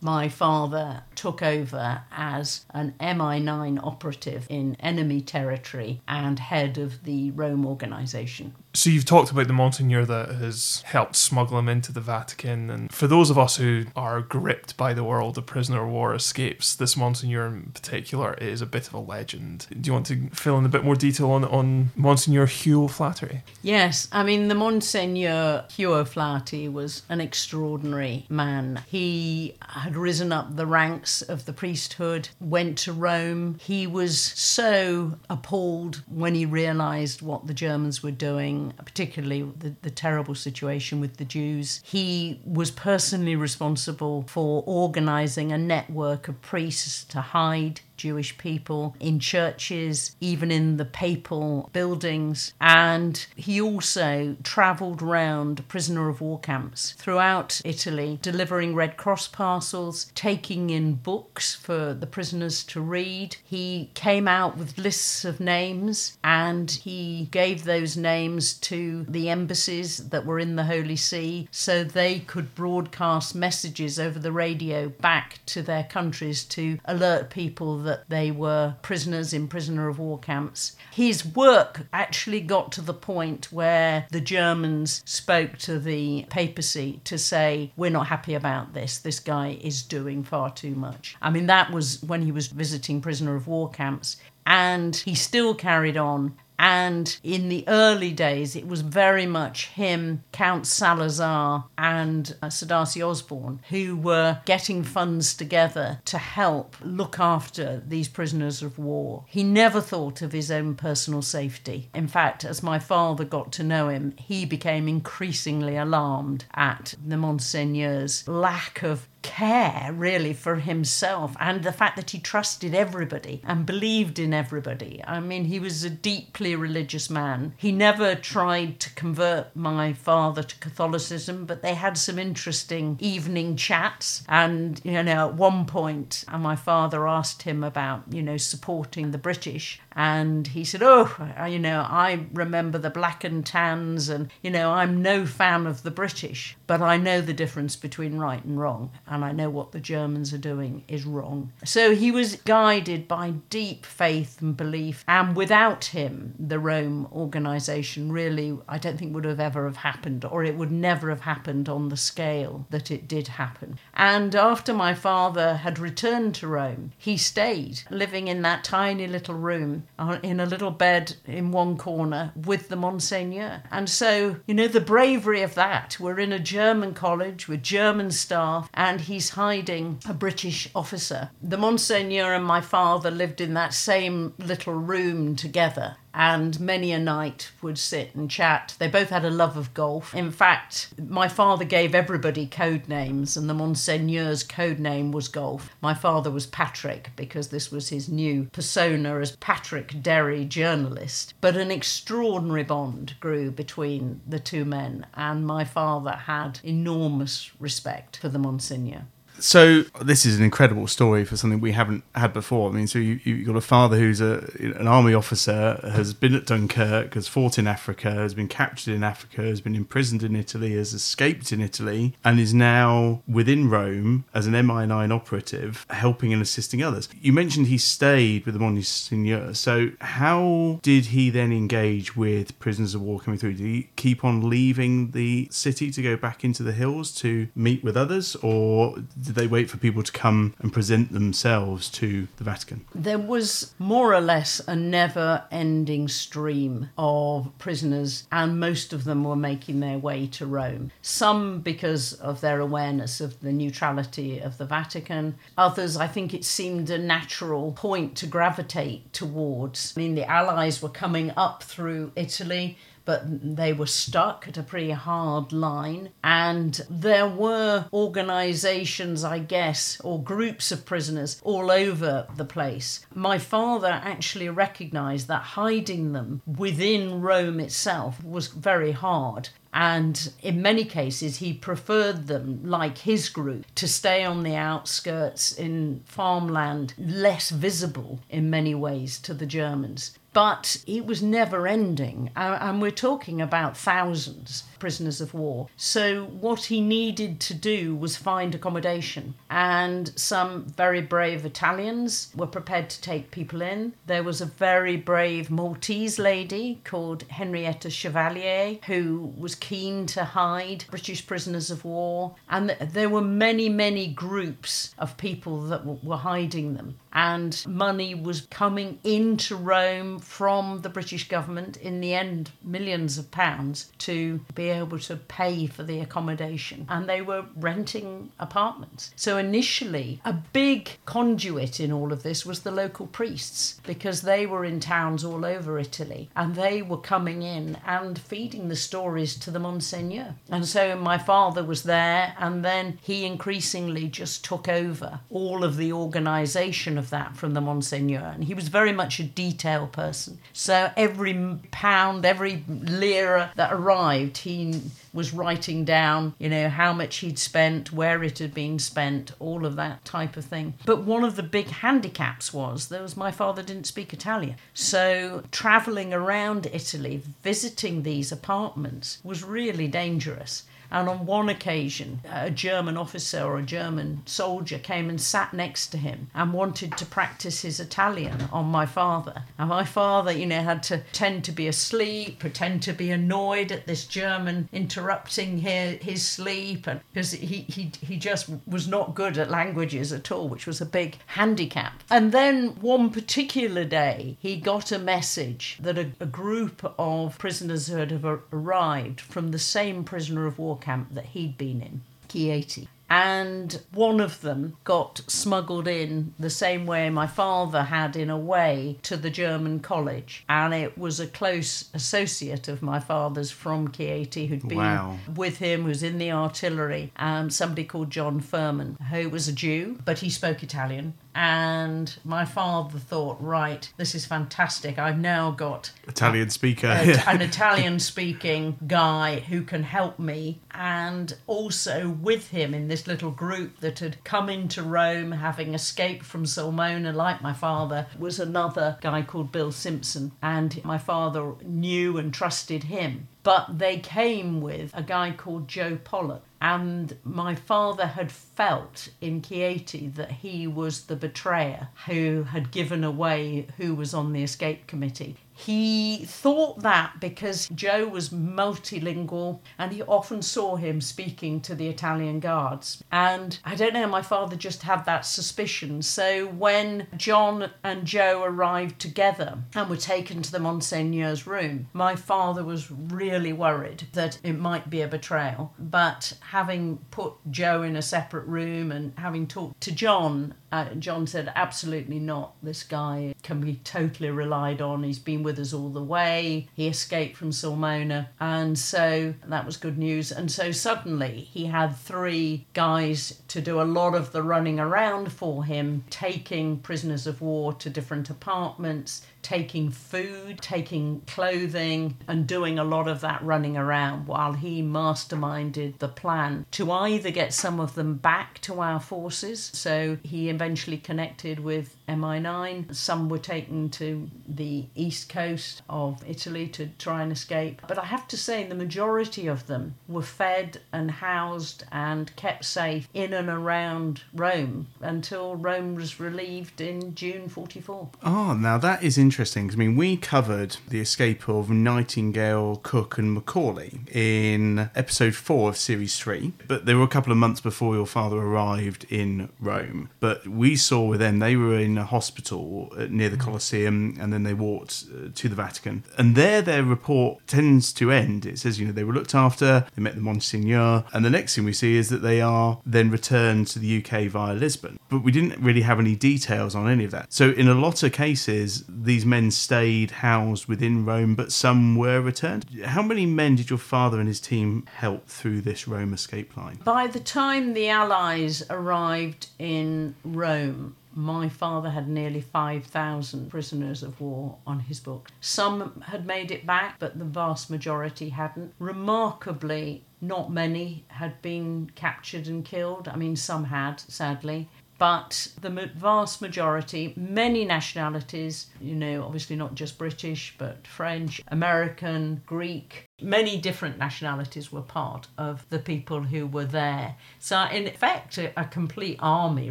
my 0.00 0.28
father 0.28 1.02
took 1.14 1.42
over 1.42 2.02
as 2.12 2.64
an 2.70 2.94
MI9 3.00 3.84
operative 3.84 4.46
in 4.48 4.76
enemy 4.80 5.20
territory 5.20 6.00
and 6.06 6.38
head 6.38 6.78
of 6.78 7.04
the 7.04 7.30
Rome 7.30 7.66
organization. 7.66 8.54
So 8.72 8.88
you've 8.88 9.04
talked 9.04 9.32
about 9.32 9.48
the 9.48 9.52
Monsignor 9.52 10.04
that 10.04 10.36
has 10.36 10.82
helped 10.86 11.16
smuggle 11.16 11.58
him 11.58 11.68
into 11.68 11.92
the 11.92 12.00
Vatican, 12.00 12.70
and 12.70 12.92
for 12.92 13.08
those 13.08 13.28
of 13.28 13.36
us 13.36 13.56
who 13.56 13.86
are 13.96 14.20
gripped 14.20 14.76
by 14.76 14.94
the 14.94 15.02
world 15.02 15.36
of 15.36 15.46
prisoner 15.46 15.82
of 15.82 15.90
war 15.90 16.14
escapes, 16.14 16.76
this 16.76 16.96
Monsignor 16.96 17.46
in 17.46 17.72
particular 17.74 18.34
is 18.34 18.62
a 18.62 18.66
bit 18.66 18.86
of 18.86 18.94
a 18.94 19.00
legend. 19.00 19.66
Do 19.68 19.88
you 19.88 19.92
want 19.92 20.06
to 20.06 20.30
fill 20.30 20.56
in 20.58 20.64
a 20.64 20.68
bit 20.68 20.84
more 20.84 20.94
detail 20.94 21.30
on 21.32 21.44
on 21.44 21.90
Monsignor 21.96 22.46
Hugh 22.46 22.84
O'Flaherty? 22.84 23.40
Yes, 23.62 24.08
I 24.12 24.22
mean 24.22 24.46
the 24.46 24.54
Monsignor 24.54 25.64
Hugh 25.70 25.94
O'Flaherty 25.94 26.68
was 26.68 27.02
an 27.08 27.20
extraordinary 27.20 28.26
man. 28.28 28.82
He 28.86 29.56
had 29.68 29.96
risen 29.96 30.30
up 30.32 30.54
the 30.54 30.66
ranks 30.66 31.22
of 31.22 31.44
the 31.44 31.52
priesthood, 31.52 32.28
went 32.40 32.78
to 32.78 32.92
Rome. 32.92 33.58
He 33.60 33.88
was 33.88 34.20
so 34.20 35.18
appalled 35.28 36.04
when 36.06 36.36
he 36.36 36.46
realised 36.46 37.20
what 37.20 37.48
the 37.48 37.54
Germans 37.54 38.02
were 38.02 38.12
doing 38.12 38.59
particularly 38.84 39.42
the, 39.42 39.74
the 39.82 39.90
terrible 39.90 40.34
situation 40.34 41.00
with 41.00 41.16
the 41.16 41.24
Jews. 41.24 41.80
He 41.84 42.40
was 42.44 42.70
personally 42.70 43.36
responsible 43.36 44.24
for 44.28 44.62
organising 44.66 45.52
a 45.52 45.58
network 45.58 46.28
of 46.28 46.40
priests 46.40 47.04
to 47.04 47.20
hide 47.20 47.80
Jewish 48.00 48.38
people 48.38 48.96
in 48.98 49.20
churches, 49.20 50.16
even 50.20 50.50
in 50.50 50.78
the 50.78 50.84
papal 50.86 51.68
buildings. 51.74 52.54
And 52.60 53.26
he 53.36 53.60
also 53.60 54.36
travelled 54.42 55.02
round 55.02 55.68
prisoner 55.68 56.08
of 56.08 56.20
war 56.22 56.40
camps 56.40 56.92
throughout 56.92 57.60
Italy, 57.64 58.18
delivering 58.22 58.74
Red 58.74 58.96
Cross 58.96 59.28
parcels, 59.28 60.10
taking 60.14 60.70
in 60.70 60.94
books 60.94 61.54
for 61.54 61.92
the 61.92 62.06
prisoners 62.06 62.64
to 62.64 62.80
read. 62.80 63.36
He 63.44 63.90
came 63.94 64.26
out 64.26 64.56
with 64.56 64.78
lists 64.78 65.24
of 65.24 65.40
names 65.40 66.16
and 66.24 66.70
he 66.70 67.28
gave 67.30 67.64
those 67.64 67.96
names 67.96 68.54
to 68.54 69.04
the 69.04 69.28
embassies 69.28 70.08
that 70.08 70.24
were 70.24 70.38
in 70.38 70.56
the 70.56 70.64
Holy 70.64 70.96
See 70.96 71.48
so 71.50 71.84
they 71.84 72.20
could 72.20 72.54
broadcast 72.54 73.34
messages 73.34 73.98
over 73.98 74.18
the 74.18 74.32
radio 74.32 74.88
back 74.88 75.40
to 75.46 75.62
their 75.62 75.84
countries 75.84 76.44
to 76.44 76.78
alert 76.84 77.30
people 77.30 77.78
that 77.78 77.89
that 77.90 78.08
they 78.08 78.30
were 78.30 78.76
prisoners 78.82 79.32
in 79.32 79.48
prisoner 79.48 79.88
of 79.88 79.98
war 79.98 80.16
camps. 80.16 80.76
His 80.92 81.26
work 81.26 81.88
actually 81.92 82.40
got 82.40 82.70
to 82.72 82.80
the 82.80 82.94
point 82.94 83.50
where 83.50 84.06
the 84.12 84.20
Germans 84.20 85.02
spoke 85.04 85.58
to 85.58 85.80
the 85.80 86.24
papacy 86.30 87.00
to 87.02 87.18
say, 87.18 87.72
We're 87.76 87.90
not 87.90 88.06
happy 88.06 88.34
about 88.34 88.74
this. 88.74 88.98
This 88.98 89.18
guy 89.18 89.58
is 89.60 89.82
doing 89.82 90.22
far 90.22 90.52
too 90.52 90.76
much. 90.76 91.16
I 91.20 91.30
mean, 91.30 91.46
that 91.46 91.72
was 91.72 92.00
when 92.04 92.22
he 92.22 92.30
was 92.30 92.46
visiting 92.46 93.00
prisoner 93.00 93.34
of 93.34 93.48
war 93.48 93.68
camps. 93.68 94.18
And 94.46 94.94
he 94.94 95.16
still 95.16 95.54
carried 95.56 95.96
on 95.96 96.36
and 96.60 97.18
in 97.24 97.48
the 97.48 97.64
early 97.68 98.12
days, 98.12 98.54
it 98.54 98.68
was 98.68 98.82
very 98.82 99.24
much 99.24 99.68
him, 99.68 100.22
Count 100.30 100.66
Salazar, 100.66 101.64
and 101.78 102.36
uh, 102.42 102.50
D'Arcy 102.66 103.02
Osborne 103.02 103.60
who 103.70 103.96
were 103.96 104.40
getting 104.44 104.84
funds 104.84 105.32
together 105.32 106.00
to 106.04 106.18
help 106.18 106.76
look 106.82 107.18
after 107.18 107.82
these 107.86 108.08
prisoners 108.08 108.62
of 108.62 108.78
war. 108.78 109.24
He 109.26 109.42
never 109.42 109.80
thought 109.80 110.20
of 110.20 110.32
his 110.32 110.50
own 110.50 110.74
personal 110.74 111.22
safety. 111.22 111.88
In 111.94 112.06
fact, 112.06 112.44
as 112.44 112.62
my 112.62 112.78
father 112.78 113.24
got 113.24 113.52
to 113.52 113.62
know 113.62 113.88
him, 113.88 114.12
he 114.18 114.44
became 114.44 114.86
increasingly 114.86 115.78
alarmed 115.78 116.44
at 116.54 116.94
the 117.02 117.16
Monsignor's 117.16 118.28
lack 118.28 118.82
of 118.82 119.08
care 119.22 119.90
really 119.92 120.32
for 120.32 120.56
himself 120.56 121.36
and 121.40 121.62
the 121.62 121.72
fact 121.72 121.96
that 121.96 122.10
he 122.10 122.18
trusted 122.18 122.74
everybody 122.74 123.42
and 123.44 123.66
believed 123.66 124.18
in 124.18 124.32
everybody. 124.32 125.02
I 125.06 125.20
mean, 125.20 125.44
he 125.44 125.60
was 125.60 125.84
a 125.84 125.90
deeply 125.90 126.56
religious 126.56 127.10
man. 127.10 127.54
He 127.56 127.72
never 127.72 128.14
tried 128.14 128.80
to 128.80 128.94
convert 128.94 129.54
my 129.54 129.92
father 129.92 130.42
to 130.42 130.58
Catholicism, 130.58 131.46
but 131.46 131.62
they 131.62 131.74
had 131.74 131.98
some 131.98 132.18
interesting 132.18 132.96
evening 133.00 133.56
chats. 133.56 134.24
And, 134.28 134.80
you 134.84 135.02
know, 135.02 135.28
at 135.28 135.34
one 135.34 135.66
point, 135.66 136.24
uh, 136.28 136.38
my 136.38 136.56
father 136.56 137.06
asked 137.06 137.42
him 137.42 137.62
about, 137.62 138.04
you 138.10 138.22
know, 138.22 138.36
supporting 138.36 139.10
the 139.10 139.18
British. 139.18 139.80
And 139.92 140.46
he 140.46 140.64
said, 140.64 140.82
Oh, 140.82 141.10
you 141.48 141.58
know, 141.58 141.80
I 141.80 142.26
remember 142.32 142.78
the 142.78 142.90
black 142.90 143.24
and 143.24 143.44
tans, 143.44 144.08
and, 144.08 144.30
you 144.42 144.50
know, 144.50 144.70
I'm 144.70 145.02
no 145.02 145.26
fan 145.26 145.66
of 145.66 145.82
the 145.82 145.90
British, 145.90 146.56
but 146.66 146.80
I 146.80 146.96
know 146.96 147.20
the 147.20 147.32
difference 147.32 147.76
between 147.76 148.18
right 148.18 148.44
and 148.44 148.58
wrong 148.58 148.90
and 149.10 149.24
I 149.24 149.32
know 149.32 149.50
what 149.50 149.72
the 149.72 149.80
Germans 149.80 150.32
are 150.32 150.38
doing 150.38 150.84
is 150.88 151.04
wrong. 151.04 151.52
So 151.64 151.94
he 151.94 152.10
was 152.10 152.36
guided 152.36 153.08
by 153.08 153.30
deep 153.50 153.84
faith 153.84 154.40
and 154.40 154.56
belief, 154.56 155.04
and 155.08 155.36
without 155.36 155.86
him, 155.86 156.34
the 156.38 156.58
Rome 156.58 157.08
organization 157.12 158.12
really, 158.12 158.56
I 158.68 158.78
don't 158.78 158.96
think 158.96 159.12
would 159.14 159.24
have 159.24 159.40
ever 159.40 159.64
have 159.64 159.76
happened, 159.76 160.24
or 160.24 160.44
it 160.44 160.56
would 160.56 160.70
never 160.70 161.10
have 161.10 161.22
happened 161.22 161.68
on 161.68 161.88
the 161.88 161.96
scale 161.96 162.66
that 162.70 162.90
it 162.90 163.08
did 163.08 163.28
happen. 163.28 163.78
And 164.00 164.34
after 164.34 164.72
my 164.72 164.94
father 164.94 165.56
had 165.56 165.78
returned 165.78 166.34
to 166.36 166.48
Rome, 166.48 166.92
he 166.96 167.18
stayed 167.18 167.82
living 167.90 168.28
in 168.28 168.40
that 168.40 168.64
tiny 168.64 169.06
little 169.06 169.34
room 169.34 169.86
uh, 169.98 170.18
in 170.22 170.40
a 170.40 170.46
little 170.46 170.70
bed 170.70 171.16
in 171.26 171.52
one 171.52 171.76
corner 171.76 172.32
with 172.34 172.70
the 172.70 172.76
Monsignor. 172.76 173.62
And 173.70 173.90
so, 173.90 174.36
you 174.46 174.54
know, 174.54 174.68
the 174.68 174.80
bravery 174.80 175.42
of 175.42 175.54
that. 175.54 175.98
We're 176.00 176.18
in 176.18 176.32
a 176.32 176.38
German 176.38 176.94
college 176.94 177.46
with 177.46 177.62
German 177.62 178.10
staff, 178.10 178.70
and 178.72 179.02
he's 179.02 179.28
hiding 179.28 179.98
a 180.08 180.14
British 180.14 180.70
officer. 180.74 181.28
The 181.42 181.58
Monsignor 181.58 182.32
and 182.32 182.46
my 182.46 182.62
father 182.62 183.10
lived 183.10 183.42
in 183.42 183.52
that 183.52 183.74
same 183.74 184.32
little 184.38 184.72
room 184.72 185.36
together 185.36 185.98
and 186.14 186.58
many 186.60 186.92
a 186.92 186.98
night 186.98 187.50
would 187.62 187.78
sit 187.78 188.14
and 188.14 188.30
chat. 188.30 188.74
They 188.78 188.88
both 188.88 189.10
had 189.10 189.24
a 189.24 189.30
love 189.30 189.56
of 189.56 189.74
golf. 189.74 190.14
In 190.14 190.30
fact, 190.30 190.92
my 190.98 191.28
father 191.28 191.64
gave 191.64 191.94
everybody 191.94 192.46
code 192.46 192.88
names, 192.88 193.36
and 193.36 193.48
the 193.48 193.54
Monsignor's 193.54 194.42
code 194.42 194.78
name 194.78 195.12
was 195.12 195.28
Golf. 195.28 195.70
My 195.80 195.94
father 195.94 196.30
was 196.30 196.46
Patrick 196.46 197.10
because 197.16 197.48
this 197.48 197.70
was 197.70 197.88
his 197.88 198.08
new 198.08 198.44
persona 198.52 199.18
as 199.20 199.36
Patrick 199.36 200.02
Derry, 200.02 200.44
journalist. 200.44 201.34
But 201.40 201.56
an 201.56 201.70
extraordinary 201.70 202.64
bond 202.64 203.14
grew 203.20 203.50
between 203.50 204.20
the 204.26 204.40
two 204.40 204.64
men, 204.64 205.06
and 205.14 205.46
my 205.46 205.64
father 205.64 206.12
had 206.12 206.60
enormous 206.64 207.50
respect 207.58 208.16
for 208.16 208.28
the 208.28 208.38
Monsignor. 208.38 209.06
So 209.40 209.82
this 210.02 210.26
is 210.26 210.38
an 210.38 210.44
incredible 210.44 210.86
story 210.86 211.24
for 211.24 211.36
something 211.36 211.60
we 211.60 211.72
haven't 211.72 212.04
had 212.14 212.32
before. 212.32 212.70
I 212.70 212.72
mean, 212.72 212.86
so 212.86 212.98
you, 212.98 213.20
you've 213.24 213.46
got 213.46 213.56
a 213.56 213.62
father 213.62 213.96
who's 213.96 214.20
a, 214.20 214.50
an 214.58 214.86
army 214.86 215.14
officer, 215.14 215.80
has 215.82 216.12
been 216.12 216.34
at 216.34 216.46
Dunkirk, 216.46 217.14
has 217.14 217.26
fought 217.26 217.58
in 217.58 217.66
Africa, 217.66 218.10
has 218.10 218.34
been 218.34 218.48
captured 218.48 218.94
in 218.94 219.02
Africa, 219.02 219.42
has 219.42 219.60
been 219.60 219.74
imprisoned 219.74 220.22
in 220.22 220.36
Italy, 220.36 220.74
has 220.74 220.92
escaped 220.92 221.52
in 221.52 221.60
Italy, 221.60 222.14
and 222.24 222.38
is 222.38 222.52
now 222.52 223.22
within 223.26 223.70
Rome 223.70 224.24
as 224.34 224.46
an 224.46 224.52
MI9 224.52 225.12
operative, 225.12 225.86
helping 225.90 226.32
and 226.32 226.42
assisting 226.42 226.82
others. 226.82 227.08
You 227.20 227.32
mentioned 227.32 227.68
he 227.68 227.78
stayed 227.78 228.44
with 228.44 228.54
the 228.54 228.60
Monsignor. 228.60 229.54
So 229.54 229.90
how 230.00 230.80
did 230.82 231.06
he 231.06 231.30
then 231.30 231.52
engage 231.52 232.16
with 232.16 232.58
prisoners 232.58 232.94
of 232.94 233.00
war 233.02 233.20
coming 233.20 233.38
through? 233.38 233.54
Did 233.54 233.66
he 233.66 233.88
keep 233.96 234.24
on 234.24 234.48
leaving 234.48 235.12
the 235.12 235.48
city 235.50 235.90
to 235.90 236.02
go 236.02 236.16
back 236.16 236.44
into 236.44 236.62
the 236.62 236.72
hills 236.72 237.12
to 237.16 237.48
meet 237.54 237.82
with 237.82 237.96
others, 237.96 238.36
or 238.36 238.96
did 239.22 239.34
they 239.34 239.46
wait 239.46 239.70
for 239.70 239.76
people 239.76 240.02
to 240.02 240.12
come 240.12 240.54
and 240.60 240.72
present 240.72 241.12
themselves 241.12 241.88
to 241.90 242.28
the 242.36 242.44
Vatican? 242.44 242.84
There 242.94 243.18
was 243.18 243.74
more 243.78 244.14
or 244.14 244.20
less 244.20 244.60
a 244.66 244.76
never 244.76 245.44
ending 245.50 246.08
stream 246.08 246.90
of 246.96 247.50
prisoners, 247.58 248.26
and 248.32 248.60
most 248.60 248.92
of 248.92 249.04
them 249.04 249.24
were 249.24 249.36
making 249.36 249.80
their 249.80 249.98
way 249.98 250.26
to 250.28 250.46
Rome. 250.46 250.90
Some 251.02 251.60
because 251.60 252.12
of 252.14 252.40
their 252.40 252.60
awareness 252.60 253.20
of 253.20 253.40
the 253.40 253.52
neutrality 253.52 254.38
of 254.38 254.58
the 254.58 254.66
Vatican, 254.66 255.36
others, 255.56 255.96
I 255.96 256.06
think 256.06 256.34
it 256.34 256.44
seemed 256.44 256.90
a 256.90 256.98
natural 256.98 257.72
point 257.72 258.16
to 258.18 258.26
gravitate 258.26 259.12
towards. 259.12 259.94
I 259.96 260.00
mean, 260.00 260.14
the 260.14 260.28
Allies 260.28 260.82
were 260.82 260.88
coming 260.88 261.32
up 261.36 261.62
through 261.62 262.12
Italy 262.16 262.78
but 263.04 263.22
they 263.56 263.72
were 263.72 263.86
stuck 263.86 264.46
at 264.48 264.58
a 264.58 264.62
pretty 264.62 264.90
hard 264.90 265.52
line. 265.52 266.10
And 266.22 266.80
there 266.88 267.28
were 267.28 267.86
organizations, 267.92 269.24
I 269.24 269.38
guess, 269.38 270.00
or 270.02 270.22
groups 270.22 270.72
of 270.72 270.84
prisoners 270.84 271.40
all 271.42 271.70
over 271.70 272.26
the 272.36 272.44
place. 272.44 273.04
My 273.14 273.38
father 273.38 273.88
actually 273.88 274.48
recognized 274.48 275.28
that 275.28 275.42
hiding 275.42 276.12
them 276.12 276.42
within 276.46 277.20
Rome 277.20 277.60
itself 277.60 278.22
was 278.24 278.48
very 278.48 278.92
hard. 278.92 279.50
And 279.72 280.32
in 280.42 280.62
many 280.62 280.84
cases, 280.84 281.36
he 281.36 281.52
preferred 281.52 282.26
them, 282.26 282.60
like 282.64 282.98
his 282.98 283.28
group, 283.28 283.66
to 283.76 283.86
stay 283.86 284.24
on 284.24 284.42
the 284.42 284.56
outskirts 284.56 285.52
in 285.52 286.02
farmland, 286.06 286.94
less 286.98 287.50
visible 287.50 288.18
in 288.28 288.50
many 288.50 288.74
ways 288.74 289.18
to 289.20 289.34
the 289.34 289.46
Germans 289.46 290.18
but 290.32 290.82
it 290.86 291.06
was 291.06 291.22
never 291.22 291.66
ending. 291.66 292.30
And 292.36 292.80
we're 292.80 292.90
talking 292.90 293.40
about 293.40 293.76
thousands 293.76 294.64
prisoners 294.80 295.20
of 295.20 295.34
war. 295.34 295.68
So, 295.76 296.24
what 296.24 296.64
he 296.64 296.80
needed 296.80 297.38
to 297.40 297.54
do 297.54 297.94
was 297.94 298.16
find 298.16 298.54
accommodation. 298.54 299.34
And 299.48 300.10
some 300.18 300.64
very 300.64 301.02
brave 301.02 301.44
Italians 301.44 302.32
were 302.34 302.46
prepared 302.46 302.90
to 302.90 303.00
take 303.00 303.30
people 303.30 303.62
in. 303.62 303.92
There 304.06 304.24
was 304.24 304.40
a 304.40 304.46
very 304.46 304.96
brave 304.96 305.50
Maltese 305.50 306.18
lady 306.18 306.80
called 306.82 307.24
Henrietta 307.24 307.90
Chevalier 307.90 308.78
who 308.86 309.32
was 309.36 309.54
keen 309.54 310.06
to 310.06 310.24
hide 310.24 310.86
British 310.90 311.26
prisoners 311.26 311.70
of 311.70 311.84
war. 311.84 312.34
And 312.48 312.70
there 312.80 313.10
were 313.10 313.20
many, 313.20 313.68
many 313.68 314.08
groups 314.08 314.94
of 314.98 315.16
people 315.18 315.60
that 315.62 315.84
were 316.02 316.16
hiding 316.16 316.74
them. 316.74 316.98
And 317.12 317.62
money 317.66 318.14
was 318.14 318.42
coming 318.42 318.98
into 319.02 319.56
Rome 319.56 320.18
from 320.18 320.82
the 320.82 320.88
British 320.88 321.28
government, 321.28 321.76
in 321.76 322.00
the 322.00 322.14
end, 322.14 322.50
millions 322.62 323.18
of 323.18 323.30
pounds, 323.30 323.90
to 323.98 324.40
be 324.54 324.68
able 324.68 324.98
to 325.00 325.16
pay 325.16 325.66
for 325.66 325.82
the 325.82 326.00
accommodation 326.00 326.86
and 326.88 327.08
they 327.08 327.22
were 327.22 327.44
renting 327.56 328.30
apartments. 328.38 329.10
So 329.16 329.38
initially, 329.38 330.20
a 330.24 330.32
big 330.32 330.98
conduit 331.04 331.80
in 331.80 331.92
all 331.92 332.12
of 332.12 332.22
this 332.22 332.44
was 332.44 332.60
the 332.60 332.70
local 332.70 333.06
priests 333.06 333.80
because 333.86 334.22
they 334.22 334.46
were 334.46 334.64
in 334.64 334.80
towns 334.80 335.24
all 335.24 335.44
over 335.44 335.78
Italy 335.78 336.30
and 336.36 336.54
they 336.54 336.82
were 336.82 336.98
coming 336.98 337.42
in 337.42 337.78
and 337.86 338.18
feeding 338.18 338.68
the 338.68 338.76
stories 338.76 339.36
to 339.36 339.50
the 339.50 339.58
Monsignor. 339.58 340.34
And 340.50 340.66
so 340.66 340.96
my 340.96 341.18
father 341.18 341.64
was 341.64 341.82
there 341.82 342.34
and 342.38 342.64
then 342.64 342.98
he 343.02 343.24
increasingly 343.24 344.08
just 344.08 344.44
took 344.44 344.68
over 344.68 345.20
all 345.30 345.64
of 345.64 345.76
the 345.76 345.92
organization 345.92 346.98
of 347.00 347.10
that 347.10 347.36
from 347.36 347.54
the 347.54 347.60
Monsignor 347.60 348.30
and 348.34 348.44
he 348.44 348.54
was 348.54 348.68
very 348.68 348.92
much 348.92 349.18
a 349.18 349.24
detail 349.24 349.88
person. 349.88 350.38
So 350.52 350.92
every 350.96 351.34
pound, 351.72 352.24
every 352.24 352.62
lira 352.68 353.50
that 353.56 353.72
arrived, 353.72 354.38
he 354.38 354.80
was 355.12 355.34
writing 355.34 355.84
down, 355.84 356.34
you 356.38 356.48
know, 356.48 356.68
how 356.68 356.92
much 356.92 357.16
he'd 357.16 357.38
spent, 357.38 357.92
where 357.92 358.22
it 358.22 358.38
had 358.38 358.54
been 358.54 358.78
spent, 358.78 359.32
all 359.40 359.66
of 359.66 359.74
that 359.76 360.04
type 360.04 360.36
of 360.36 360.44
thing. 360.44 360.74
But 360.86 361.02
one 361.02 361.24
of 361.24 361.34
the 361.34 361.42
big 361.42 361.68
handicaps 361.68 362.54
was 362.54 362.88
there 362.88 363.02
was 363.02 363.16
my 363.16 363.32
father 363.32 363.62
didn't 363.62 363.88
speak 363.88 364.12
Italian. 364.12 364.56
So 364.74 365.42
traveling 365.50 366.14
around 366.14 366.68
Italy, 366.72 367.22
visiting 367.42 368.02
these 368.02 368.30
apartments 368.30 369.18
was 369.24 369.42
really 369.42 369.88
dangerous. 369.88 370.64
And 370.90 371.08
on 371.08 371.26
one 371.26 371.48
occasion, 371.48 372.20
a 372.30 372.50
German 372.50 372.96
officer 372.96 373.42
or 373.42 373.58
a 373.58 373.62
German 373.62 374.22
soldier 374.26 374.78
came 374.78 375.08
and 375.08 375.20
sat 375.20 375.54
next 375.54 375.88
to 375.88 375.98
him 375.98 376.30
and 376.34 376.52
wanted 376.52 376.96
to 376.96 377.06
practice 377.06 377.62
his 377.62 377.80
Italian 377.80 378.48
on 378.52 378.66
my 378.66 378.86
father. 378.86 379.44
And 379.58 379.68
my 379.68 379.84
father, 379.84 380.32
you 380.32 380.46
know, 380.46 380.62
had 380.62 380.82
to 380.84 380.98
pretend 380.98 381.44
to 381.44 381.52
be 381.52 381.68
asleep, 381.68 382.38
pretend 382.38 382.82
to 382.82 382.92
be 382.92 383.10
annoyed 383.10 383.70
at 383.70 383.86
this 383.86 384.06
German 384.06 384.68
interrupting 384.72 385.58
his, 385.58 386.02
his 386.02 386.26
sleep, 386.26 386.86
and 386.86 387.00
because 387.12 387.32
he, 387.32 387.66
he, 387.68 387.92
he 388.00 388.16
just 388.16 388.50
was 388.66 388.88
not 388.88 389.14
good 389.14 389.38
at 389.38 389.50
languages 389.50 390.12
at 390.12 390.32
all, 390.32 390.48
which 390.48 390.66
was 390.66 390.80
a 390.80 390.86
big 390.86 391.18
handicap. 391.26 392.02
And 392.10 392.32
then 392.32 392.80
one 392.80 393.10
particular 393.10 393.84
day, 393.84 394.36
he 394.40 394.56
got 394.56 394.90
a 394.90 394.98
message 394.98 395.78
that 395.80 395.98
a, 395.98 396.10
a 396.18 396.26
group 396.26 396.94
of 396.98 397.38
prisoners 397.38 397.86
had 397.86 398.12
arrived 398.52 399.20
from 399.20 399.50
the 399.50 399.58
same 399.58 400.04
prisoner 400.04 400.46
of 400.46 400.58
war 400.58 400.78
camp 400.80 401.14
that 401.14 401.26
he'd 401.26 401.56
been 401.56 401.82
in, 401.82 402.00
Chieti 402.28 402.88
and 403.10 403.82
one 403.92 404.20
of 404.20 404.40
them 404.40 404.76
got 404.84 405.20
smuggled 405.26 405.88
in 405.88 406.32
the 406.38 406.48
same 406.48 406.86
way 406.86 407.10
my 407.10 407.26
father 407.26 407.82
had 407.82 408.14
in 408.14 408.30
a 408.30 408.38
way 408.38 408.98
to 409.02 409.16
the 409.16 409.30
German 409.30 409.80
college. 409.80 410.44
And 410.48 410.72
it 410.72 410.96
was 410.96 411.18
a 411.18 411.26
close 411.26 411.90
associate 411.92 412.68
of 412.68 412.82
my 412.82 413.00
father's 413.00 413.50
from 413.50 413.88
Chieti 413.88 414.46
who'd 414.46 414.68
been 414.68 414.78
wow. 414.78 415.18
with 415.34 415.58
him 415.58 415.82
who's 415.82 416.04
in 416.04 416.18
the 416.18 416.30
artillery 416.30 417.12
um, 417.16 417.50
somebody 417.50 417.82
called 417.82 418.10
John 418.10 418.40
Furman 418.40 418.96
who 419.10 419.28
was 419.28 419.48
a 419.48 419.52
Jew 419.52 419.98
but 420.04 420.20
he 420.20 420.30
spoke 420.30 420.62
Italian 420.62 421.14
and 421.34 422.16
my 422.24 422.44
father 422.44 422.98
thought, 422.98 423.40
right, 423.40 423.92
this 423.96 424.14
is 424.14 424.26
fantastic. 424.26 424.98
I've 424.98 425.18
now 425.18 425.50
got 425.50 425.92
Italian 426.06 426.50
speaker, 426.50 426.88
a, 426.88 427.22
an 427.28 427.40
Italian 427.40 427.98
speaking 427.98 428.78
guy 428.86 429.40
who 429.40 429.62
can 429.62 429.82
help 429.82 430.18
me, 430.18 430.60
and 430.72 431.36
also 431.46 432.08
with 432.08 432.48
him 432.48 432.74
in 432.74 432.88
this 432.88 433.06
little 433.06 433.30
group 433.30 433.80
that 433.80 434.00
had 434.00 434.22
come 434.24 434.48
into 434.48 434.82
Rome, 434.82 435.32
having 435.32 435.74
escaped 435.74 436.24
from 436.24 436.44
Sulmona, 436.44 437.14
like 437.14 437.42
my 437.42 437.52
father, 437.52 438.06
was 438.18 438.40
another 438.40 438.98
guy 439.00 439.22
called 439.22 439.52
Bill 439.52 439.72
Simpson, 439.72 440.32
and 440.42 440.82
my 440.84 440.98
father 440.98 441.54
knew 441.62 442.18
and 442.18 442.32
trusted 442.34 442.84
him. 442.84 443.28
But 443.42 443.78
they 443.78 443.98
came 443.98 444.60
with 444.60 444.90
a 444.94 445.02
guy 445.02 445.32
called 445.32 445.68
Joe 445.68 445.96
Pollak. 445.96 446.42
And 446.60 447.16
my 447.24 447.54
father 447.54 448.06
had 448.06 448.30
felt 448.30 449.08
in 449.20 449.40
Chieti 449.40 450.14
that 450.14 450.30
he 450.30 450.66
was 450.66 451.04
the 451.04 451.16
betrayer 451.16 451.88
who 452.06 452.42
had 452.42 452.70
given 452.70 453.02
away 453.02 453.66
who 453.78 453.94
was 453.94 454.12
on 454.12 454.34
the 454.34 454.42
escape 454.42 454.86
committee. 454.86 455.36
He 455.60 456.24
thought 456.24 456.80
that 456.80 457.20
because 457.20 457.68
Joe 457.68 458.08
was 458.08 458.30
multilingual 458.30 459.60
and 459.78 459.92
he 459.92 460.02
often 460.02 460.40
saw 460.40 460.76
him 460.76 461.00
speaking 461.02 461.60
to 461.62 461.74
the 461.74 461.88
Italian 461.88 462.40
guards. 462.40 463.04
And 463.12 463.58
I 463.64 463.74
don't 463.74 463.92
know, 463.92 464.06
my 464.06 464.22
father 464.22 464.56
just 464.56 464.82
had 464.82 465.04
that 465.04 465.26
suspicion. 465.26 466.00
So 466.00 466.46
when 466.46 467.08
John 467.16 467.70
and 467.84 468.06
Joe 468.06 468.42
arrived 468.42 468.98
together 469.00 469.58
and 469.74 469.90
were 469.90 469.96
taken 469.96 470.40
to 470.42 470.50
the 470.50 470.58
Monsignor's 470.58 471.46
room, 471.46 471.88
my 471.92 472.16
father 472.16 472.64
was 472.64 472.90
really 472.90 473.52
worried 473.52 474.08
that 474.14 474.38
it 474.42 474.54
might 474.54 474.88
be 474.88 475.02
a 475.02 475.08
betrayal. 475.08 475.74
But 475.78 476.38
having 476.40 476.98
put 477.10 477.34
Joe 477.50 477.82
in 477.82 477.96
a 477.96 478.02
separate 478.02 478.46
room 478.46 478.90
and 478.90 479.12
having 479.18 479.46
talked 479.46 479.80
to 479.82 479.92
John, 479.92 480.54
uh, 480.72 480.94
John 480.94 481.26
said, 481.26 481.52
absolutely 481.54 482.18
not. 482.18 482.54
This 482.62 482.82
guy 482.82 483.34
can 483.42 483.60
be 483.60 483.76
totally 483.84 484.30
relied 484.30 484.80
on. 484.80 485.02
He's 485.02 485.18
been 485.18 485.42
with 485.42 485.49
us 485.58 485.72
all 485.72 485.90
the 485.90 486.02
way. 486.02 486.68
He 486.74 486.86
escaped 486.86 487.36
from 487.36 487.50
Sulmona. 487.50 488.28
And 488.38 488.78
so 488.78 489.34
that 489.46 489.66
was 489.66 489.76
good 489.76 489.98
news. 489.98 490.30
And 490.30 490.50
so 490.50 490.72
suddenly 490.72 491.48
he 491.52 491.66
had 491.66 491.96
three 491.96 492.66
guys 492.72 493.42
to 493.48 493.60
do 493.60 493.80
a 493.80 493.82
lot 493.82 494.14
of 494.14 494.32
the 494.32 494.42
running 494.42 494.78
around 494.78 495.32
for 495.32 495.64
him, 495.64 496.04
taking 496.10 496.78
prisoners 496.78 497.26
of 497.26 497.40
war 497.40 497.72
to 497.74 497.90
different 497.90 498.30
apartments, 498.30 499.26
taking 499.42 499.90
food, 499.90 500.60
taking 500.60 501.22
clothing, 501.26 502.16
and 502.28 502.46
doing 502.46 502.78
a 502.78 502.84
lot 502.84 503.08
of 503.08 503.20
that 503.20 503.42
running 503.42 503.76
around 503.76 504.26
while 504.26 504.52
he 504.52 504.82
masterminded 504.82 505.98
the 505.98 506.08
plan 506.08 506.66
to 506.72 506.90
either 506.90 507.30
get 507.30 507.52
some 507.52 507.80
of 507.80 507.94
them 507.94 508.14
back 508.14 508.60
to 508.60 508.80
our 508.80 509.00
forces. 509.00 509.70
So 509.72 510.18
he 510.22 510.50
eventually 510.50 510.98
connected 510.98 511.60
with 511.60 511.96
MI9. 512.08 512.94
Some 512.94 513.28
were 513.28 513.38
taken 513.38 513.88
to 513.90 514.30
the 514.48 514.86
east 514.94 515.28
coast 515.28 515.82
of 515.88 516.22
Italy 516.28 516.68
to 516.68 516.88
try 516.98 517.22
and 517.22 517.32
escape. 517.32 517.82
But 517.88 517.98
I 517.98 518.04
have 518.04 518.28
to 518.28 518.36
say, 518.36 518.66
the 518.66 518.74
majority 518.74 519.46
of 519.46 519.66
them 519.66 519.94
were 520.08 520.22
fed 520.22 520.80
and 520.92 521.10
housed 521.10 521.84
and 521.90 522.34
kept 522.36 522.64
safe 522.64 523.08
in 523.14 523.32
and 523.32 523.48
around 523.48 524.22
Rome 524.34 524.88
until 525.00 525.56
Rome 525.56 525.94
was 525.94 526.20
relieved 526.20 526.80
in 526.80 527.14
June 527.14 527.48
44. 527.48 528.10
Oh, 528.22 528.52
now 528.54 528.78
that 528.78 529.02
is 529.02 529.16
interesting. 529.16 529.29
'Cause, 529.36 529.56
I 529.56 529.76
mean, 529.76 529.96
we 529.96 530.16
covered 530.16 530.76
the 530.88 531.00
escape 531.00 531.48
of 531.48 531.70
Nightingale, 531.70 532.80
Cook, 532.82 533.18
and 533.18 533.32
Macaulay 533.32 534.00
in 534.12 534.90
episode 534.94 535.34
four 535.34 535.70
of 535.70 535.76
series 535.76 536.18
three, 536.18 536.52
but 536.66 536.86
they 536.86 536.94
were 536.94 537.04
a 537.04 537.08
couple 537.08 537.32
of 537.32 537.38
months 537.38 537.60
before 537.60 537.94
your 537.94 538.06
father 538.06 538.38
arrived 538.38 539.06
in 539.08 539.48
Rome. 539.60 540.10
But 540.20 540.46
we 540.46 540.76
saw 540.76 541.04
with 541.04 541.20
them, 541.20 541.38
they 541.38 541.56
were 541.56 541.78
in 541.78 541.96
a 541.98 542.04
hospital 542.04 542.92
uh, 542.96 543.06
near 543.08 543.28
the 543.28 543.36
Colosseum 543.36 544.16
and 544.20 544.32
then 544.32 544.42
they 544.42 544.54
walked 544.54 545.04
uh, 545.12 545.28
to 545.34 545.48
the 545.48 545.54
Vatican. 545.54 546.04
And 546.18 546.34
there, 546.34 546.62
their 546.62 546.82
report 546.82 547.46
tends 547.46 547.92
to 547.94 548.10
end. 548.10 548.46
It 548.46 548.58
says, 548.58 548.80
you 548.80 548.86
know, 548.86 548.92
they 548.92 549.04
were 549.04 549.12
looked 549.12 549.34
after, 549.34 549.86
they 549.94 550.02
met 550.02 550.14
the 550.14 550.20
Monsignor, 550.20 551.04
and 551.12 551.24
the 551.24 551.30
next 551.30 551.54
thing 551.54 551.64
we 551.64 551.72
see 551.72 551.96
is 551.96 552.08
that 552.08 552.22
they 552.22 552.40
are 552.40 552.80
then 552.84 553.10
returned 553.10 553.66
to 553.68 553.78
the 553.78 553.98
UK 553.98 554.28
via 554.28 554.54
Lisbon. 554.54 554.98
But 555.08 555.22
we 555.22 555.32
didn't 555.32 555.58
really 555.60 555.82
have 555.82 555.98
any 555.98 556.16
details 556.16 556.74
on 556.74 556.88
any 556.88 557.04
of 557.04 557.10
that. 557.10 557.32
So, 557.32 557.50
in 557.50 557.68
a 557.68 557.74
lot 557.74 558.02
of 558.02 558.12
cases, 558.12 558.84
these 558.88 559.19
men 559.24 559.50
stayed 559.50 560.10
housed 560.10 560.66
within 560.66 561.04
Rome, 561.04 561.34
but 561.34 561.52
some 561.52 561.96
were 561.96 562.20
returned. 562.20 562.66
How 562.84 563.02
many 563.02 563.26
men 563.26 563.56
did 563.56 563.70
your 563.70 563.78
father 563.78 564.18
and 564.18 564.28
his 564.28 564.40
team 564.40 564.84
help 564.94 565.28
through 565.28 565.62
this 565.62 565.86
Rome 565.88 566.12
escape 566.12 566.56
line? 566.56 566.78
By 566.84 567.06
the 567.06 567.20
time 567.20 567.74
the 567.74 567.88
Allies 567.88 568.62
arrived 568.70 569.48
in 569.58 570.14
Rome, 570.24 570.96
my 571.14 571.48
father 571.48 571.90
had 571.90 572.08
nearly 572.08 572.40
5,000 572.40 573.50
prisoners 573.50 574.02
of 574.02 574.20
war 574.20 574.58
on 574.66 574.80
his 574.80 575.00
books. 575.00 575.32
Some 575.40 576.02
had 576.06 576.26
made 576.26 576.50
it 576.50 576.64
back, 576.64 576.96
but 576.98 577.18
the 577.18 577.24
vast 577.24 577.68
majority 577.70 578.28
hadn't. 578.28 578.74
Remarkably, 578.78 580.04
not 580.20 580.52
many 580.52 581.04
had 581.08 581.40
been 581.42 581.90
captured 581.94 582.46
and 582.46 582.64
killed. 582.64 583.08
I 583.08 583.16
mean, 583.16 583.36
some 583.36 583.64
had, 583.64 584.00
sadly. 584.00 584.68
But 585.00 585.48
the 585.58 585.70
vast 585.96 586.42
majority, 586.42 587.14
many 587.16 587.64
nationalities, 587.64 588.66
you 588.82 588.94
know, 588.94 589.24
obviously 589.24 589.56
not 589.56 589.74
just 589.74 589.96
British, 589.96 590.54
but 590.58 590.86
French, 590.86 591.40
American, 591.48 592.42
Greek, 592.44 593.06
many 593.22 593.56
different 593.56 593.96
nationalities 593.96 594.70
were 594.70 594.82
part 594.82 595.26
of 595.38 595.64
the 595.70 595.78
people 595.78 596.24
who 596.24 596.46
were 596.46 596.66
there. 596.66 597.16
So, 597.38 597.62
in 597.62 597.86
effect, 597.86 598.36
a, 598.36 598.52
a 598.60 598.66
complete 598.66 599.16
army 599.20 599.70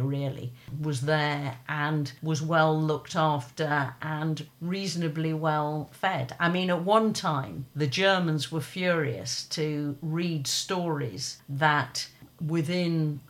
really 0.00 0.52
was 0.80 1.02
there 1.02 1.58
and 1.68 2.10
was 2.24 2.42
well 2.42 2.76
looked 2.76 3.14
after 3.14 3.94
and 4.02 4.48
reasonably 4.60 5.32
well 5.32 5.90
fed. 5.92 6.34
I 6.40 6.48
mean, 6.48 6.70
at 6.70 6.82
one 6.82 7.12
time, 7.12 7.66
the 7.76 7.86
Germans 7.86 8.50
were 8.50 8.60
furious 8.60 9.44
to 9.50 9.96
read 10.02 10.48
stories 10.48 11.40
that 11.48 12.08
within 12.46 13.20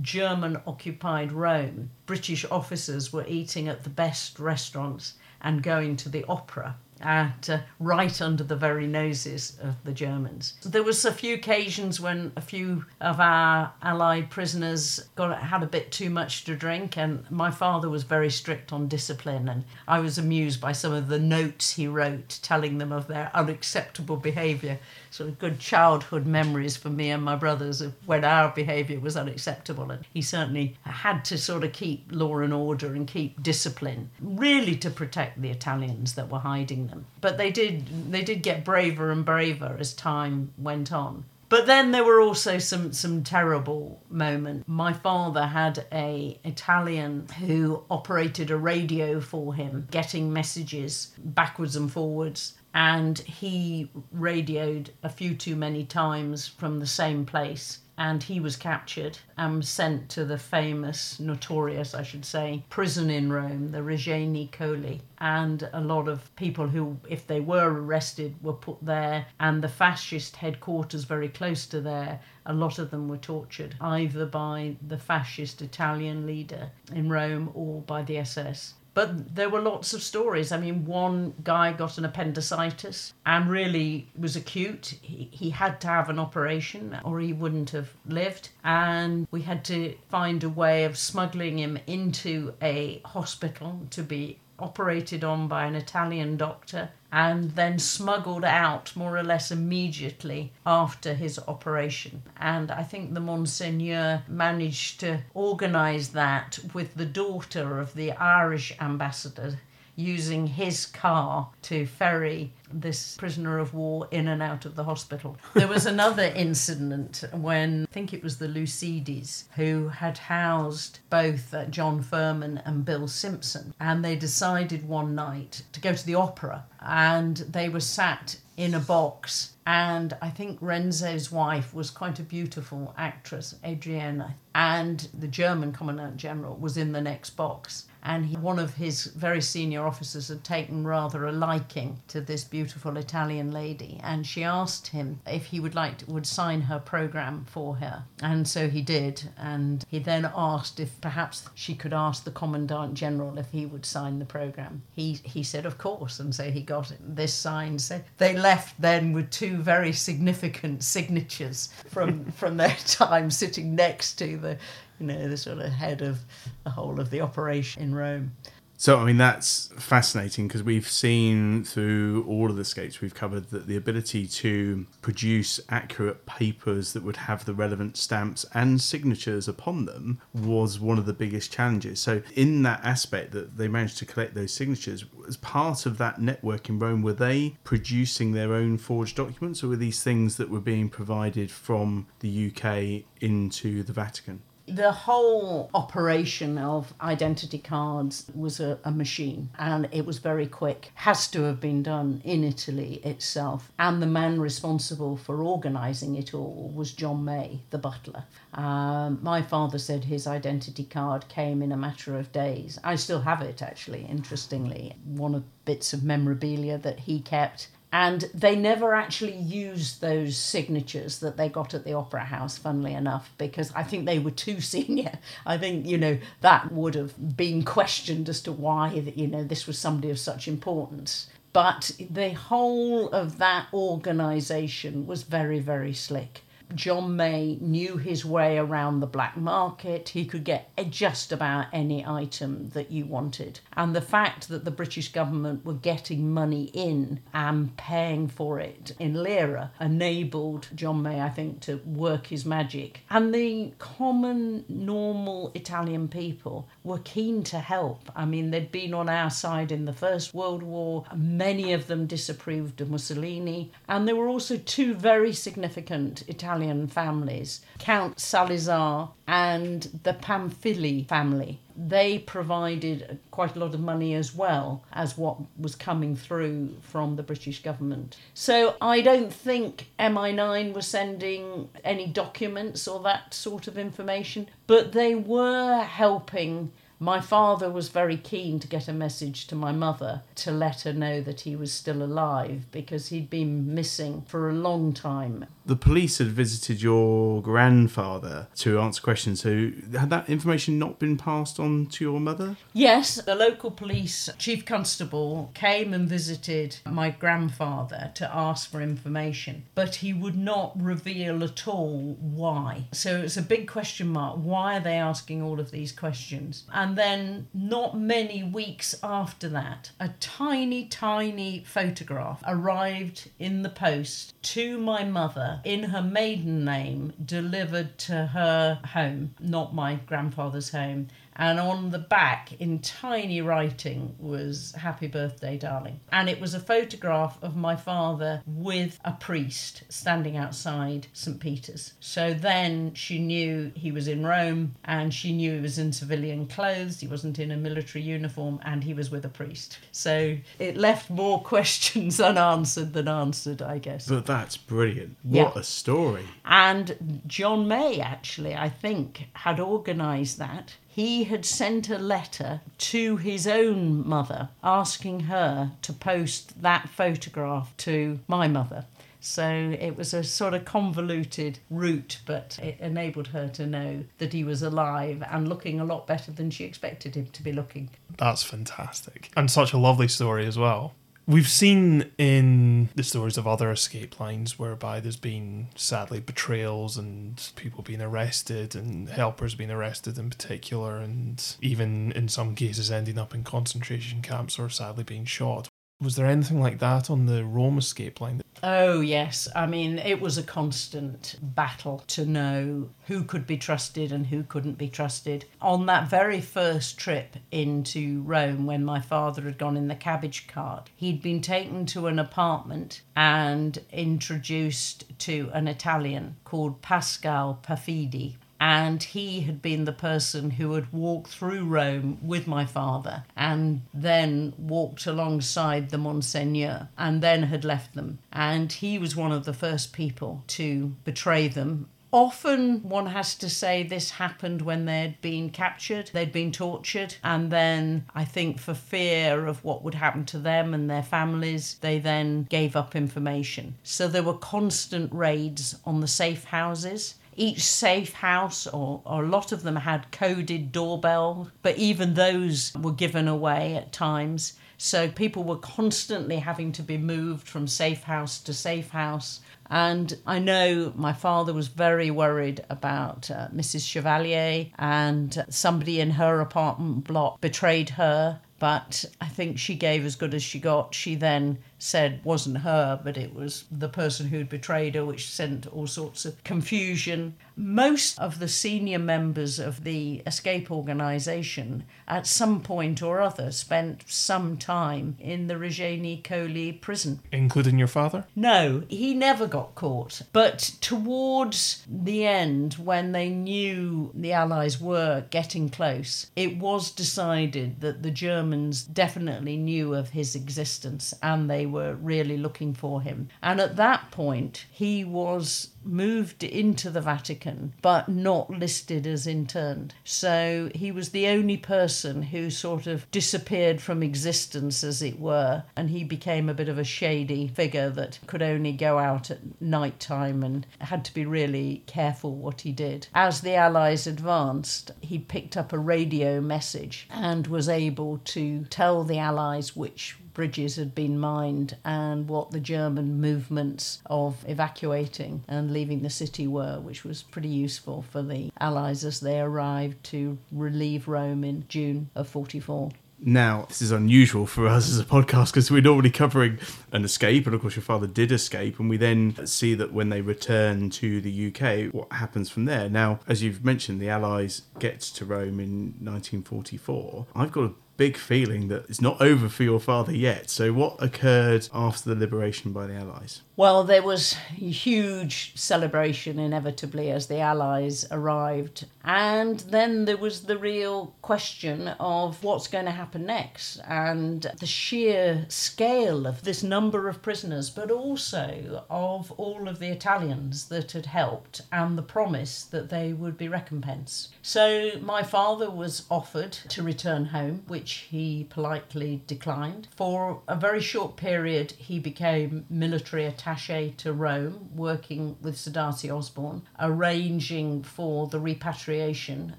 German 0.00 0.60
occupied 0.66 1.32
Rome, 1.32 1.90
British 2.06 2.44
officers 2.50 3.12
were 3.12 3.26
eating 3.26 3.68
at 3.68 3.84
the 3.84 3.90
best 3.90 4.38
restaurants 4.38 5.14
and 5.40 5.62
going 5.62 5.96
to 5.96 6.08
the 6.08 6.24
opera 6.28 6.76
at 7.00 7.48
uh, 7.48 7.58
right 7.78 8.20
under 8.20 8.44
the 8.44 8.56
very 8.56 8.86
noses 8.86 9.56
of 9.62 9.82
the 9.84 9.92
Germans. 9.92 10.54
There 10.64 10.82
was 10.82 11.04
a 11.04 11.12
few 11.12 11.34
occasions 11.34 12.00
when 12.00 12.32
a 12.36 12.40
few 12.40 12.84
of 13.00 13.20
our 13.20 13.72
allied 13.82 14.30
prisoners 14.30 15.00
got 15.14 15.40
had 15.40 15.62
a 15.62 15.66
bit 15.66 15.90
too 15.92 16.10
much 16.10 16.44
to 16.44 16.54
drink 16.54 16.96
and 16.96 17.28
my 17.30 17.50
father 17.50 17.88
was 17.88 18.02
very 18.02 18.30
strict 18.30 18.72
on 18.72 18.88
discipline 18.88 19.48
and 19.48 19.64
I 19.88 20.00
was 20.00 20.18
amused 20.18 20.60
by 20.60 20.72
some 20.72 20.92
of 20.92 21.08
the 21.08 21.18
notes 21.18 21.72
he 21.72 21.88
wrote 21.88 22.38
telling 22.42 22.78
them 22.78 22.92
of 22.92 23.06
their 23.06 23.30
unacceptable 23.34 24.16
behavior 24.16 24.78
sort 25.10 25.28
of 25.28 25.38
good 25.38 25.58
childhood 25.58 26.26
memories 26.26 26.76
for 26.76 26.88
me 26.88 27.10
and 27.10 27.22
my 27.22 27.36
brothers 27.36 27.80
of 27.80 27.94
when 28.06 28.24
our 28.24 28.50
behaviour 28.50 29.00
was 29.00 29.16
unacceptable. 29.16 29.90
And 29.90 30.06
he 30.14 30.22
certainly 30.22 30.76
had 30.84 31.24
to 31.26 31.38
sort 31.38 31.64
of 31.64 31.72
keep 31.72 32.06
law 32.10 32.38
and 32.38 32.54
order 32.54 32.94
and 32.94 33.06
keep 33.06 33.42
discipline, 33.42 34.10
really 34.20 34.76
to 34.76 34.90
protect 34.90 35.42
the 35.42 35.50
Italians 35.50 36.14
that 36.14 36.30
were 36.30 36.38
hiding 36.38 36.86
them. 36.86 37.06
But 37.20 37.36
they 37.36 37.50
did 37.50 38.12
they 38.12 38.22
did 38.22 38.42
get 38.42 38.64
braver 38.64 39.10
and 39.10 39.24
braver 39.24 39.76
as 39.78 39.92
time 39.92 40.52
went 40.56 40.92
on. 40.92 41.24
But 41.48 41.66
then 41.66 41.90
there 41.90 42.04
were 42.04 42.20
also 42.20 42.58
some 42.58 42.92
some 42.92 43.24
terrible 43.24 44.00
moments. 44.08 44.68
My 44.68 44.92
father 44.92 45.46
had 45.46 45.84
a 45.92 46.38
Italian 46.44 47.26
who 47.40 47.82
operated 47.90 48.52
a 48.52 48.56
radio 48.56 49.20
for 49.20 49.52
him, 49.54 49.88
getting 49.90 50.32
messages 50.32 51.12
backwards 51.18 51.74
and 51.74 51.90
forwards 51.90 52.54
and 52.74 53.18
he 53.18 53.90
radioed 54.12 54.90
a 55.02 55.08
few 55.08 55.34
too 55.34 55.56
many 55.56 55.84
times 55.84 56.46
from 56.46 56.78
the 56.78 56.86
same 56.86 57.26
place 57.26 57.78
and 58.00 58.22
he 58.22 58.40
was 58.40 58.56
captured 58.56 59.18
and 59.36 59.62
sent 59.62 60.08
to 60.08 60.24
the 60.24 60.38
famous, 60.38 61.20
notorious, 61.20 61.94
I 61.94 62.02
should 62.02 62.24
say, 62.24 62.64
prison 62.70 63.10
in 63.10 63.30
Rome, 63.30 63.72
the 63.72 63.82
Regina 63.82 64.46
Coeli. 64.46 65.02
And 65.18 65.68
a 65.74 65.82
lot 65.82 66.08
of 66.08 66.34
people 66.34 66.66
who, 66.66 66.96
if 67.10 67.26
they 67.26 67.40
were 67.40 67.70
arrested, 67.70 68.36
were 68.42 68.54
put 68.54 68.78
there, 68.80 69.26
and 69.38 69.62
the 69.62 69.68
fascist 69.68 70.36
headquarters 70.36 71.04
very 71.04 71.28
close 71.28 71.66
to 71.66 71.82
there. 71.82 72.20
A 72.46 72.54
lot 72.54 72.78
of 72.78 72.90
them 72.90 73.06
were 73.06 73.18
tortured 73.18 73.76
either 73.82 74.24
by 74.24 74.76
the 74.88 74.96
fascist 74.96 75.60
Italian 75.60 76.26
leader 76.26 76.70
in 76.94 77.10
Rome 77.10 77.50
or 77.52 77.82
by 77.82 78.00
the 78.00 78.16
SS. 78.16 78.72
But 78.94 79.34
there 79.34 79.48
were 79.48 79.60
lots 79.60 79.94
of 79.94 80.02
stories. 80.02 80.52
I 80.52 80.58
mean, 80.58 80.84
one 80.84 81.34
guy 81.44 81.72
got 81.72 81.98
an 81.98 82.04
appendicitis 82.04 83.14
and 83.24 83.48
really 83.48 84.08
was 84.18 84.36
acute. 84.36 84.98
He, 85.00 85.28
he 85.32 85.50
had 85.50 85.80
to 85.82 85.88
have 85.88 86.08
an 86.08 86.18
operation 86.18 86.98
or 87.04 87.20
he 87.20 87.32
wouldn't 87.32 87.70
have 87.70 87.90
lived. 88.06 88.50
And 88.64 89.28
we 89.30 89.42
had 89.42 89.64
to 89.66 89.94
find 90.08 90.42
a 90.42 90.48
way 90.48 90.84
of 90.84 90.98
smuggling 90.98 91.58
him 91.58 91.78
into 91.86 92.54
a 92.60 93.00
hospital 93.04 93.86
to 93.90 94.02
be 94.02 94.38
operated 94.60 95.24
on 95.24 95.48
by 95.48 95.64
an 95.64 95.74
Italian 95.74 96.36
doctor 96.36 96.90
and 97.12 97.50
then 97.52 97.78
smuggled 97.78 98.44
out 98.44 98.94
more 98.94 99.16
or 99.16 99.22
less 99.22 99.50
immediately 99.50 100.52
after 100.64 101.14
his 101.14 101.40
operation. 101.48 102.22
And 102.38 102.70
I 102.70 102.82
think 102.82 103.14
the 103.14 103.20
Monsignor 103.20 104.22
managed 104.28 105.00
to 105.00 105.20
organise 105.34 106.08
that 106.08 106.58
with 106.72 106.94
the 106.94 107.06
daughter 107.06 107.80
of 107.80 107.94
the 107.94 108.12
Irish 108.12 108.72
ambassador. 108.80 109.58
Using 110.00 110.46
his 110.46 110.86
car 110.86 111.50
to 111.62 111.84
ferry 111.84 112.52
this 112.72 113.16
prisoner 113.16 113.58
of 113.58 113.74
war 113.74 114.08
in 114.10 114.28
and 114.28 114.42
out 114.42 114.64
of 114.64 114.76
the 114.76 114.84
hospital. 114.84 115.36
There 115.54 115.68
was 115.68 115.84
another 115.84 116.22
incident 116.34 117.24
when 117.32 117.86
I 117.90 117.92
think 117.92 118.14
it 118.14 118.22
was 118.22 118.38
the 118.38 118.48
Lucidis 118.48 119.44
who 119.56 119.88
had 119.88 120.16
housed 120.16 121.00
both 121.10 121.52
uh, 121.52 121.66
John 121.66 122.02
Furman 122.02 122.62
and 122.64 122.84
Bill 122.84 123.08
Simpson, 123.08 123.74
and 123.78 124.04
they 124.04 124.16
decided 124.16 124.88
one 124.88 125.14
night 125.14 125.62
to 125.72 125.80
go 125.80 125.92
to 125.92 126.06
the 126.06 126.14
opera, 126.14 126.64
and 126.80 127.36
they 127.36 127.68
were 127.68 127.80
sat 127.80 128.36
in 128.56 128.74
a 128.74 128.80
box. 128.80 129.52
And 129.66 130.16
I 130.20 130.30
think 130.30 130.58
Renzo's 130.60 131.30
wife 131.30 131.74
was 131.74 131.90
quite 131.90 132.18
a 132.18 132.24
beautiful 132.24 132.94
actress, 132.96 133.54
Adrienne, 133.64 134.34
and 134.54 135.08
the 135.18 135.28
German 135.28 135.72
Commandant 135.72 136.16
General 136.16 136.56
was 136.56 136.76
in 136.76 136.92
the 136.92 137.00
next 137.00 137.30
box 137.30 137.86
and 138.02 138.26
he, 138.26 138.36
one 138.36 138.58
of 138.58 138.74
his 138.74 139.04
very 139.04 139.40
senior 139.40 139.86
officers 139.86 140.28
had 140.28 140.44
taken 140.44 140.86
rather 140.86 141.26
a 141.26 141.32
liking 141.32 142.00
to 142.08 142.20
this 142.20 142.44
beautiful 142.44 142.96
Italian 142.96 143.50
lady, 143.50 144.00
and 144.02 144.26
she 144.26 144.44
asked 144.44 144.88
him 144.88 145.20
if 145.26 145.46
he 145.46 145.60
would 145.60 145.74
like 145.74 145.98
to, 145.98 146.06
would 146.06 146.26
sign 146.26 146.62
her 146.62 146.78
program 146.78 147.44
for 147.48 147.76
her, 147.76 148.04
and 148.22 148.46
so 148.46 148.68
he 148.68 148.82
did. 148.82 149.30
And 149.36 149.84
he 149.88 149.98
then 149.98 150.30
asked 150.34 150.80
if 150.80 151.00
perhaps 151.00 151.48
she 151.54 151.74
could 151.74 151.92
ask 151.92 152.24
the 152.24 152.30
commandant 152.30 152.94
general 152.94 153.38
if 153.38 153.50
he 153.50 153.66
would 153.66 153.86
sign 153.86 154.18
the 154.18 154.24
program. 154.24 154.82
He 154.92 155.20
he 155.24 155.42
said 155.42 155.66
of 155.66 155.78
course, 155.78 156.20
and 156.20 156.34
so 156.34 156.50
he 156.50 156.62
got 156.62 156.92
this 157.00 157.34
signed. 157.34 157.80
So 157.80 158.00
they 158.18 158.36
left 158.36 158.80
then 158.80 159.12
with 159.12 159.30
two 159.30 159.58
very 159.58 159.92
significant 159.92 160.82
signatures 160.82 161.68
from 161.88 162.30
from 162.32 162.56
their 162.56 162.76
time 162.86 163.30
sitting 163.30 163.74
next 163.74 164.14
to 164.14 164.36
the 164.36 164.58
you 165.00 165.06
know, 165.06 165.28
the 165.28 165.36
sort 165.36 165.58
of 165.58 165.72
head 165.72 166.02
of 166.02 166.20
the 166.64 166.70
whole 166.70 167.00
of 167.00 167.10
the 167.10 167.20
operation 167.20 167.82
in 167.82 167.94
Rome. 167.94 168.32
So, 168.80 168.96
I 168.96 169.04
mean, 169.04 169.18
that's 169.18 169.68
fascinating 169.76 170.48
because 170.48 170.62
we've 170.62 170.88
seen 170.88 171.64
through 171.64 172.24
all 172.26 172.48
of 172.48 172.56
the 172.56 172.62
escapes 172.62 173.02
we've 173.02 173.14
covered 173.14 173.50
that 173.50 173.66
the 173.66 173.76
ability 173.76 174.26
to 174.26 174.86
produce 175.02 175.60
accurate 175.68 176.24
papers 176.24 176.94
that 176.94 177.02
would 177.02 177.18
have 177.18 177.44
the 177.44 177.52
relevant 177.52 177.98
stamps 177.98 178.46
and 178.54 178.80
signatures 178.80 179.46
upon 179.46 179.84
them 179.84 180.22
was 180.32 180.80
one 180.80 180.96
of 180.96 181.04
the 181.04 181.12
biggest 181.12 181.52
challenges. 181.52 182.00
So, 182.00 182.22
in 182.34 182.62
that 182.62 182.82
aspect, 182.82 183.32
that 183.32 183.58
they 183.58 183.68
managed 183.68 183.98
to 183.98 184.06
collect 184.06 184.32
those 184.32 184.54
signatures, 184.54 185.04
as 185.28 185.36
part 185.36 185.84
of 185.84 185.98
that 185.98 186.18
network 186.18 186.70
in 186.70 186.78
Rome, 186.78 187.02
were 187.02 187.12
they 187.12 187.58
producing 187.64 188.32
their 188.32 188.54
own 188.54 188.78
forged 188.78 189.14
documents 189.14 189.62
or 189.62 189.68
were 189.68 189.76
these 189.76 190.02
things 190.02 190.38
that 190.38 190.48
were 190.48 190.58
being 190.58 190.88
provided 190.88 191.50
from 191.50 192.06
the 192.20 192.50
UK 192.50 193.04
into 193.20 193.82
the 193.82 193.92
Vatican? 193.92 194.40
The 194.70 194.92
whole 194.92 195.70
operation 195.74 196.58
of 196.58 196.94
identity 197.00 197.58
cards 197.58 198.30
was 198.34 198.60
a, 198.60 198.78
a, 198.84 198.90
machine 198.90 199.50
and 199.58 199.88
it 199.92 200.06
was 200.06 200.18
very 200.18 200.46
quick. 200.46 200.90
Has 200.94 201.28
to 201.28 201.42
have 201.42 201.60
been 201.60 201.82
done 201.82 202.20
in 202.24 202.44
Italy 202.44 203.00
itself. 203.04 203.72
And 203.78 204.02
the 204.02 204.06
man 204.06 204.40
responsible 204.40 205.16
for 205.16 205.42
organising 205.42 206.16
it 206.16 206.34
all 206.34 206.70
was 206.74 206.92
John 206.92 207.24
May, 207.24 207.60
the 207.70 207.78
butler. 207.78 208.24
Um, 208.54 209.18
my 209.22 209.42
father 209.42 209.78
said 209.78 210.04
his 210.04 210.26
identity 210.26 210.84
card 210.84 211.28
came 211.28 211.62
in 211.62 211.72
a 211.72 211.76
matter 211.76 212.18
of 212.18 212.32
days. 212.32 212.78
I 212.84 212.96
still 212.96 213.20
have 213.22 213.42
it 213.42 213.62
actually, 213.62 214.04
interestingly. 214.04 214.94
One 215.04 215.34
of 215.34 215.44
bits 215.64 215.92
of 215.92 216.02
memorabilia 216.02 216.78
that 216.78 217.00
he 217.00 217.20
kept 217.20 217.68
and 217.92 218.30
they 218.32 218.54
never 218.54 218.94
actually 218.94 219.34
used 219.34 220.00
those 220.00 220.36
signatures 220.36 221.18
that 221.18 221.36
they 221.36 221.48
got 221.48 221.74
at 221.74 221.84
the 221.84 221.92
opera 221.92 222.24
house 222.24 222.56
funnily 222.56 222.94
enough 222.94 223.30
because 223.38 223.72
i 223.74 223.82
think 223.82 224.06
they 224.06 224.18
were 224.18 224.30
too 224.30 224.60
senior. 224.70 225.18
I 225.46 225.58
think 225.58 225.86
you 225.86 225.98
know 225.98 226.18
that 226.40 226.72
would 226.72 226.94
have 226.94 227.36
been 227.36 227.64
questioned 227.64 228.28
as 228.28 228.40
to 228.42 228.52
why 228.52 228.92
you 228.92 229.26
know 229.26 229.44
this 229.44 229.66
was 229.66 229.78
somebody 229.78 230.10
of 230.10 230.18
such 230.18 230.48
importance. 230.48 231.28
But 231.52 231.90
the 231.98 232.30
whole 232.30 233.08
of 233.08 233.38
that 233.38 233.66
organization 233.72 235.06
was 235.06 235.22
very 235.24 235.58
very 235.58 235.94
slick 235.94 236.42
John 236.74 237.16
May 237.16 237.58
knew 237.60 237.96
his 237.96 238.24
way 238.24 238.58
around 238.58 239.00
the 239.00 239.06
black 239.06 239.36
market. 239.36 240.10
He 240.10 240.24
could 240.24 240.44
get 240.44 240.70
just 240.90 241.32
about 241.32 241.66
any 241.72 242.04
item 242.04 242.70
that 242.70 242.90
you 242.90 243.04
wanted. 243.04 243.60
And 243.76 243.94
the 243.94 244.00
fact 244.00 244.48
that 244.48 244.64
the 244.64 244.70
British 244.70 245.12
government 245.12 245.64
were 245.64 245.74
getting 245.74 246.32
money 246.32 246.70
in 246.72 247.20
and 247.34 247.76
paying 247.76 248.28
for 248.28 248.60
it 248.60 248.92
in 248.98 249.22
lira 249.22 249.72
enabled 249.80 250.68
John 250.74 251.02
May, 251.02 251.20
I 251.20 251.28
think, 251.28 251.60
to 251.60 251.76
work 251.84 252.28
his 252.28 252.46
magic. 252.46 253.00
And 253.10 253.34
the 253.34 253.72
common, 253.78 254.64
normal 254.68 255.52
Italian 255.54 256.08
people 256.08 256.68
were 256.84 256.98
keen 256.98 257.42
to 257.44 257.58
help. 257.58 258.10
I 258.14 258.24
mean, 258.24 258.50
they'd 258.50 258.72
been 258.72 258.94
on 258.94 259.08
our 259.08 259.30
side 259.30 259.72
in 259.72 259.84
the 259.84 259.92
First 259.92 260.34
World 260.34 260.62
War. 260.62 261.04
Many 261.14 261.72
of 261.72 261.86
them 261.86 262.06
disapproved 262.06 262.80
of 262.80 262.90
Mussolini. 262.90 263.70
And 263.88 264.06
there 264.06 264.16
were 264.16 264.28
also 264.28 264.56
two 264.56 264.94
very 264.94 265.32
significant 265.32 266.22
Italian 266.28 266.59
Italian 266.60 266.86
families, 266.86 267.62
Count 267.78 268.20
Salazar 268.20 269.12
and 269.26 270.00
the 270.02 270.12
Pamphili 270.12 271.08
family. 271.08 271.58
They 271.74 272.18
provided 272.18 273.18
quite 273.30 273.56
a 273.56 273.58
lot 273.58 273.72
of 273.72 273.80
money 273.80 274.14
as 274.14 274.34
well 274.34 274.84
as 274.92 275.16
what 275.16 275.38
was 275.58 275.74
coming 275.74 276.16
through 276.16 276.76
from 276.82 277.16
the 277.16 277.22
British 277.22 277.62
government. 277.62 278.18
So 278.34 278.76
I 278.78 279.00
don't 279.00 279.32
think 279.32 279.88
MI9 279.98 280.74
was 280.74 280.86
sending 280.86 281.70
any 281.82 282.06
documents 282.06 282.86
or 282.86 283.00
that 283.04 283.32
sort 283.32 283.66
of 283.66 283.78
information, 283.78 284.50
but 284.66 284.92
they 284.92 285.14
were 285.14 285.82
helping 285.82 286.72
my 287.02 287.18
father 287.18 287.70
was 287.70 287.88
very 287.88 288.18
keen 288.18 288.60
to 288.60 288.68
get 288.68 288.86
a 288.86 288.92
message 288.92 289.46
to 289.46 289.54
my 289.54 289.72
mother 289.72 290.22
to 290.34 290.52
let 290.52 290.82
her 290.82 290.92
know 290.92 291.22
that 291.22 291.40
he 291.40 291.56
was 291.56 291.72
still 291.72 292.02
alive 292.02 292.66
because 292.70 293.08
he'd 293.08 293.30
been 293.30 293.74
missing 293.74 294.20
for 294.28 294.50
a 294.50 294.54
long 294.54 294.92
time. 294.92 295.46
The 295.70 295.76
police 295.76 296.18
had 296.18 296.26
visited 296.26 296.82
your 296.82 297.40
grandfather 297.40 298.48
to 298.56 298.80
answer 298.80 299.00
questions. 299.00 299.42
So, 299.42 299.70
had 299.96 300.10
that 300.10 300.28
information 300.28 300.80
not 300.80 300.98
been 300.98 301.16
passed 301.16 301.60
on 301.60 301.86
to 301.92 302.02
your 302.02 302.18
mother? 302.18 302.56
Yes, 302.72 303.22
the 303.22 303.36
local 303.36 303.70
police 303.70 304.28
chief 304.36 304.66
constable 304.66 305.52
came 305.54 305.94
and 305.94 306.08
visited 306.08 306.78
my 306.84 307.10
grandfather 307.10 308.10
to 308.16 308.36
ask 308.36 308.68
for 308.68 308.80
information, 308.80 309.62
but 309.76 309.94
he 309.94 310.12
would 310.12 310.36
not 310.36 310.72
reveal 310.74 311.44
at 311.44 311.68
all 311.68 312.16
why. 312.20 312.86
So, 312.90 313.18
it's 313.18 313.36
a 313.36 313.42
big 313.42 313.68
question 313.68 314.08
mark. 314.08 314.38
Why 314.38 314.78
are 314.78 314.80
they 314.80 314.96
asking 314.96 315.40
all 315.40 315.60
of 315.60 315.70
these 315.70 315.92
questions? 315.92 316.64
And 316.74 316.98
then, 316.98 317.46
not 317.54 317.96
many 317.96 318.42
weeks 318.42 318.96
after 319.04 319.48
that, 319.50 319.92
a 320.00 320.08
tiny, 320.18 320.86
tiny 320.86 321.62
photograph 321.64 322.42
arrived 322.44 323.30
in 323.38 323.62
the 323.62 323.68
post 323.68 324.34
to 324.42 324.76
my 324.76 325.04
mother 325.04 325.59
in 325.64 325.84
her 325.84 326.02
maiden 326.02 326.64
name, 326.64 327.12
delivered 327.24 327.98
to 327.98 328.26
her 328.26 328.80
home, 328.92 329.34
not 329.40 329.74
my 329.74 329.94
grandfather's 329.94 330.70
home 330.70 331.08
and 331.40 331.58
on 331.58 331.90
the 331.90 331.98
back 331.98 332.52
in 332.60 332.78
tiny 332.80 333.40
writing 333.40 334.14
was 334.18 334.74
happy 334.76 335.06
birthday 335.06 335.56
darling. 335.56 335.98
And 336.12 336.28
it 336.28 336.38
was 336.38 336.52
a 336.52 336.60
photograph 336.60 337.38
of 337.40 337.56
my 337.56 337.76
father 337.76 338.42
with 338.46 339.00
a 339.06 339.12
priest 339.12 339.84
standing 339.88 340.36
outside 340.36 341.06
st 341.14 341.40
peter's. 341.40 341.94
So 341.98 342.34
then 342.34 342.92
she 342.92 343.18
knew 343.18 343.72
he 343.74 343.90
was 343.90 344.06
in 344.06 344.26
rome 344.26 344.74
and 344.84 345.14
she 345.14 345.32
knew 345.32 345.54
he 345.54 345.60
was 345.60 345.78
in 345.78 345.94
civilian 345.94 346.46
clothes. 346.46 347.00
He 347.00 347.06
wasn't 347.06 347.38
in 347.38 347.50
a 347.50 347.56
military 347.56 348.04
uniform 348.04 348.60
and 348.62 348.84
he 348.84 348.92
was 348.92 349.10
with 349.10 349.24
a 349.24 349.30
priest. 349.30 349.78
So 349.92 350.36
it 350.58 350.76
left 350.76 351.08
more 351.08 351.40
questions 351.54 352.20
unanswered 352.20 352.92
than 352.92 353.08
answered 353.08 353.62
i 353.62 353.78
guess. 353.78 354.06
But 354.06 354.26
that's 354.26 354.58
brilliant. 354.58 355.16
What 355.22 355.54
yeah. 355.54 355.60
a 355.60 355.64
story. 355.64 356.26
And 356.44 357.22
john 357.26 357.66
may 357.66 357.98
actually 358.00 358.54
i 358.54 358.68
think 358.68 359.28
had 359.32 359.58
organized 359.58 360.38
that 360.38 360.74
he 360.92 361.24
had 361.24 361.44
sent 361.44 361.88
a 361.88 361.98
letter 361.98 362.60
to 362.76 363.16
his 363.16 363.46
own 363.46 364.06
mother 364.06 364.48
asking 364.62 365.20
her 365.20 365.72
to 365.82 365.92
post 365.92 366.60
that 366.62 366.88
photograph 366.88 367.72
to 367.76 368.18
my 368.26 368.48
mother. 368.48 368.84
So 369.20 369.76
it 369.78 369.96
was 369.96 370.12
a 370.12 370.24
sort 370.24 370.54
of 370.54 370.64
convoluted 370.64 371.58
route, 371.70 372.18
but 372.26 372.58
it 372.60 372.80
enabled 372.80 373.28
her 373.28 373.48
to 373.48 373.66
know 373.66 374.04
that 374.18 374.32
he 374.32 374.42
was 374.42 374.62
alive 374.62 375.22
and 375.30 375.48
looking 375.48 375.78
a 375.78 375.84
lot 375.84 376.06
better 376.06 376.32
than 376.32 376.50
she 376.50 376.64
expected 376.64 377.14
him 377.14 377.26
to 377.34 377.42
be 377.42 377.52
looking. 377.52 377.90
That's 378.16 378.42
fantastic. 378.42 379.30
And 379.36 379.50
such 379.50 379.72
a 379.72 379.78
lovely 379.78 380.08
story 380.08 380.46
as 380.46 380.58
well. 380.58 380.94
We've 381.30 381.48
seen 381.48 382.10
in 382.18 382.88
the 382.96 383.04
stories 383.04 383.38
of 383.38 383.46
other 383.46 383.70
escape 383.70 384.18
lines 384.18 384.58
whereby 384.58 384.98
there's 384.98 385.16
been 385.16 385.68
sadly 385.76 386.18
betrayals 386.18 386.96
and 386.98 387.40
people 387.54 387.84
being 387.84 388.02
arrested 388.02 388.74
and 388.74 389.08
helpers 389.08 389.54
being 389.54 389.70
arrested 389.70 390.18
in 390.18 390.28
particular, 390.28 390.96
and 390.96 391.40
even 391.62 392.10
in 392.12 392.26
some 392.26 392.56
cases 392.56 392.90
ending 392.90 393.16
up 393.16 393.32
in 393.32 393.44
concentration 393.44 394.22
camps 394.22 394.58
or 394.58 394.68
sadly 394.68 395.04
being 395.04 395.24
shot. 395.24 395.68
Was 396.00 396.16
there 396.16 396.26
anything 396.26 396.60
like 396.60 396.78
that 396.78 397.10
on 397.10 397.26
the 397.26 397.44
Rome 397.44 397.76
escape 397.76 398.22
line? 398.22 398.40
Oh, 398.62 399.00
yes. 399.00 399.48
I 399.54 399.66
mean, 399.66 399.98
it 399.98 400.20
was 400.20 400.38
a 400.38 400.42
constant 400.42 401.36
battle 401.42 402.02
to 402.08 402.24
know 402.24 402.88
who 403.06 403.22
could 403.22 403.46
be 403.46 403.58
trusted 403.58 404.10
and 404.10 404.26
who 404.26 404.42
couldn't 404.42 404.78
be 404.78 404.88
trusted. 404.88 405.44
On 405.60 405.84
that 405.86 406.08
very 406.08 406.40
first 406.40 406.98
trip 406.98 407.36
into 407.50 408.22
Rome, 408.22 408.64
when 408.64 408.82
my 408.82 409.00
father 409.00 409.42
had 409.42 409.58
gone 409.58 409.76
in 409.76 409.88
the 409.88 409.94
cabbage 409.94 410.46
cart, 410.46 410.88
he'd 410.96 411.20
been 411.20 411.42
taken 411.42 411.84
to 411.86 412.06
an 412.06 412.18
apartment 412.18 413.02
and 413.14 413.78
introduced 413.92 415.04
to 415.20 415.50
an 415.52 415.68
Italian 415.68 416.36
called 416.44 416.80
Pascal 416.80 417.58
Perfidi 417.62 418.36
and 418.60 419.02
he 419.02 419.40
had 419.40 419.62
been 419.62 419.86
the 419.86 419.92
person 419.92 420.50
who 420.52 420.74
had 420.74 420.92
walked 420.92 421.30
through 421.30 421.64
Rome 421.64 422.18
with 422.22 422.46
my 422.46 422.66
father 422.66 423.24
and 423.34 423.80
then 423.94 424.52
walked 424.58 425.06
alongside 425.06 425.88
the 425.88 425.98
Monsignor 425.98 426.90
and 426.98 427.22
then 427.22 427.44
had 427.44 427.64
left 427.64 427.94
them. 427.94 428.18
And 428.30 428.70
he 428.70 428.98
was 428.98 429.16
one 429.16 429.32
of 429.32 429.46
the 429.46 429.54
first 429.54 429.94
people 429.94 430.44
to 430.48 430.94
betray 431.04 431.48
them 431.48 431.88
Often 432.12 432.88
one 432.88 433.06
has 433.06 433.36
to 433.36 433.48
say 433.48 433.84
this 433.84 434.10
happened 434.10 434.62
when 434.62 434.84
they'd 434.84 435.20
been 435.20 435.50
captured, 435.50 436.10
they'd 436.12 436.32
been 436.32 436.50
tortured, 436.50 437.14
and 437.22 437.52
then 437.52 438.06
I 438.14 438.24
think 438.24 438.58
for 438.58 438.74
fear 438.74 439.46
of 439.46 439.62
what 439.62 439.84
would 439.84 439.94
happen 439.94 440.24
to 440.26 440.38
them 440.38 440.74
and 440.74 440.90
their 440.90 441.04
families, 441.04 441.76
they 441.80 442.00
then 442.00 442.48
gave 442.50 442.74
up 442.74 442.96
information. 442.96 443.76
So 443.84 444.08
there 444.08 444.24
were 444.24 444.34
constant 444.34 445.12
raids 445.12 445.78
on 445.84 446.00
the 446.00 446.08
safe 446.08 446.44
houses 446.44 447.14
each 447.40 447.62
safe 447.62 448.12
house, 448.12 448.66
or, 448.66 449.00
or 449.06 449.24
a 449.24 449.28
lot 449.28 449.50
of 449.50 449.62
them, 449.62 449.76
had 449.76 450.12
coded 450.12 450.72
doorbell, 450.72 451.50
but 451.62 451.78
even 451.78 452.12
those 452.12 452.72
were 452.74 452.92
given 452.92 453.26
away 453.26 453.74
at 453.76 453.92
times. 453.92 454.58
So 454.76 455.08
people 455.08 455.44
were 455.44 455.56
constantly 455.56 456.36
having 456.36 456.70
to 456.72 456.82
be 456.82 456.98
moved 456.98 457.48
from 457.48 457.66
safe 457.66 458.02
house 458.02 458.38
to 458.40 458.52
safe 458.52 458.90
house. 458.90 459.40
And 459.70 460.18
I 460.26 460.38
know 460.38 460.92
my 460.94 461.14
father 461.14 461.54
was 461.54 461.68
very 461.68 462.10
worried 462.10 462.64
about 462.68 463.30
uh, 463.30 463.48
Mrs. 463.54 463.88
Chevalier, 463.88 464.66
and 464.78 465.44
somebody 465.48 465.98
in 465.98 466.10
her 466.10 466.40
apartment 466.40 467.04
block 467.04 467.40
betrayed 467.40 467.90
her. 467.90 468.40
But 468.58 469.06
I 469.18 469.28
think 469.28 469.58
she 469.58 469.76
gave 469.76 470.04
as 470.04 470.16
good 470.16 470.34
as 470.34 470.42
she 470.42 470.60
got. 470.60 470.94
She 470.94 471.14
then 471.14 471.58
said 471.82 472.20
wasn't 472.24 472.58
her, 472.58 473.00
but 473.02 473.16
it 473.16 473.34
was 473.34 473.64
the 473.70 473.88
person 473.88 474.28
who'd 474.28 474.48
betrayed 474.48 474.94
her, 474.94 475.04
which 475.04 475.28
sent 475.28 475.66
all 475.66 475.86
sorts 475.86 476.24
of 476.24 476.42
confusion. 476.44 477.34
Most 477.56 478.18
of 478.18 478.38
the 478.38 478.48
senior 478.48 478.98
members 478.98 479.58
of 479.58 479.84
the 479.84 480.22
escape 480.26 480.70
organisation, 480.70 481.84
at 482.06 482.26
some 482.26 482.60
point 482.60 483.02
or 483.02 483.20
other, 483.20 483.50
spent 483.50 484.04
some 484.06 484.56
time 484.56 485.16
in 485.18 485.46
the 485.46 485.58
Regina 485.58 486.20
Coeli 486.22 486.80
prison. 486.80 487.20
Including 487.32 487.78
your 487.78 487.88
father? 487.88 488.24
No, 488.36 488.82
he 488.88 489.14
never 489.14 489.46
got 489.46 489.74
caught. 489.74 490.22
But 490.32 490.58
towards 490.80 491.84
the 491.88 492.26
end, 492.26 492.74
when 492.74 493.12
they 493.12 493.28
knew 493.28 494.10
the 494.14 494.32
Allies 494.32 494.80
were 494.80 495.24
getting 495.30 495.68
close, 495.68 496.30
it 496.36 496.58
was 496.58 496.90
decided 496.90 497.80
that 497.80 498.02
the 498.02 498.10
Germans 498.10 498.82
definitely 498.82 499.56
knew 499.56 499.94
of 499.94 500.10
his 500.10 500.34
existence 500.34 501.14
and 501.22 501.48
they 501.48 501.66
were 501.70 501.94
really 501.94 502.36
looking 502.36 502.74
for 502.74 503.02
him. 503.02 503.28
And 503.42 503.60
at 503.60 503.76
that 503.76 504.10
point, 504.10 504.66
he 504.70 505.04
was 505.04 505.68
moved 505.82 506.44
into 506.44 506.90
the 506.90 507.00
Vatican, 507.00 507.72
but 507.80 508.08
not 508.08 508.50
listed 508.50 509.06
as 509.06 509.26
interned. 509.26 509.94
So 510.04 510.70
he 510.74 510.92
was 510.92 511.10
the 511.10 511.26
only 511.28 511.56
person 511.56 512.22
who 512.22 512.50
sort 512.50 512.86
of 512.86 513.10
disappeared 513.10 513.80
from 513.80 514.02
existence, 514.02 514.84
as 514.84 515.02
it 515.02 515.18
were, 515.18 515.64
and 515.76 515.90
he 515.90 516.04
became 516.04 516.48
a 516.48 516.54
bit 516.54 516.68
of 516.68 516.78
a 516.78 516.84
shady 516.84 517.48
figure 517.48 517.90
that 517.90 518.18
could 518.26 518.42
only 518.42 518.72
go 518.72 518.98
out 518.98 519.30
at 519.30 519.60
night 519.60 519.98
time 520.00 520.42
and 520.42 520.66
had 520.80 521.04
to 521.06 521.14
be 521.14 521.24
really 521.24 521.82
careful 521.86 522.34
what 522.34 522.60
he 522.62 522.72
did. 522.72 523.08
As 523.14 523.40
the 523.40 523.54
Allies 523.54 524.06
advanced, 524.06 524.90
he 525.00 525.18
picked 525.18 525.56
up 525.56 525.72
a 525.72 525.78
radio 525.78 526.40
message 526.40 527.08
and 527.10 527.46
was 527.46 527.68
able 527.68 528.18
to 528.24 528.64
tell 528.70 529.04
the 529.04 529.18
Allies 529.18 529.74
which 529.74 530.16
bridges 530.34 530.76
had 530.76 530.94
been 530.94 531.18
mined 531.18 531.76
and 531.84 532.28
what 532.28 532.50
the 532.50 532.60
German 532.60 533.20
movements 533.20 534.02
of 534.06 534.44
evacuating 534.46 535.44
and 535.48 535.72
leaving 535.72 536.02
the 536.02 536.10
city 536.10 536.46
were, 536.46 536.80
which 536.80 537.04
was 537.04 537.22
pretty 537.22 537.48
useful 537.48 538.02
for 538.10 538.22
the 538.22 538.50
Allies 538.60 539.04
as 539.04 539.20
they 539.20 539.40
arrived 539.40 540.02
to 540.04 540.38
relieve 540.52 541.08
Rome 541.08 541.44
in 541.44 541.64
June 541.68 542.10
of 542.14 542.28
44. 542.28 542.90
Now, 543.22 543.66
this 543.68 543.82
is 543.82 543.90
unusual 543.90 544.46
for 544.46 544.66
us 544.66 544.88
as 544.88 544.98
a 544.98 545.04
podcast 545.04 545.48
because 545.48 545.70
we're 545.70 545.82
normally 545.82 546.10
covering 546.10 546.58
an 546.90 547.04
escape, 547.04 547.44
and 547.44 547.54
of 547.54 547.60
course, 547.60 547.76
your 547.76 547.82
father 547.82 548.06
did 548.06 548.32
escape, 548.32 548.80
and 548.80 548.88
we 548.88 548.96
then 548.96 549.46
see 549.46 549.74
that 549.74 549.92
when 549.92 550.08
they 550.08 550.22
return 550.22 550.88
to 550.90 551.20
the 551.20 551.48
UK, 551.48 551.92
what 551.92 552.10
happens 552.12 552.48
from 552.48 552.64
there. 552.64 552.88
Now, 552.88 553.20
as 553.28 553.42
you've 553.42 553.62
mentioned, 553.62 554.00
the 554.00 554.08
Allies 554.08 554.62
get 554.78 555.00
to 555.00 555.26
Rome 555.26 555.60
in 555.60 555.94
1944. 556.00 557.26
I've 557.34 557.52
got 557.52 557.64
a 557.64 557.72
big 558.00 558.16
feeling 558.16 558.68
that 558.68 558.88
it's 558.88 559.02
not 559.02 559.20
over 559.20 559.46
for 559.46 559.62
your 559.62 559.78
father 559.78 560.10
yet. 560.10 560.48
So, 560.48 560.72
what 560.72 560.96
occurred 561.02 561.68
after 561.70 562.08
the 562.08 562.18
liberation 562.18 562.72
by 562.72 562.86
the 562.86 562.94
Allies? 562.94 563.42
Well, 563.60 563.84
there 563.84 564.02
was 564.02 564.38
huge 564.56 565.52
celebration 565.54 566.38
inevitably 566.38 567.10
as 567.10 567.26
the 567.26 567.40
Allies 567.40 568.06
arrived. 568.10 568.86
And 569.04 569.60
then 569.60 570.06
there 570.06 570.16
was 570.16 570.44
the 570.44 570.56
real 570.56 571.14
question 571.20 571.88
of 572.00 572.42
what's 572.42 572.68
going 572.68 572.86
to 572.86 572.90
happen 572.90 573.26
next 573.26 573.78
and 573.86 574.50
the 574.60 574.66
sheer 574.66 575.44
scale 575.48 576.26
of 576.26 576.42
this 576.42 576.62
number 576.62 577.06
of 577.06 577.20
prisoners, 577.20 577.68
but 577.68 577.90
also 577.90 578.84
of 578.88 579.30
all 579.32 579.68
of 579.68 579.78
the 579.78 579.88
Italians 579.88 580.68
that 580.68 580.92
had 580.92 581.06
helped 581.06 581.60
and 581.70 581.98
the 581.98 582.02
promise 582.02 582.62
that 582.64 582.88
they 582.88 583.12
would 583.12 583.36
be 583.36 583.48
recompensed. 583.48 584.34
So 584.40 584.92
my 585.02 585.22
father 585.22 585.70
was 585.70 586.06
offered 586.10 586.52
to 586.52 586.82
return 586.82 587.26
home, 587.26 587.64
which 587.66 588.06
he 588.10 588.46
politely 588.48 589.22
declined. 589.26 589.88
For 589.96 590.40
a 590.48 590.56
very 590.56 590.80
short 590.80 591.16
period, 591.16 591.72
he 591.72 591.98
became 591.98 592.64
military 592.70 593.26
attache 593.50 593.94
to 593.96 594.12
Rome, 594.12 594.70
working 594.74 595.36
with 595.42 595.72
D'Arcy 595.72 596.10
Osborne, 596.10 596.62
arranging 596.78 597.82
for 597.82 598.28
the 598.28 598.38
repatriation 598.38 599.56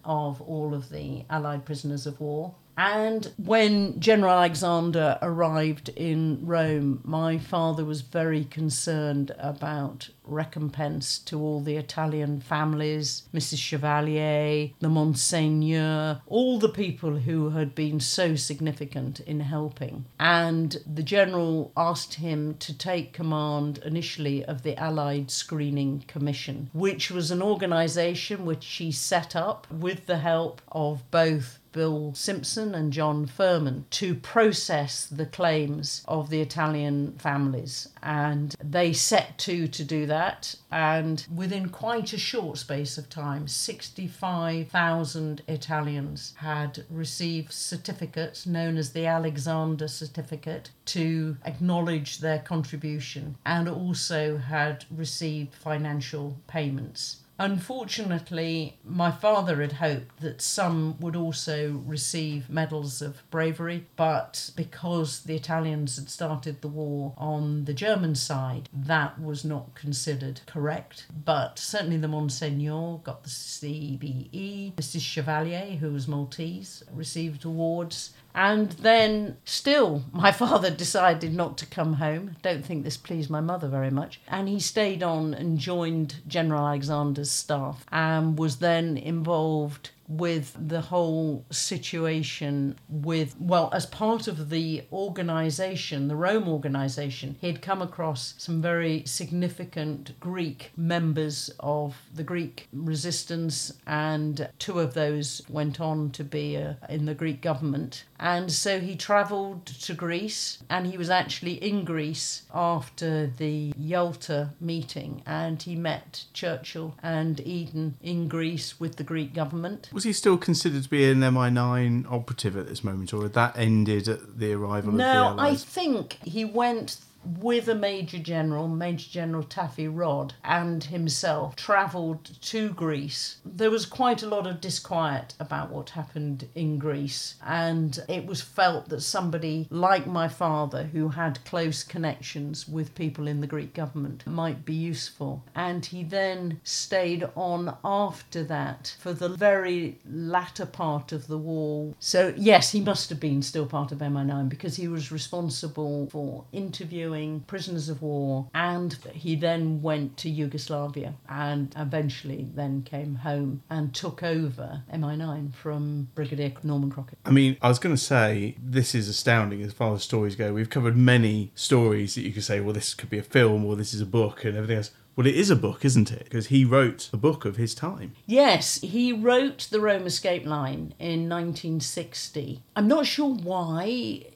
of 0.06 0.42
all 0.42 0.74
of 0.74 0.90
the 0.90 1.26
Allied 1.30 1.66
prisoners 1.66 2.08
of 2.08 2.20
war. 2.22 2.56
And 2.78 3.32
when 3.38 4.00
General 4.00 4.34
Alexander 4.34 5.18
arrived 5.22 5.90
in 5.90 6.40
Rome, 6.46 7.02
my 7.04 7.38
father 7.38 7.86
was 7.86 8.02
very 8.02 8.46
concerned 8.46 9.32
about 9.38 10.10
recompense 10.24 11.20
to 11.20 11.40
all 11.40 11.62
the 11.62 11.76
Italian 11.76 12.40
families, 12.40 13.24
Mrs. 13.34 13.58
Chevalier, 13.58 14.70
the 14.80 14.90
Monsignor, 14.90 16.22
all 16.26 16.58
the 16.58 16.70
people 16.70 17.18
who 17.18 17.50
had 17.50 17.76
been 17.76 18.00
so 18.00 18.36
significant 18.36 19.20
in 19.22 19.42
helping. 19.42 20.06
And 20.20 20.78
the 20.92 21.04
general 21.04 21.72
asked 21.76 22.16
him 22.16 22.56
to 22.60 22.78
take 22.78 23.14
command 23.14 23.80
initially 23.80 24.46
of 24.46 24.64
the 24.64 24.78
Allied 24.78 25.30
Screening 25.30 26.06
Commission, 26.08 26.70
which 26.74 27.12
was 27.12 27.32
an 27.32 27.42
organisation 27.42 28.46
which 28.46 28.66
he 28.66 28.92
set 28.92 29.36
up 29.36 29.70
with 29.72 30.06
the 30.06 30.20
help 30.20 30.62
of 30.72 31.10
both 31.12 31.60
Bill 31.72 32.14
Simpson 32.14 32.76
and 32.76 32.92
John 32.92 33.26
Furman 33.26 33.86
to 33.92 34.16
process 34.16 35.06
the 35.06 35.26
claims 35.26 36.04
of 36.08 36.30
the 36.30 36.42
Italian 36.42 37.14
families. 37.14 37.90
And 38.04 38.56
they 38.64 38.94
set 38.94 39.38
to 39.40 39.68
to 39.68 39.84
do 39.84 40.06
that. 40.08 40.56
And 40.70 41.26
within 41.34 41.70
quite 41.70 42.14
a 42.14 42.18
short 42.18 42.58
space 42.58 42.98
of 42.98 43.10
time, 43.10 43.48
65,000 43.48 45.42
Italians 45.48 46.34
had 46.38 46.86
received 46.90 47.52
certificates 47.52 48.46
known 48.46 48.78
as 48.78 48.92
the 48.92 49.06
Alexander 49.06 49.88
Certificate 49.88 50.72
to 50.86 51.38
acknowledge 51.46 52.20
their 52.20 52.40
contribution 52.40 53.38
and 53.46 53.70
also 53.70 54.38
had 54.38 54.86
received 54.92 55.54
financial 55.54 56.38
payments. 56.48 57.21
Unfortunately, 57.42 58.78
my 58.84 59.10
father 59.10 59.62
had 59.62 59.72
hoped 59.72 60.20
that 60.22 60.44
some 60.44 61.00
would 61.00 61.16
also 61.16 61.82
receive 61.88 62.52
medals 62.52 63.02
of 63.02 63.24
bravery, 63.32 63.88
but 63.96 64.52
because 64.56 65.24
the 65.24 65.36
Italians 65.38 65.96
had 65.96 66.08
started 66.08 66.62
the 66.62 66.68
war 66.68 67.16
on 67.18 67.66
the 67.66 67.74
German 67.74 68.14
side, 68.14 68.70
that 68.72 69.20
was 69.20 69.44
not 69.44 69.74
considered 69.74 70.42
correct. 70.46 71.08
But 71.26 71.58
certainly 71.58 71.98
the 71.98 72.08
Monsignor 72.08 73.00
got 73.00 73.24
the 73.24 73.30
CBE, 73.32 74.76
Mrs. 74.76 75.02
Chevalier, 75.02 75.78
who 75.78 75.94
was 75.94 76.08
Maltese, 76.08 76.84
received 76.94 77.44
awards. 77.44 78.12
And 78.34 78.72
then, 78.74 79.38
still, 79.46 80.04
my 80.12 80.32
father 80.44 80.70
decided 80.70 81.34
not 81.34 81.58
to 81.60 81.66
come 81.66 81.94
home. 81.94 82.36
Don't 82.42 82.66
think 82.66 82.84
this 82.84 82.98
pleased 82.98 83.30
my 83.30 83.42
mother 83.42 83.68
very 83.68 83.92
much. 83.92 84.22
And 84.28 84.48
he 84.48 84.60
stayed 84.60 85.04
on 85.04 85.34
and 85.34 85.58
joined 85.58 86.16
General 86.28 86.68
Alexander's 86.68 87.32
staff 87.32 87.86
and 87.92 88.38
was 88.38 88.58
then 88.58 88.98
involved 88.98 89.92
with 90.18 90.56
the 90.60 90.82
whole 90.82 91.46
situation 91.52 92.78
with, 92.90 93.36
well, 93.40 93.70
as 93.72 93.86
part 93.86 94.28
of 94.28 94.50
the 94.50 94.84
organization, 94.92 96.08
the 96.08 96.16
Rome 96.16 96.48
organization, 96.50 97.36
he 97.40 97.48
had 97.48 97.62
come 97.62 97.82
across 97.82 98.34
some 98.38 98.62
very 98.62 99.04
significant 99.06 100.20
Greek 100.20 100.72
members 100.76 101.50
of 101.60 101.96
the 102.14 102.24
Greek 102.24 102.68
resistance, 102.74 103.72
and 103.88 104.50
two 104.60 104.80
of 104.80 104.94
those 104.94 105.42
went 105.48 105.80
on 105.80 106.10
to 106.12 106.24
be 106.24 106.58
uh, 106.58 106.74
in 106.90 107.06
the 107.06 107.16
Greek 107.16 107.42
government. 107.42 108.04
And 108.22 108.52
so 108.52 108.80
he 108.80 108.96
travelled 108.96 109.66
to 109.66 109.94
Greece, 109.96 110.60
and 110.70 110.86
he 110.86 110.96
was 110.96 111.10
actually 111.10 111.54
in 111.54 111.84
Greece 111.84 112.44
after 112.54 113.26
the 113.26 113.74
Yalta 113.76 114.52
meeting, 114.62 115.24
and 115.26 115.60
he 115.62 115.76
met 115.76 116.26
Churchill 116.32 116.94
and 117.02 117.40
Eden 117.40 117.96
in 118.00 118.28
Greece 118.28 118.80
with 118.80 118.98
the 118.98 119.04
Greek 119.04 119.34
government. 119.34 119.90
Was 119.92 120.04
he 120.04 120.14
still 120.14 120.38
considered 120.38 120.84
to 120.84 120.90
be 120.90 121.10
an 121.10 121.22
MI9 121.22 122.06
operative 122.12 122.56
at 122.56 122.68
this 122.68 122.84
moment, 122.84 123.12
or 123.12 123.24
had 123.24 123.34
that 123.34 123.58
ended 123.58 124.08
at 124.08 124.38
the 124.38 124.54
arrival 124.54 124.92
No, 124.92 125.30
of 125.30 125.38
the 125.38 125.42
I 125.42 125.56
think 125.56 126.20
he 126.24 126.46
went 126.46 126.98
with 127.24 127.68
a 127.68 127.76
Major 127.76 128.20
General, 128.20 128.68
Major 128.68 129.10
General 129.10 129.44
Taffy 129.44 129.88
Rod, 129.88 130.34
and 130.44 130.84
himself 130.86 131.56
travelled 131.56 132.42
to 132.42 132.70
Greece. 132.70 133.38
There 133.46 133.72
was 133.72 133.86
quite 133.86 134.24
a 134.24 134.28
lot 134.28 134.48
of 134.48 134.62
disquiet 134.62 135.34
about 135.40 135.70
what 135.70 135.92
happened 135.92 136.48
in 136.56 136.78
Greece, 136.78 137.36
and 137.46 138.00
it 138.08 138.26
was 138.26 138.42
felt 138.42 138.90
that 138.90 139.02
somebody 139.02 139.68
like 139.70 140.08
my 140.08 140.28
father, 140.28 140.84
who 140.84 141.10
had 141.10 141.44
close 141.46 141.84
connections 141.84 142.68
with 142.68 142.96
people 142.96 143.28
in 143.28 143.42
the 143.42 143.48
Greek 143.48 143.74
government, 143.74 144.26
might 144.26 144.66
be 144.66 144.74
useful. 144.74 145.44
And 145.56 145.86
he 145.86 146.04
then 146.04 146.60
stayed 146.64 147.28
on 147.36 147.76
after 147.84 148.44
that 148.46 148.96
for 149.00 149.14
the 149.14 149.30
very 149.30 150.00
latter 150.10 150.66
part 150.66 151.12
of 151.12 151.28
the 151.28 151.38
war. 151.38 151.94
So, 152.00 152.34
yes, 152.36 152.72
he 152.72 152.82
must 152.82 153.10
have 153.10 153.20
been 153.20 153.42
still 153.42 153.66
part 153.66 153.92
of 153.92 154.00
MI9 154.00 154.50
because 154.50 154.76
he 154.76 154.88
was 154.88 155.12
responsible 155.12 156.10
for 156.12 156.46
interviewing 156.52 157.11
prisoners 157.48 157.90
of 157.90 158.02
war 158.02 158.50
and 158.54 158.98
he 159.14 159.36
then 159.36 159.82
went 159.82 160.18
to 160.18 160.30
Yugoslavia 160.30 161.16
and 161.28 161.74
eventually 161.78 162.48
then 162.54 162.84
came 162.84 163.16
home 163.16 163.64
and 163.70 163.94
took 163.94 164.24
over 164.24 164.84
MI9 164.94 165.54
from 165.54 166.10
Brigadier 166.16 166.54
Norman 166.64 166.92
Crockatt. 166.92 167.16
I 167.26 167.32
mean, 167.32 167.58
I 167.62 167.68
was 167.68 167.80
going 167.80 167.96
to 167.96 168.02
say 168.02 168.56
this 168.62 168.96
is 168.96 169.08
astounding 169.08 169.62
as 169.62 169.74
far 169.74 169.94
as 169.94 170.04
stories 170.04 170.36
go. 170.36 170.54
We've 170.54 170.70
covered 170.70 170.96
many 170.96 171.52
stories 171.56 172.16
that 172.16 172.22
you 172.22 172.32
could 172.32 172.44
say, 172.44 172.60
well, 172.60 172.74
this 172.74 172.94
could 172.94 173.10
be 173.10 173.18
a 173.18 173.24
film 173.24 173.66
or 173.66 173.76
this 173.76 173.94
is 173.94 174.02
a 174.02 174.06
book 174.06 174.44
and 174.44 174.56
everything 174.56 174.78
else. 174.78 174.92
Well, 175.14 175.28
it 175.28 175.36
is 175.36 175.50
a 175.50 175.58
book, 175.58 175.84
isn't 175.84 176.10
it? 176.12 176.24
Because 176.24 176.48
he 176.48 176.64
wrote 176.64 177.10
a 177.12 177.18
book 177.18 177.44
of 177.44 177.58
his 177.58 177.76
time. 177.76 178.14
Yes, 178.26 178.80
he 178.80 179.12
wrote 179.12 179.68
the 179.70 179.82
Rome 179.82 180.06
Escape 180.06 180.46
Line 180.46 180.94
in 181.00 181.28
1960. 181.28 182.62
I'm 182.78 182.88
not 182.88 183.06
sure 183.06 183.34
why 183.34 183.84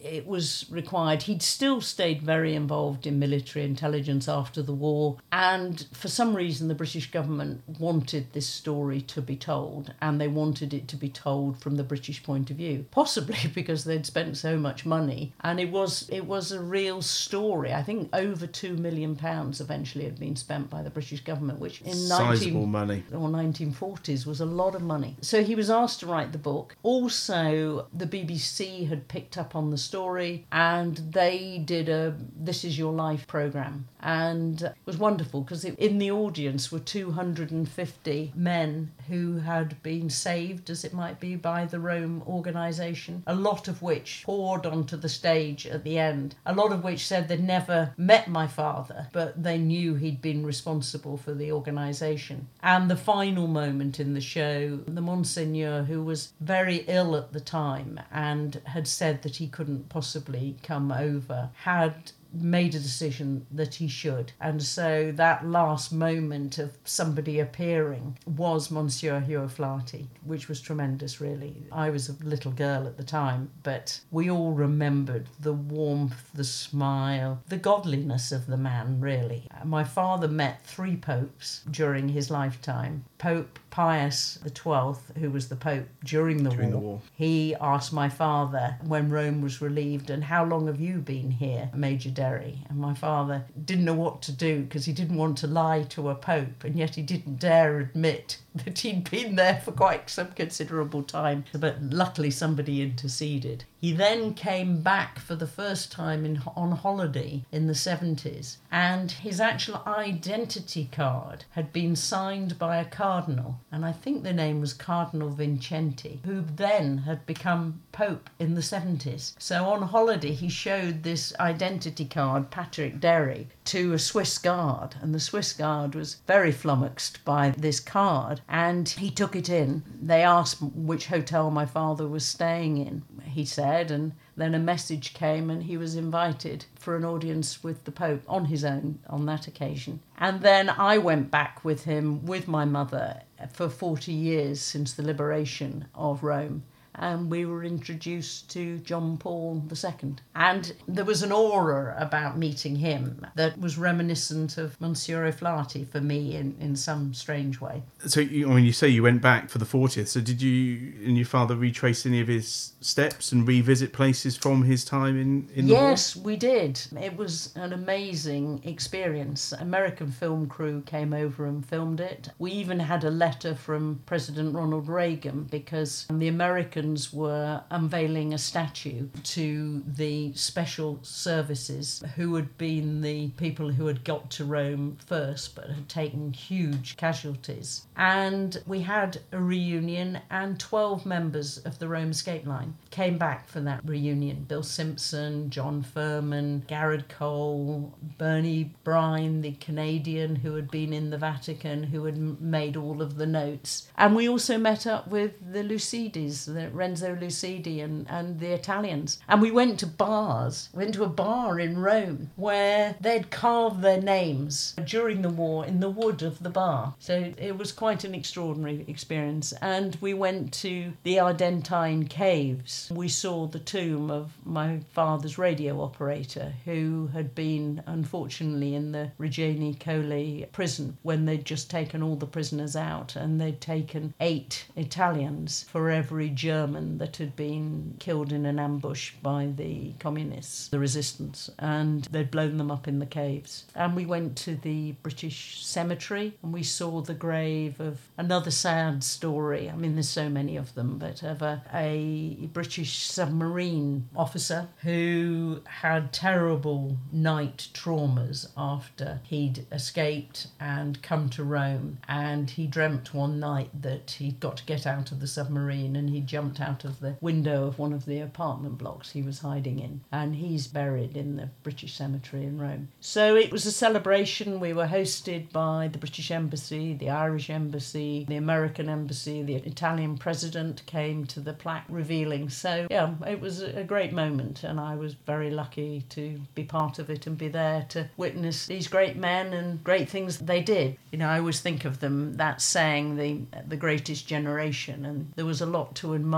it 0.02 0.28
was 0.28 0.66
required. 0.70 1.24
He'd 1.24 1.42
still 1.42 1.80
stayed 1.80 2.22
very 2.22 2.56
involved 2.56 3.08
in 3.08 3.20
military 3.20 3.64
intelligence 3.64 4.28
after 4.28 4.62
the 4.62 4.74
war, 4.74 5.18
and 5.32 5.88
for 5.94 6.10
some 6.10 6.36
reason, 6.36 6.68
the 6.68 6.76
British 6.76 7.10
government 7.10 7.64
wanted 7.80 8.34
this 8.34 8.48
story 8.48 9.00
to 9.02 9.22
be 9.22 9.38
told, 9.38 9.94
and 10.02 10.20
they 10.20 10.28
wanted 10.28 10.74
it 10.74 10.90
to 10.90 10.98
be 10.98 11.10
told 11.10 11.58
from 11.58 11.76
the 11.76 11.84
British 11.84 12.22
point 12.22 12.52
of 12.52 12.58
view. 12.58 12.86
Possibly 12.92 13.38
because 13.56 13.86
they'd 13.86 14.06
spent 14.06 14.36
so 14.36 14.58
much 14.58 14.86
money, 14.86 15.34
and 15.40 15.58
it 15.58 15.72
was 15.72 16.10
it 16.10 16.26
was 16.26 16.52
a 16.52 16.62
real 16.62 17.02
story. 17.02 17.74
I 17.74 17.82
think 17.82 18.10
over 18.14 18.46
two 18.46 18.76
million 18.76 19.16
pounds 19.16 19.62
eventually 19.62 20.04
had 20.04 20.20
been 20.20 20.36
spent 20.36 20.65
by 20.70 20.82
the 20.82 20.90
British 20.90 21.22
government, 21.22 21.60
which 21.60 21.82
in 21.82 22.08
19 22.08 22.70
money. 22.70 23.04
or 23.12 23.30
1940s 23.30 24.26
was 24.26 24.40
a 24.42 24.46
lot 24.46 24.76
of 24.76 24.82
money. 24.82 25.16
So 25.22 25.44
he 25.44 25.56
was 25.56 25.70
asked 25.70 26.00
to 26.02 26.08
write 26.08 26.32
the 26.32 26.38
book. 26.38 26.76
Also, 26.84 27.88
the 27.94 28.06
BBC 28.06 28.88
had 28.88 29.08
picked 29.08 29.38
up 29.38 29.56
on 29.56 29.72
the 29.72 29.78
story 29.78 30.46
and 30.52 30.98
they 30.98 31.62
did 31.64 31.90
a 31.90 32.16
This 32.36 32.64
Is 32.64 32.78
Your 32.78 32.94
Life 32.94 33.28
program. 33.28 33.88
And 34.02 34.62
it 34.62 34.76
was 34.86 34.98
wonderful 34.98 35.42
because 35.42 35.66
in 35.66 35.98
the 35.98 36.12
audience 36.12 36.72
were 36.72 36.80
250 36.80 38.34
men 38.36 38.92
who 39.08 39.38
had 39.38 39.82
been 39.84 40.10
saved, 40.10 40.70
as 40.70 40.84
it 40.84 40.94
might 40.94 41.20
be, 41.20 41.36
by 41.36 41.66
the 41.66 41.80
Rome 41.80 42.24
organisation, 42.28 43.24
a 43.28 43.36
lot 43.36 43.68
of 43.68 43.82
which 43.82 44.24
poured 44.26 44.66
onto 44.66 44.98
the 44.98 45.10
stage 45.10 45.66
at 45.66 45.84
the 45.84 45.98
end, 45.98 46.36
a 46.46 46.54
lot 46.54 46.72
of 46.72 46.84
which 46.84 47.06
said 47.06 47.28
they'd 47.28 47.44
never 47.44 47.94
met 47.98 48.28
my 48.28 48.48
father, 48.48 49.08
but 49.14 49.42
they 49.42 49.58
knew 49.58 49.96
he'd 49.96 50.22
been 50.22 50.46
responsible 50.46 51.18
for 51.18 51.34
the 51.34 51.52
organisation. 51.52 52.48
And 52.62 52.90
the 52.90 52.96
final 52.96 53.48
moment 53.48 54.00
in 54.00 54.14
the 54.14 54.22
show, 54.22 54.78
the 54.88 55.02
Monsignor, 55.02 55.84
who 55.84 56.04
was 56.04 56.34
very 56.40 56.84
ill 56.88 57.16
at 57.16 57.34
the 57.34 57.40
time 57.40 58.00
and 58.12 58.62
had 58.66 58.88
said 58.88 59.22
that 59.22 59.38
he 59.38 59.48
couldn't 59.48 59.90
possibly 59.90 60.58
come 60.64 60.92
over, 60.92 61.50
had 61.64 62.12
made 62.36 62.76
a 62.76 62.80
decision 62.80 63.46
that 63.52 63.76
he 63.76 63.88
should. 63.88 64.32
And 64.40 64.62
so 64.62 65.12
that 65.16 65.48
last 65.48 65.92
moment 65.92 66.58
of 66.58 66.78
somebody 66.84 67.40
appearing 67.40 68.18
was 68.26 68.72
Monsignor 68.72 69.22
Hugh 69.22 69.42
O'Flaherty, 69.42 70.10
which 70.24 70.48
was 70.48 70.62
tremendous, 70.62 71.22
really. 71.22 71.64
I 71.72 71.90
was 71.90 72.10
a 72.10 72.24
little 72.24 72.52
girl 72.52 72.88
at 72.88 72.98
the 72.98 73.04
time, 73.04 73.52
but 73.64 74.00
we 74.12 74.30
all 74.30 74.52
remembered 74.52 75.28
the 75.40 75.54
warmth, 75.54 76.30
the 76.34 76.44
smile, 76.44 77.42
the 77.48 77.58
godliness 77.58 78.32
of 78.32 78.48
the 78.48 78.58
man, 78.58 79.00
really. 79.00 79.48
My 79.64 79.84
father 79.84 80.28
met 80.28 80.66
three 80.66 80.96
popes 80.96 81.62
during 81.70 82.10
his 82.10 82.30
lifetime. 82.30 83.06
Pope 83.18 83.60
Pius 83.76 84.40
XII, 84.46 85.20
who 85.20 85.30
was 85.32 85.50
the 85.50 85.58
Pope 85.58 85.86
during 86.02 86.44
the, 86.44 86.50
During 86.50 86.72
the 86.72 86.78
war, 86.78 86.92
war. 86.92 87.02
he 87.14 87.54
asked 87.60 87.92
my 87.92 88.08
father 88.08 88.78
when 88.86 89.10
Rome 89.10 89.42
was 89.42 89.60
relieved, 89.60 90.10
and 90.10 90.24
how 90.24 90.46
long 90.46 90.68
have 90.68 90.80
you 90.80 91.00
been 91.00 91.30
here, 91.30 91.70
Major 91.76 92.10
Derry? 92.10 92.60
And 92.70 92.78
my 92.78 92.94
father 92.94 93.44
didn't 93.66 93.84
know 93.84 93.94
what 93.94 94.22
to 94.22 94.32
do 94.32 94.62
because 94.62 94.86
he 94.86 94.94
didn't 94.94 95.18
want 95.18 95.38
to 95.40 95.48
lie 95.48 95.84
to 95.90 96.08
a 96.08 96.16
pope, 96.16 96.64
and 96.64 96.78
yet 96.78 96.96
he 96.96 97.02
didn't 97.02 97.38
dare 97.38 97.80
admit 97.80 98.38
that 98.64 98.80
he'd 98.80 99.12
been 99.12 99.36
there 99.36 99.62
for 99.66 99.74
quite 99.74 100.10
some 100.10 100.32
considerable 100.32 101.04
time. 101.04 101.44
But 101.52 101.84
luckily, 101.84 102.32
somebody 102.32 102.82
interceded. 102.82 103.66
He 103.82 103.92
then 103.92 104.34
came 104.34 104.82
back 104.82 105.20
for 105.20 105.36
the 105.36 105.46
first 105.46 105.92
time 105.92 106.26
in, 106.26 106.42
on 106.56 106.72
holiday 106.72 107.44
in 107.52 107.68
the 107.68 107.74
70s, 107.74 108.56
and 108.72 109.12
his 109.12 109.40
actual 109.42 109.84
identity 109.86 110.90
card 110.92 111.44
had 111.52 111.74
been 111.74 111.96
signed 111.96 112.58
by 112.58 112.78
a 112.78 112.86
cardinal, 112.86 113.60
and 113.76 113.86
I 113.86 113.92
think 113.92 114.24
the 114.24 114.32
name 114.32 114.62
was 114.62 114.74
Cardinal 114.74 115.32
Vincenti, 115.32 116.22
who 116.24 116.40
then 116.56 117.00
had 117.00 117.26
become 117.26 117.82
Pope 117.92 118.30
in 118.40 118.56
the 118.56 118.62
70s. 118.62 119.34
So 119.38 119.66
on 119.66 119.82
holiday, 119.82 120.32
he 120.32 120.48
showed 120.48 121.04
this 121.04 121.34
identity 121.42 122.06
card, 122.06 122.52
Patrick 122.52 123.02
Derry, 123.02 123.50
to 123.66 123.92
a 123.92 124.00
Swiss 124.00 124.38
guard, 124.38 124.96
and 125.02 125.14
the 125.14 125.20
Swiss 125.20 125.52
guard 125.52 125.94
was 125.94 126.22
very 126.26 126.54
flummoxed 126.54 127.20
by 127.26 127.50
this 127.58 127.82
card, 127.82 128.40
and 128.48 128.88
he 128.88 129.12
took 129.12 129.36
it 129.36 129.50
in. 129.50 129.84
They 130.02 130.24
asked 130.24 130.62
which 130.62 131.08
hotel 131.08 131.52
my 131.52 131.66
father 131.66 132.08
was 132.08 132.24
staying 132.24 132.78
in, 132.78 133.04
he 133.26 133.44
said, 133.44 133.92
and 133.92 134.14
then 134.38 134.56
a 134.56 134.60
message 134.60 135.14
came 135.14 135.50
and 135.50 135.64
he 135.64 135.78
was 135.78 135.96
invited 135.96 136.66
for 136.76 136.96
an 136.96 137.06
audience 137.06 137.64
with 137.64 137.84
the 137.86 137.92
Pope 137.92 138.22
on 138.28 138.46
his 138.46 138.66
own 138.66 139.00
on 139.10 139.26
that 139.26 139.48
occasion. 139.48 140.02
And 140.18 140.42
then 140.42 140.70
I 140.70 140.98
went 140.98 141.32
back 141.32 141.64
with 141.64 141.84
him 141.84 142.26
with 142.26 142.48
my 142.48 142.66
mother 142.66 143.22
for 143.52 143.70
40 143.70 144.12
years 144.12 144.62
since 144.62 144.94
the 144.94 145.04
liberation 145.04 145.88
of 145.94 146.24
Rome. 146.24 146.64
And 146.98 147.30
we 147.30 147.46
were 147.46 147.64
introduced 147.64 148.50
to 148.52 148.78
John 148.80 149.18
Paul 149.18 149.64
II. 149.72 150.16
And 150.36 150.74
there 150.88 151.06
was 151.06 151.24
an 151.24 151.32
aura 151.32 151.96
about 151.98 152.38
meeting 152.38 152.78
him 152.78 153.26
that 153.36 153.60
was 153.60 153.78
reminiscent 153.78 154.58
of 154.58 154.80
Monsignor 154.80 155.26
O'Flaherty 155.26 155.84
for 155.86 156.02
me 156.02 156.36
in, 156.36 156.56
in 156.60 156.76
some 156.76 157.14
strange 157.14 157.60
way. 157.60 157.84
So, 158.08 158.22
you, 158.22 158.48
mean, 158.48 158.66
you 158.66 158.72
say 158.72 158.88
you 158.88 159.04
went 159.04 159.22
back 159.22 159.50
for 159.50 159.58
the 159.58 159.66
40th, 159.66 160.08
so 160.08 160.22
did 160.22 160.42
you 160.42 160.94
and 161.06 161.18
your 161.18 161.26
father 161.26 161.56
retrace 161.56 162.06
any 162.06 162.22
of 162.22 162.28
his 162.28 162.74
steps 162.80 163.32
and 163.32 163.48
revisit 163.48 163.94
places 163.94 164.38
from 164.38 164.64
his 164.64 164.86
time 164.86 165.20
in, 165.20 165.50
in? 165.54 165.68
Yes, 165.68 166.16
we 166.16 166.36
did. 166.36 166.80
It 167.00 167.18
was 167.18 167.52
an 167.56 167.74
amazing 167.74 168.62
experience. 168.64 169.52
American 169.52 170.12
film 170.12 170.48
crew 170.48 170.82
came 170.86 171.14
over 171.14 171.46
and 171.46 171.66
filmed 171.66 172.00
it. 172.00 172.30
We 172.40 172.52
even 172.52 172.80
had 172.80 173.04
a 173.04 173.10
letter 173.10 173.56
from 173.56 174.02
President 174.06 174.56
Ronald 174.56 174.88
Reagan 174.88 175.44
because 175.44 176.06
the 176.10 176.28
Americans 176.28 176.85
Americans 176.86 177.12
were 177.12 177.64
unveiling 177.72 178.32
a 178.32 178.38
statue 178.38 179.08
to 179.24 179.82
the 179.88 180.32
special 180.34 181.00
services 181.02 182.04
who 182.16 182.36
had 182.36 182.56
been 182.60 183.02
the 183.02 183.30
people 183.30 183.72
who 183.72 183.88
had 183.88 184.04
got 184.04 184.30
to 184.30 184.46
Rome 184.46 184.98
first 185.04 185.56
but 185.56 185.72
had 185.72 185.90
taken 185.90 186.32
huge 186.32 186.96
casualties. 186.96 187.88
And 187.98 188.62
we 188.68 188.82
had 188.82 189.20
a 189.32 189.40
reunion, 189.40 190.20
and 190.30 190.60
12 190.60 191.08
members 191.08 191.58
of 191.60 191.80
the 191.80 191.88
Rome 191.88 192.12
Escape 192.12 192.46
Line 192.46 192.76
came 192.92 193.18
back 193.18 193.48
for 193.48 193.62
that 193.62 193.82
reunion 193.84 194.46
Bill 194.48 194.64
Simpson, 194.64 195.50
John 195.50 195.82
Furman, 195.82 196.66
Garrett 196.68 197.10
Cole, 197.10 197.96
Bernie 198.20 198.76
Brine, 198.84 199.42
the 199.42 199.54
Canadian 199.54 200.36
who 200.36 200.54
had 200.54 200.70
been 200.70 200.94
in 200.94 201.10
the 201.10 201.18
Vatican, 201.18 201.84
who 201.84 202.06
had 202.06 202.18
made 202.40 202.78
all 202.78 203.02
of 203.02 203.16
the 203.16 203.26
notes. 203.26 203.88
And 203.98 204.16
we 204.16 204.30
also 204.30 204.60
met 204.60 204.86
up 204.86 205.08
with 205.08 205.34
the 205.52 205.64
Lucidis, 205.64 206.46
the 206.46 206.70
Renzo 206.76 207.16
Lucidi 207.16 207.84
and, 207.84 208.06
and 208.10 208.40
the 208.40 208.54
Italians. 208.54 209.20
And 209.28 209.42
we 209.42 209.52
went 209.52 209.80
to 209.80 209.88
bars, 209.88 210.70
went 210.74 210.94
to 210.96 211.04
a 211.04 211.10
bar 211.10 211.60
in 211.60 211.80
Rome 211.80 212.32
where 212.36 212.96
they'd 213.00 213.32
carved 213.32 213.82
their 213.82 214.02
names 214.02 214.76
during 214.86 215.22
the 215.22 215.30
war 215.30 215.66
in 215.66 215.80
the 215.80 215.90
wood 215.90 216.22
of 216.22 216.42
the 216.44 216.50
bar. 216.50 216.96
So 217.00 217.34
it 217.38 217.58
was 217.58 217.72
quite 217.72 218.04
an 218.04 218.16
extraordinary 218.16 218.86
experience. 218.88 219.54
And 219.62 219.98
we 220.02 220.14
went 220.14 220.54
to 220.54 220.94
the 221.04 221.18
Ardeatine 221.18 222.10
Caves 222.10 222.90
we 222.92 223.08
saw 223.08 223.48
the 223.48 223.60
tomb 223.60 224.10
of 224.10 224.32
my 224.44 224.80
father's 224.94 225.38
radio 225.38 225.82
operator, 225.82 226.54
who 226.66 227.10
had 227.14 227.36
been 227.36 227.82
unfortunately 227.86 228.76
in 228.76 228.92
the 228.92 229.12
Regina 229.18 229.74
Coeli 229.74 230.52
prison 230.52 230.98
when 231.04 231.26
they'd 231.26 231.46
just 231.46 231.70
taken 231.70 232.02
all 232.02 232.16
the 232.16 232.26
prisoners 232.26 232.76
out 232.76 233.16
and 233.16 233.40
they'd 233.40 233.62
taken 233.62 234.14
eight 234.20 234.66
Italians 234.76 235.66
for 235.70 235.90
every 235.90 236.30
German 236.30 236.65
that 236.74 237.18
had 237.18 237.36
been 237.36 237.96
killed 238.00 238.32
in 238.32 238.46
an 238.46 238.60
ambush 238.60 239.14
by 239.22 239.48
the 239.56 239.94
communists, 240.00 240.68
the 240.68 240.80
resistance, 240.80 241.50
and 241.60 242.04
they'd 242.06 242.32
blown 242.32 242.58
them 242.58 242.72
up 242.72 242.88
in 242.88 243.00
the 243.00 243.06
caves. 243.06 243.66
And 243.76 243.96
we 243.96 244.06
went 244.06 244.36
to 244.38 244.56
the 244.56 244.94
British 245.04 245.66
cemetery 245.66 246.38
and 246.42 246.54
we 246.54 246.64
saw 246.64 247.02
the 247.02 247.14
grave 247.14 247.80
of 247.80 248.00
another 248.18 248.52
sad 248.52 249.04
story. 249.04 249.70
I 249.70 249.76
mean, 249.76 249.96
there's 249.96 250.10
so 250.10 250.30
many 250.30 250.56
of 250.58 250.74
them, 250.76 250.98
but 250.98 251.24
of 251.24 251.42
a, 251.42 251.62
a 251.74 252.48
British 252.54 253.04
submarine 253.04 254.10
officer 254.16 254.70
who 254.84 255.62
had 255.66 256.14
terrible 256.14 256.98
night 257.12 257.70
traumas 257.74 258.50
after 258.58 259.22
he'd 259.24 259.66
escaped 259.72 260.48
and 260.60 261.02
come 261.02 261.30
to 261.30 261.44
Rome. 261.44 262.00
And 262.08 262.50
he 262.50 262.68
dreamt 262.68 263.14
one 263.14 263.40
night 263.40 263.70
that 263.82 264.12
he'd 264.12 264.40
got 264.40 264.58
to 264.58 264.66
get 264.66 264.86
out 264.86 265.12
of 265.12 265.20
the 265.20 265.28
submarine 265.28 265.96
and 265.96 266.10
he 266.10 266.22
jumped 266.22 266.55
out 266.60 266.86
of 266.86 267.00
the 267.00 267.18
window 267.22 267.68
of 267.68 267.80
one 267.80 267.94
of 267.94 268.06
the 268.06 268.20
apartment 268.20 268.78
blocks 268.78 269.12
he 269.12 269.22
was 269.22 269.40
hiding 269.40 269.80
in. 269.80 270.02
And 270.12 270.36
he's 270.36 270.68
buried 270.68 271.16
in 271.16 271.36
the 271.36 271.50
British 271.64 271.94
cemetery 271.96 272.44
in 272.44 272.60
Rome. 272.60 272.90
So 273.00 273.36
it 273.36 273.52
was 273.52 273.66
a 273.66 273.72
celebration. 273.72 274.60
We 274.60 274.74
were 274.74 274.88
hosted 274.88 275.52
by 275.52 275.90
the 275.92 275.98
British 275.98 276.32
Embassy, 276.32 276.94
the 276.94 277.10
Irish 277.10 277.50
Embassy, 277.50 278.26
the 278.28 278.36
American 278.36 278.90
Embassy, 278.90 279.44
the 279.44 279.56
Italian 279.56 280.18
president 280.18 280.86
came 280.86 281.26
to 281.26 281.40
the 281.40 281.54
plaque 281.54 281.86
revealing 281.90 282.50
so, 282.50 282.88
yeah, 282.90 283.14
it 283.28 283.40
was 283.40 283.62
a 283.62 283.84
great 283.84 284.14
moment, 284.14 284.64
and 284.64 284.80
I 284.80 284.96
was 284.96 285.14
very 285.14 285.52
lucky 285.52 286.06
to 286.10 286.40
be 286.54 286.64
part 286.64 287.00
of 287.00 287.10
it 287.10 287.28
and 287.28 287.38
be 287.38 287.48
there 287.48 287.86
to 287.90 288.10
witness 288.18 288.68
these 288.68 288.88
great 288.88 289.18
men 289.18 289.54
and 289.54 289.84
great 289.84 290.10
things 290.10 290.38
they 290.38 290.62
did. 290.62 290.98
You 291.12 291.20
know, 291.20 291.28
I 291.28 291.40
always 291.40 291.60
think 291.60 291.86
of 291.86 292.00
them, 292.00 292.38
that 292.38 292.62
saying, 292.62 293.18
the, 293.18 293.42
the 293.68 293.78
greatest 293.78 294.28
generation, 294.28 295.06
and 295.06 295.32
there 295.36 295.46
was 295.46 295.62
a 295.62 295.66
lot 295.66 295.96
to 295.96 296.16
admire 296.16 296.36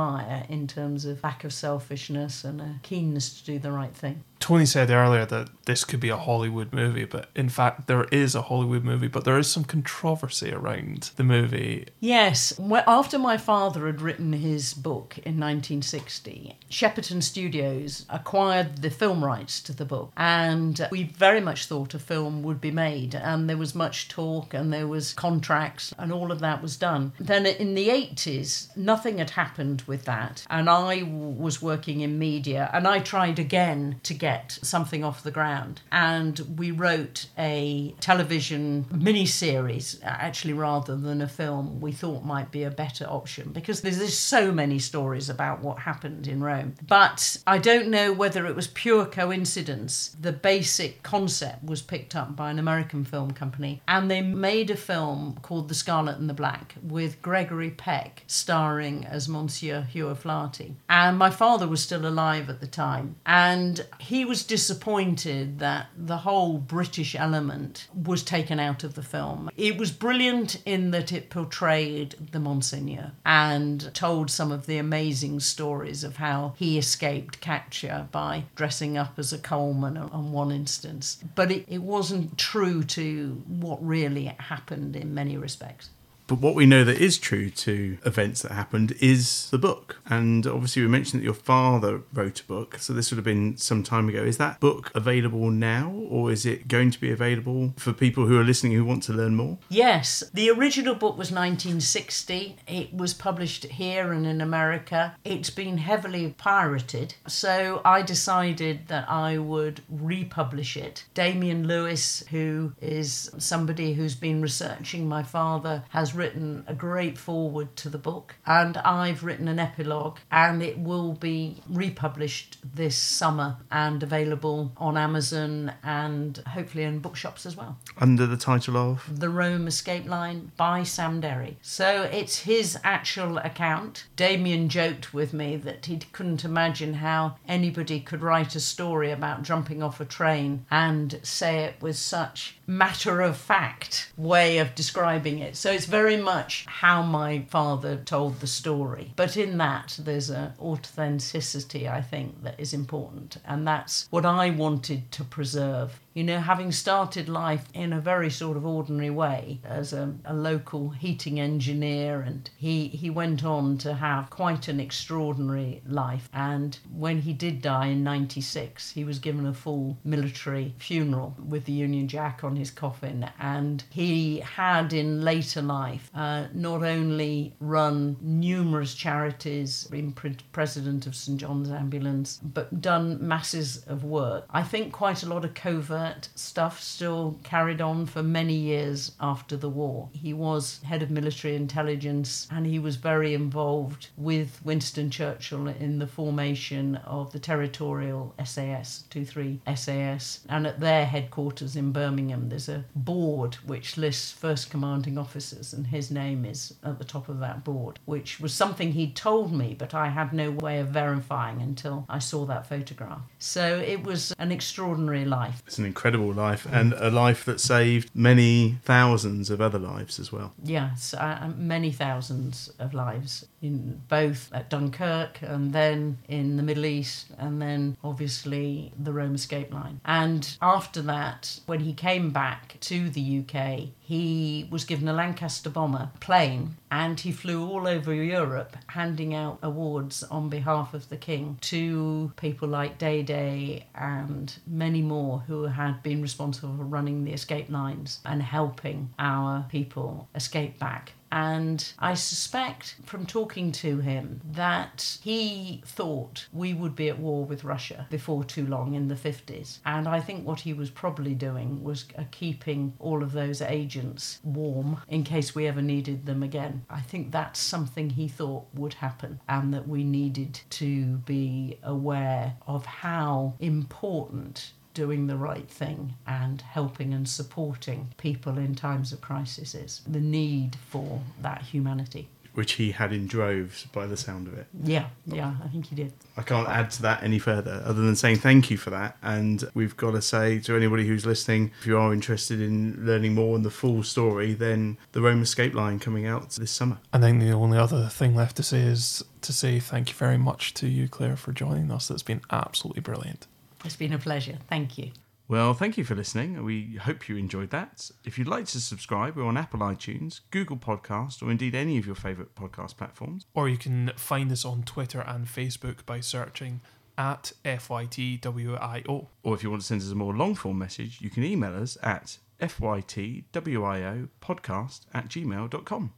in 0.49 0.67
terms 0.67 1.05
of 1.05 1.23
lack 1.23 1.43
of 1.43 1.53
selfishness 1.53 2.43
and 2.43 2.61
a 2.61 2.79
keenness 2.83 3.39
to 3.39 3.45
do 3.45 3.59
the 3.59 3.71
right 3.71 3.93
thing. 3.93 4.23
Tony 4.39 4.65
said 4.65 4.89
earlier 4.89 5.25
that 5.25 5.49
this 5.65 5.83
could 5.83 5.99
be 5.99 6.09
a 6.09 6.17
Hollywood 6.17 6.71
movie, 6.71 7.05
but 7.05 7.29
in 7.35 7.49
fact, 7.49 7.87
there 7.87 8.05
is 8.05 8.35
a 8.35 8.43
Hollywood 8.43 8.83
movie, 8.83 9.07
but 9.07 9.25
there 9.25 9.37
is 9.37 9.51
some 9.51 9.65
controversy 9.65 10.53
around 10.53 11.11
the 11.17 11.23
movie. 11.23 11.87
Yes. 11.99 12.57
After 12.87 13.19
my 13.19 13.37
father 13.37 13.87
had 13.87 14.01
written 14.01 14.31
his 14.31 14.73
book 14.73 15.17
in 15.17 15.39
1960, 15.39 16.55
Shepperton 16.69 17.21
Studios 17.21 18.05
acquired 18.09 18.81
the 18.81 18.89
film 18.89 19.25
rights 19.25 19.59
to 19.61 19.73
the 19.73 19.85
book, 19.85 20.13
and 20.15 20.87
we 20.91 21.03
very 21.03 21.41
much 21.41 21.65
thought 21.65 21.93
a 21.93 21.99
film 21.99 22.43
would 22.43 22.61
be 22.61 22.71
made, 22.71 23.15
and 23.15 23.49
there 23.49 23.57
was 23.57 23.75
much 23.75 24.07
talk, 24.07 24.53
and 24.53 24.71
there 24.71 24.87
was 24.87 25.13
contracts, 25.13 25.93
and 25.97 26.13
all 26.13 26.31
of 26.31 26.39
that 26.39 26.61
was 26.61 26.77
done. 26.77 27.11
Then 27.19 27.45
in 27.45 27.75
the 27.75 27.89
80s, 27.89 28.75
nothing 28.77 29.17
had 29.17 29.31
happened 29.31 29.83
with 29.87 30.05
that, 30.05 30.45
and 30.49 30.69
I 30.69 31.03
was 31.03 31.61
working 31.61 32.01
in 32.01 32.17
media, 32.17 32.69
and 32.71 32.87
I 32.87 32.99
tried 32.99 33.39
again 33.39 33.99
to 34.03 34.13
get 34.13 34.26
get 34.27 34.59
something 34.61 35.05
off 35.05 35.23
the 35.23 35.31
ground. 35.31 35.79
And 35.89 36.37
we 36.57 36.71
wrote 36.71 37.27
a 37.37 37.95
television 38.01 38.85
mini 38.91 39.25
series, 39.25 39.99
actually, 40.03 40.51
rather 40.51 40.97
than 40.97 41.21
a 41.21 41.29
film, 41.29 41.79
we 41.79 41.93
thought 41.93 42.25
might 42.25 42.51
be 42.51 42.63
a 42.63 42.69
better 42.69 43.05
option 43.05 43.53
because 43.53 43.79
there's, 43.81 43.99
there's 43.99 44.17
so 44.17 44.51
many 44.51 44.79
stories 44.79 45.29
about 45.29 45.61
what 45.61 45.79
happened 45.79 46.27
in 46.27 46.43
Rome. 46.43 46.75
But 46.85 47.37
I 47.47 47.57
don't 47.57 47.87
know 47.87 48.11
whether 48.11 48.45
it 48.45 48.55
was 48.55 48.67
pure 48.67 49.05
coincidence. 49.05 50.15
The 50.19 50.33
basic 50.33 51.03
concept 51.03 51.63
was 51.63 51.81
picked 51.81 52.13
up 52.13 52.35
by 52.35 52.51
an 52.51 52.59
American 52.59 53.05
film 53.05 53.31
company, 53.31 53.81
and 53.87 54.11
they 54.11 54.21
made 54.21 54.69
a 54.69 54.75
film 54.75 55.39
called 55.41 55.69
The 55.69 55.75
Scarlet 55.75 56.17
and 56.17 56.29
the 56.29 56.33
Black 56.33 56.75
with 56.83 57.21
Gregory 57.21 57.71
Peck 57.71 58.23
starring 58.27 59.05
as 59.05 59.29
Monsignor 59.29 59.83
Hugh 59.83 60.09
O'Flaherty. 60.09 60.75
And 60.89 61.17
my 61.17 61.29
father 61.29 61.67
was 61.67 61.81
still 61.81 62.05
alive 62.05 62.49
at 62.49 62.59
the 62.59 62.67
time, 62.67 63.15
and 63.25 63.85
he 63.99 64.16
he 64.17 64.25
was 64.25 64.43
disappointed 64.43 65.59
that 65.59 65.89
the 65.95 66.17
whole 66.17 66.57
British 66.57 67.13
element 67.13 67.87
was 67.93 68.23
taken 68.23 68.59
out 68.59 68.83
of 68.83 68.95
the 68.95 69.03
film. 69.03 69.47
It 69.55 69.77
was 69.77 69.91
brilliant 69.91 70.59
in 70.65 70.89
that 70.89 71.11
it 71.11 71.29
portrayed 71.29 72.15
the 72.31 72.39
Monsignor 72.39 73.11
and 73.23 73.93
told 73.93 74.31
some 74.31 74.51
of 74.51 74.65
the 74.65 74.79
amazing 74.79 75.39
stories 75.39 76.03
of 76.03 76.17
how 76.17 76.55
he 76.57 76.79
escaped 76.79 77.41
capture 77.41 78.07
by 78.11 78.45
dressing 78.55 78.97
up 78.97 79.19
as 79.19 79.31
a 79.31 79.37
coalman 79.37 79.97
on 79.97 80.31
one 80.31 80.51
instance. 80.51 81.19
But 81.35 81.51
it, 81.51 81.65
it 81.67 81.83
wasn't 81.83 82.39
true 82.39 82.83
to 82.85 83.43
what 83.47 83.85
really 83.85 84.35
happened 84.39 84.95
in 84.95 85.13
many 85.13 85.37
respects. 85.37 85.91
But 86.27 86.39
what 86.39 86.55
we 86.55 86.65
know 86.65 86.83
that 86.83 86.97
is 86.97 87.17
true 87.17 87.49
to 87.49 87.97
events 88.05 88.41
that 88.41 88.51
happened 88.51 88.95
is 88.99 89.49
the 89.49 89.57
book. 89.57 90.01
And 90.07 90.45
obviously, 90.45 90.81
we 90.81 90.89
mentioned 90.89 91.21
that 91.21 91.25
your 91.25 91.33
father 91.33 92.01
wrote 92.13 92.41
a 92.41 92.43
book, 92.43 92.77
so 92.79 92.93
this 92.93 93.09
would 93.11 93.17
have 93.17 93.25
been 93.25 93.55
some 93.57 93.81
time 93.81 94.09
ago. 94.09 94.23
Is 94.23 94.37
that 94.37 94.59
book 94.59 94.91
available 94.93 95.49
now, 95.49 95.89
or 95.89 96.31
is 96.31 96.45
it 96.45 96.67
going 96.67 96.91
to 96.91 96.99
be 96.99 97.11
available 97.11 97.73
for 97.77 97.93
people 97.93 98.25
who 98.25 98.37
are 98.37 98.43
listening 98.43 98.73
who 98.73 98.83
want 98.83 99.03
to 99.03 99.13
learn 99.13 99.35
more? 99.35 99.57
Yes. 99.69 100.23
The 100.33 100.49
original 100.49 100.95
book 100.95 101.17
was 101.17 101.31
1960. 101.31 102.57
It 102.67 102.93
was 102.93 103.13
published 103.13 103.63
here 103.65 104.11
and 104.11 104.25
in 104.25 104.41
America. 104.41 105.15
It's 105.23 105.49
been 105.49 105.77
heavily 105.77 106.35
pirated, 106.37 107.15
so 107.25 107.81
I 107.85 108.01
decided 108.01 108.87
that 108.87 109.09
I 109.09 109.37
would 109.37 109.81
republish 109.89 110.75
it. 110.75 111.05
Damien 111.13 111.67
Lewis, 111.67 112.23
who 112.31 112.73
is 112.81 113.29
somebody 113.37 113.93
who's 113.93 114.15
been 114.15 114.41
researching 114.41 115.07
my 115.07 115.23
father, 115.23 115.83
has 115.89 116.16
written 116.17 116.63
a 116.67 116.73
great 116.73 117.17
foreword 117.17 117.75
to 117.77 117.89
the 117.89 117.97
book, 117.97 118.35
and 118.45 118.77
I've 118.77 119.23
written 119.23 119.47
an 119.47 119.59
epilogue, 119.59 120.17
and 120.31 120.61
it 120.61 120.77
will 120.77 121.13
be 121.13 121.61
republished 121.69 122.57
this 122.75 122.95
summer 122.95 123.57
and 123.71 124.03
available 124.03 124.71
on 124.77 124.97
Amazon 124.97 125.73
and 125.83 126.37
hopefully 126.39 126.83
in 126.83 126.99
bookshops 126.99 127.45
as 127.45 127.55
well. 127.55 127.77
Under 127.97 128.25
the 128.25 128.37
title 128.37 128.77
of? 128.77 129.19
The 129.19 129.29
Rome 129.29 129.67
Escape 129.67 130.07
Line 130.07 130.51
by 130.57 130.83
Sam 130.83 131.21
Derry. 131.21 131.57
So 131.61 132.03
it's 132.03 132.39
his 132.39 132.77
actual 132.83 133.37
account. 133.37 134.05
Damien 134.15 134.69
joked 134.69 135.13
with 135.13 135.33
me 135.33 135.55
that 135.57 135.85
he 135.85 135.97
couldn't 136.11 136.45
imagine 136.45 136.95
how 136.95 137.35
anybody 137.47 137.99
could 137.99 138.21
write 138.21 138.55
a 138.55 138.59
story 138.59 139.11
about 139.11 139.43
jumping 139.43 139.83
off 139.83 139.99
a 139.99 140.05
train 140.05 140.65
and 140.71 141.19
say 141.23 141.59
it 141.65 141.75
with 141.81 141.97
such 141.97 142.57
matter 142.65 143.21
of 143.21 143.37
fact 143.37 144.11
way 144.17 144.57
of 144.57 144.75
describing 144.75 145.39
it. 145.39 145.55
So 145.55 145.71
it's 145.71 145.85
very 145.85 146.06
much 146.15 146.65
how 146.67 147.01
my 147.01 147.39
father 147.49 147.97
told 147.97 148.39
the 148.39 148.47
story. 148.47 149.11
But 149.15 149.35
in 149.35 149.57
that, 149.57 149.99
there's 149.99 150.29
an 150.29 150.53
authenticity, 150.59 151.89
I 151.89 152.01
think, 152.01 152.43
that 152.43 152.59
is 152.59 152.73
important. 152.73 153.37
And 153.45 153.67
that's 153.67 154.07
what 154.09 154.25
I 154.25 154.51
wanted 154.51 155.11
to 155.11 155.23
preserve 155.23 155.99
you 156.17 156.23
know, 156.23 156.39
having 156.39 156.71
started 156.71 157.29
life 157.29 157.65
in 157.75 157.93
a 157.93 158.01
very 158.01 158.31
sort 158.31 158.57
of 158.57 158.65
ordinary 158.65 159.11
way 159.11 159.59
as 159.63 159.93
a, 159.93 160.15
a, 160.25 160.33
local 160.33 160.89
heating 160.89 161.39
engineer, 161.39 162.21
and 162.21 162.49
he, 162.57 162.87
he 162.87 163.07
went 163.07 163.45
on 163.45 163.77
to 163.77 163.93
have 163.93 164.27
quite 164.31 164.67
an 164.67 164.79
extraordinary 164.79 165.79
life. 165.85 166.27
And 166.33 166.75
when 166.91 167.21
he 167.21 167.33
did 167.33 167.61
die 167.61 167.89
in 167.89 168.03
96, 168.03 168.93
he 168.93 169.03
was 169.03 169.19
given 169.19 169.45
a 169.45 169.53
full 169.53 169.95
military 170.03 170.73
funeral 170.79 171.35
with 171.37 171.65
the 171.65 171.71
Union 171.71 172.07
Jack 172.07 172.43
on 172.43 172.55
his 172.55 172.71
coffin. 172.71 173.29
And 173.39 173.83
he 173.91 174.39
had 174.39 174.93
in 174.93 175.21
later 175.21 175.61
life. 175.61 176.09
Uh, 176.15 176.47
not 176.51 176.81
only 176.81 177.53
run 177.59 178.17
numerous 178.21 178.95
charities, 178.95 179.83
been 179.91 180.13
pre- 180.13 180.37
president 180.51 181.05
of 181.05 181.15
St 181.15 181.39
John's 181.39 181.69
Ambulance, 181.69 182.39
but 182.41 182.81
done 182.81 183.19
masses 183.27 183.83
of 183.85 184.03
work. 184.03 184.45
I 184.49 184.63
think 184.63 184.91
quite 184.91 185.21
a 185.21 185.29
lot 185.29 185.45
of 185.45 185.53
covert 185.53 186.06
stuff 186.35 186.81
still 186.81 187.39
carried 187.43 187.81
on 187.81 188.05
for 188.05 188.23
many 188.23 188.55
years 188.55 189.11
after 189.19 189.57
the 189.57 189.69
war. 189.69 190.09
He 190.13 190.33
was 190.33 190.81
head 190.83 191.01
of 191.01 191.09
military 191.09 191.55
intelligence 191.55 192.47
and 192.51 192.65
he 192.65 192.79
was 192.79 192.95
very 192.95 193.33
involved 193.33 194.09
with 194.17 194.59
Winston 194.63 195.09
Churchill 195.09 195.67
in 195.67 195.99
the 195.99 196.07
formation 196.07 196.95
of 196.97 197.31
the 197.31 197.39
territorial 197.39 198.33
SAS, 198.43 199.03
23 199.09 199.61
SAS. 199.75 200.41
And 200.49 200.67
at 200.67 200.79
their 200.79 201.05
headquarters 201.05 201.75
in 201.75 201.91
Birmingham, 201.91 202.49
there's 202.49 202.69
a 202.69 202.85
board 202.95 203.55
which 203.65 203.97
lists 203.97 204.31
first 204.31 204.69
commanding 204.69 205.17
officers, 205.17 205.73
and 205.73 205.87
his 205.87 206.11
name 206.11 206.45
is 206.45 206.73
at 206.83 206.99
the 206.99 207.05
top 207.05 207.29
of 207.29 207.39
that 207.39 207.63
board, 207.63 207.99
which 208.05 208.39
was 208.39 208.53
something 208.53 208.91
he'd 208.91 209.15
told 209.15 209.51
me, 209.53 209.75
but 209.77 209.93
I 209.93 210.09
had 210.09 210.33
no 210.33 210.51
way 210.51 210.79
of 210.79 210.89
verifying 210.89 211.61
until 211.61 212.05
I 212.09 212.19
saw 212.19 212.45
that 212.45 212.67
photograph. 212.67 213.21
So 213.39 213.77
it 213.77 214.03
was 214.03 214.33
an 214.39 214.51
extraordinary 214.51 215.25
life. 215.25 215.61
It's 215.65 215.77
an 215.77 215.85
incredible 215.97 216.31
life 216.31 216.67
and 216.71 216.93
a 216.93 217.09
life 217.09 217.43
that 217.43 217.59
saved 217.59 218.11
many 218.13 218.77
thousands 218.83 219.49
of 219.49 219.59
other 219.59 219.79
lives 219.79 220.19
as 220.19 220.31
well. 220.31 220.53
Yes, 220.63 221.15
uh, 221.15 221.51
many 221.57 221.91
thousands 221.91 222.71
of 222.77 222.93
lives 222.93 223.47
in 223.63 223.99
both 224.07 224.53
at 224.53 224.69
Dunkirk 224.69 225.39
and 225.41 225.73
then 225.73 226.19
in 226.27 226.55
the 226.55 226.61
Middle 226.61 226.85
East 226.85 227.25
and 227.39 227.59
then 227.59 227.97
obviously 228.03 228.91
the 228.99 229.11
Rome 229.11 229.33
escape 229.33 229.73
line. 229.73 229.99
And 230.05 230.55
after 230.61 231.01
that, 231.01 231.61
when 231.65 231.79
he 231.79 231.93
came 231.93 232.29
back 232.29 232.79
to 232.81 233.09
the 233.09 233.39
UK, 233.39 233.89
he 234.07 234.65
was 234.71 234.85
given 234.85 235.09
a 235.09 235.13
Lancaster 235.13 235.69
bomber 235.69 236.09
plane 236.21 236.77
and 236.89 237.19
he 237.19 237.29
flew 237.29 237.67
all 237.67 237.85
over 237.85 238.13
Europe 238.13 238.77
handing 238.87 239.35
out 239.35 239.59
awards 239.61 240.23
on 240.23 240.47
behalf 240.47 240.93
of 240.93 241.09
the 241.09 241.17
king 241.17 241.57
to 241.59 242.31
people 242.37 242.69
like 242.69 242.97
Dédée 242.97 243.83
and 243.93 244.53
many 244.65 245.01
more 245.01 245.39
who 245.39 245.63
had 245.63 246.01
been 246.03 246.21
responsible 246.21 246.77
for 246.77 246.85
running 246.85 247.25
the 247.25 247.33
escape 247.33 247.69
lines 247.69 248.21
and 248.23 248.41
helping 248.41 249.09
our 249.19 249.65
people 249.67 250.29
escape 250.33 250.79
back. 250.79 251.11
And 251.31 251.93
I 251.99 252.13
suspect 252.13 252.95
from 253.05 253.25
talking 253.25 253.71
to 253.73 253.99
him 253.99 254.41
that 254.51 255.17
he 255.21 255.81
thought 255.85 256.47
we 256.53 256.73
would 256.73 256.95
be 256.95 257.09
at 257.09 257.19
war 257.19 257.45
with 257.45 257.63
Russia 257.63 258.07
before 258.09 258.43
too 258.43 258.65
long 258.65 258.93
in 258.93 259.07
the 259.07 259.15
50s. 259.15 259.79
And 259.85 260.07
I 260.07 260.19
think 260.19 260.45
what 260.45 260.61
he 260.61 260.73
was 260.73 260.89
probably 260.89 261.35
doing 261.35 261.83
was 261.83 262.05
keeping 262.31 262.93
all 262.99 263.23
of 263.23 263.33
those 263.33 263.61
agents 263.61 264.39
warm 264.43 265.01
in 265.07 265.23
case 265.23 265.53
we 265.53 265.67
ever 265.67 265.81
needed 265.81 266.25
them 266.25 266.43
again. 266.43 266.85
I 266.89 267.01
think 267.01 267.31
that's 267.31 267.59
something 267.59 268.11
he 268.11 268.27
thought 268.27 268.67
would 268.73 268.95
happen 268.95 269.39
and 269.47 269.73
that 269.73 269.87
we 269.87 270.03
needed 270.03 270.61
to 270.71 271.17
be 271.17 271.77
aware 271.83 272.55
of 272.65 272.85
how 272.85 273.55
important 273.59 274.71
doing 274.97 275.27
the 275.27 275.37
right 275.37 275.69
thing 275.69 276.15
and 276.25 276.59
helping 276.59 277.13
and 277.13 277.29
supporting 277.29 278.11
people 278.17 278.57
in 278.57 278.73
times 278.73 279.13
of 279.13 279.21
crisis 279.21 279.75
is 279.75 280.01
the 280.07 280.19
need 280.19 280.75
for 280.89 281.21
that 281.39 281.61
humanity. 281.61 282.27
Which 282.55 282.71
he 282.73 282.89
had 282.89 283.13
in 283.13 283.27
droves 283.27 283.85
by 283.93 284.07
the 284.07 284.17
sound 284.17 284.47
of 284.47 284.57
it. 284.57 284.65
Yeah, 284.83 285.09
yeah, 285.27 285.53
I 285.63 285.67
think 285.67 285.85
he 285.85 285.95
did. 285.95 286.13
I 286.35 286.41
can't 286.41 286.67
add 286.67 286.89
to 286.91 287.03
that 287.03 287.21
any 287.21 287.37
further 287.37 287.83
other 287.85 288.01
than 288.01 288.15
saying 288.15 288.37
thank 288.37 288.71
you 288.71 288.77
for 288.77 288.89
that. 288.89 289.17
And 289.21 289.69
we've 289.75 289.95
got 289.95 290.11
to 290.13 290.21
say 290.23 290.57
to 290.61 290.75
anybody 290.75 291.05
who's 291.05 291.27
listening, 291.27 291.71
if 291.79 291.85
you 291.85 291.99
are 291.99 292.11
interested 292.11 292.59
in 292.59 293.05
learning 293.05 293.35
more 293.35 293.53
on 293.53 293.61
the 293.61 293.69
full 293.69 294.01
story, 294.01 294.55
then 294.55 294.97
the 295.11 295.21
Rome 295.21 295.43
Escape 295.43 295.75
Line 295.75 295.99
coming 295.99 296.25
out 296.25 296.49
this 296.53 296.71
summer. 296.71 296.97
I 297.13 297.19
think 297.19 297.39
the 297.39 297.51
only 297.51 297.77
other 297.77 298.07
thing 298.07 298.33
left 298.33 298.57
to 298.57 298.63
say 298.63 298.79
is 298.79 299.23
to 299.41 299.53
say 299.53 299.79
thank 299.79 300.09
you 300.09 300.15
very 300.15 300.39
much 300.39 300.73
to 300.73 300.87
you, 300.87 301.07
Claire, 301.07 301.37
for 301.37 301.51
joining 301.51 301.91
us. 301.91 302.09
It's 302.09 302.23
been 302.23 302.41
absolutely 302.49 303.01
brilliant. 303.01 303.45
It's 303.87 303.95
been 303.95 304.11
a 304.11 304.19
pleasure. 304.19 304.57
Thank 304.67 304.97
you. 304.97 305.11
Well, 305.47 305.73
thank 305.73 305.97
you 305.97 306.03
for 306.03 306.13
listening. 306.13 306.61
We 306.65 306.97
hope 307.01 307.29
you 307.29 307.37
enjoyed 307.37 307.69
that. 307.69 308.11
If 308.25 308.37
you'd 308.37 308.49
like 308.49 308.65
to 308.65 308.81
subscribe, 308.81 309.37
we're 309.37 309.45
on 309.45 309.55
Apple 309.55 309.79
iTunes, 309.79 310.41
Google 310.51 310.75
Podcast, 310.75 311.41
or 311.41 311.49
indeed 311.49 311.73
any 311.73 311.97
of 311.97 312.05
your 312.05 312.15
favourite 312.15 312.53
podcast 312.53 312.97
platforms. 312.97 313.45
Or 313.53 313.69
you 313.69 313.77
can 313.77 314.11
find 314.17 314.51
us 314.51 314.65
on 314.65 314.83
Twitter 314.83 315.21
and 315.21 315.45
Facebook 315.45 316.05
by 316.05 316.19
searching 316.19 316.81
at 317.17 317.53
FYTWIO. 317.63 319.27
Or 319.41 319.55
if 319.55 319.63
you 319.63 319.69
want 319.69 319.83
to 319.83 319.87
send 319.87 320.01
us 320.01 320.11
a 320.11 320.15
more 320.15 320.35
long 320.35 320.53
form 320.53 320.79
message, 320.79 321.21
you 321.21 321.29
can 321.29 321.45
email 321.45 321.81
us 321.81 321.97
at 322.03 322.39
FYTWIO 322.59 324.27
podcast 324.41 325.05
at 325.13 325.29
gmail.com. 325.29 326.11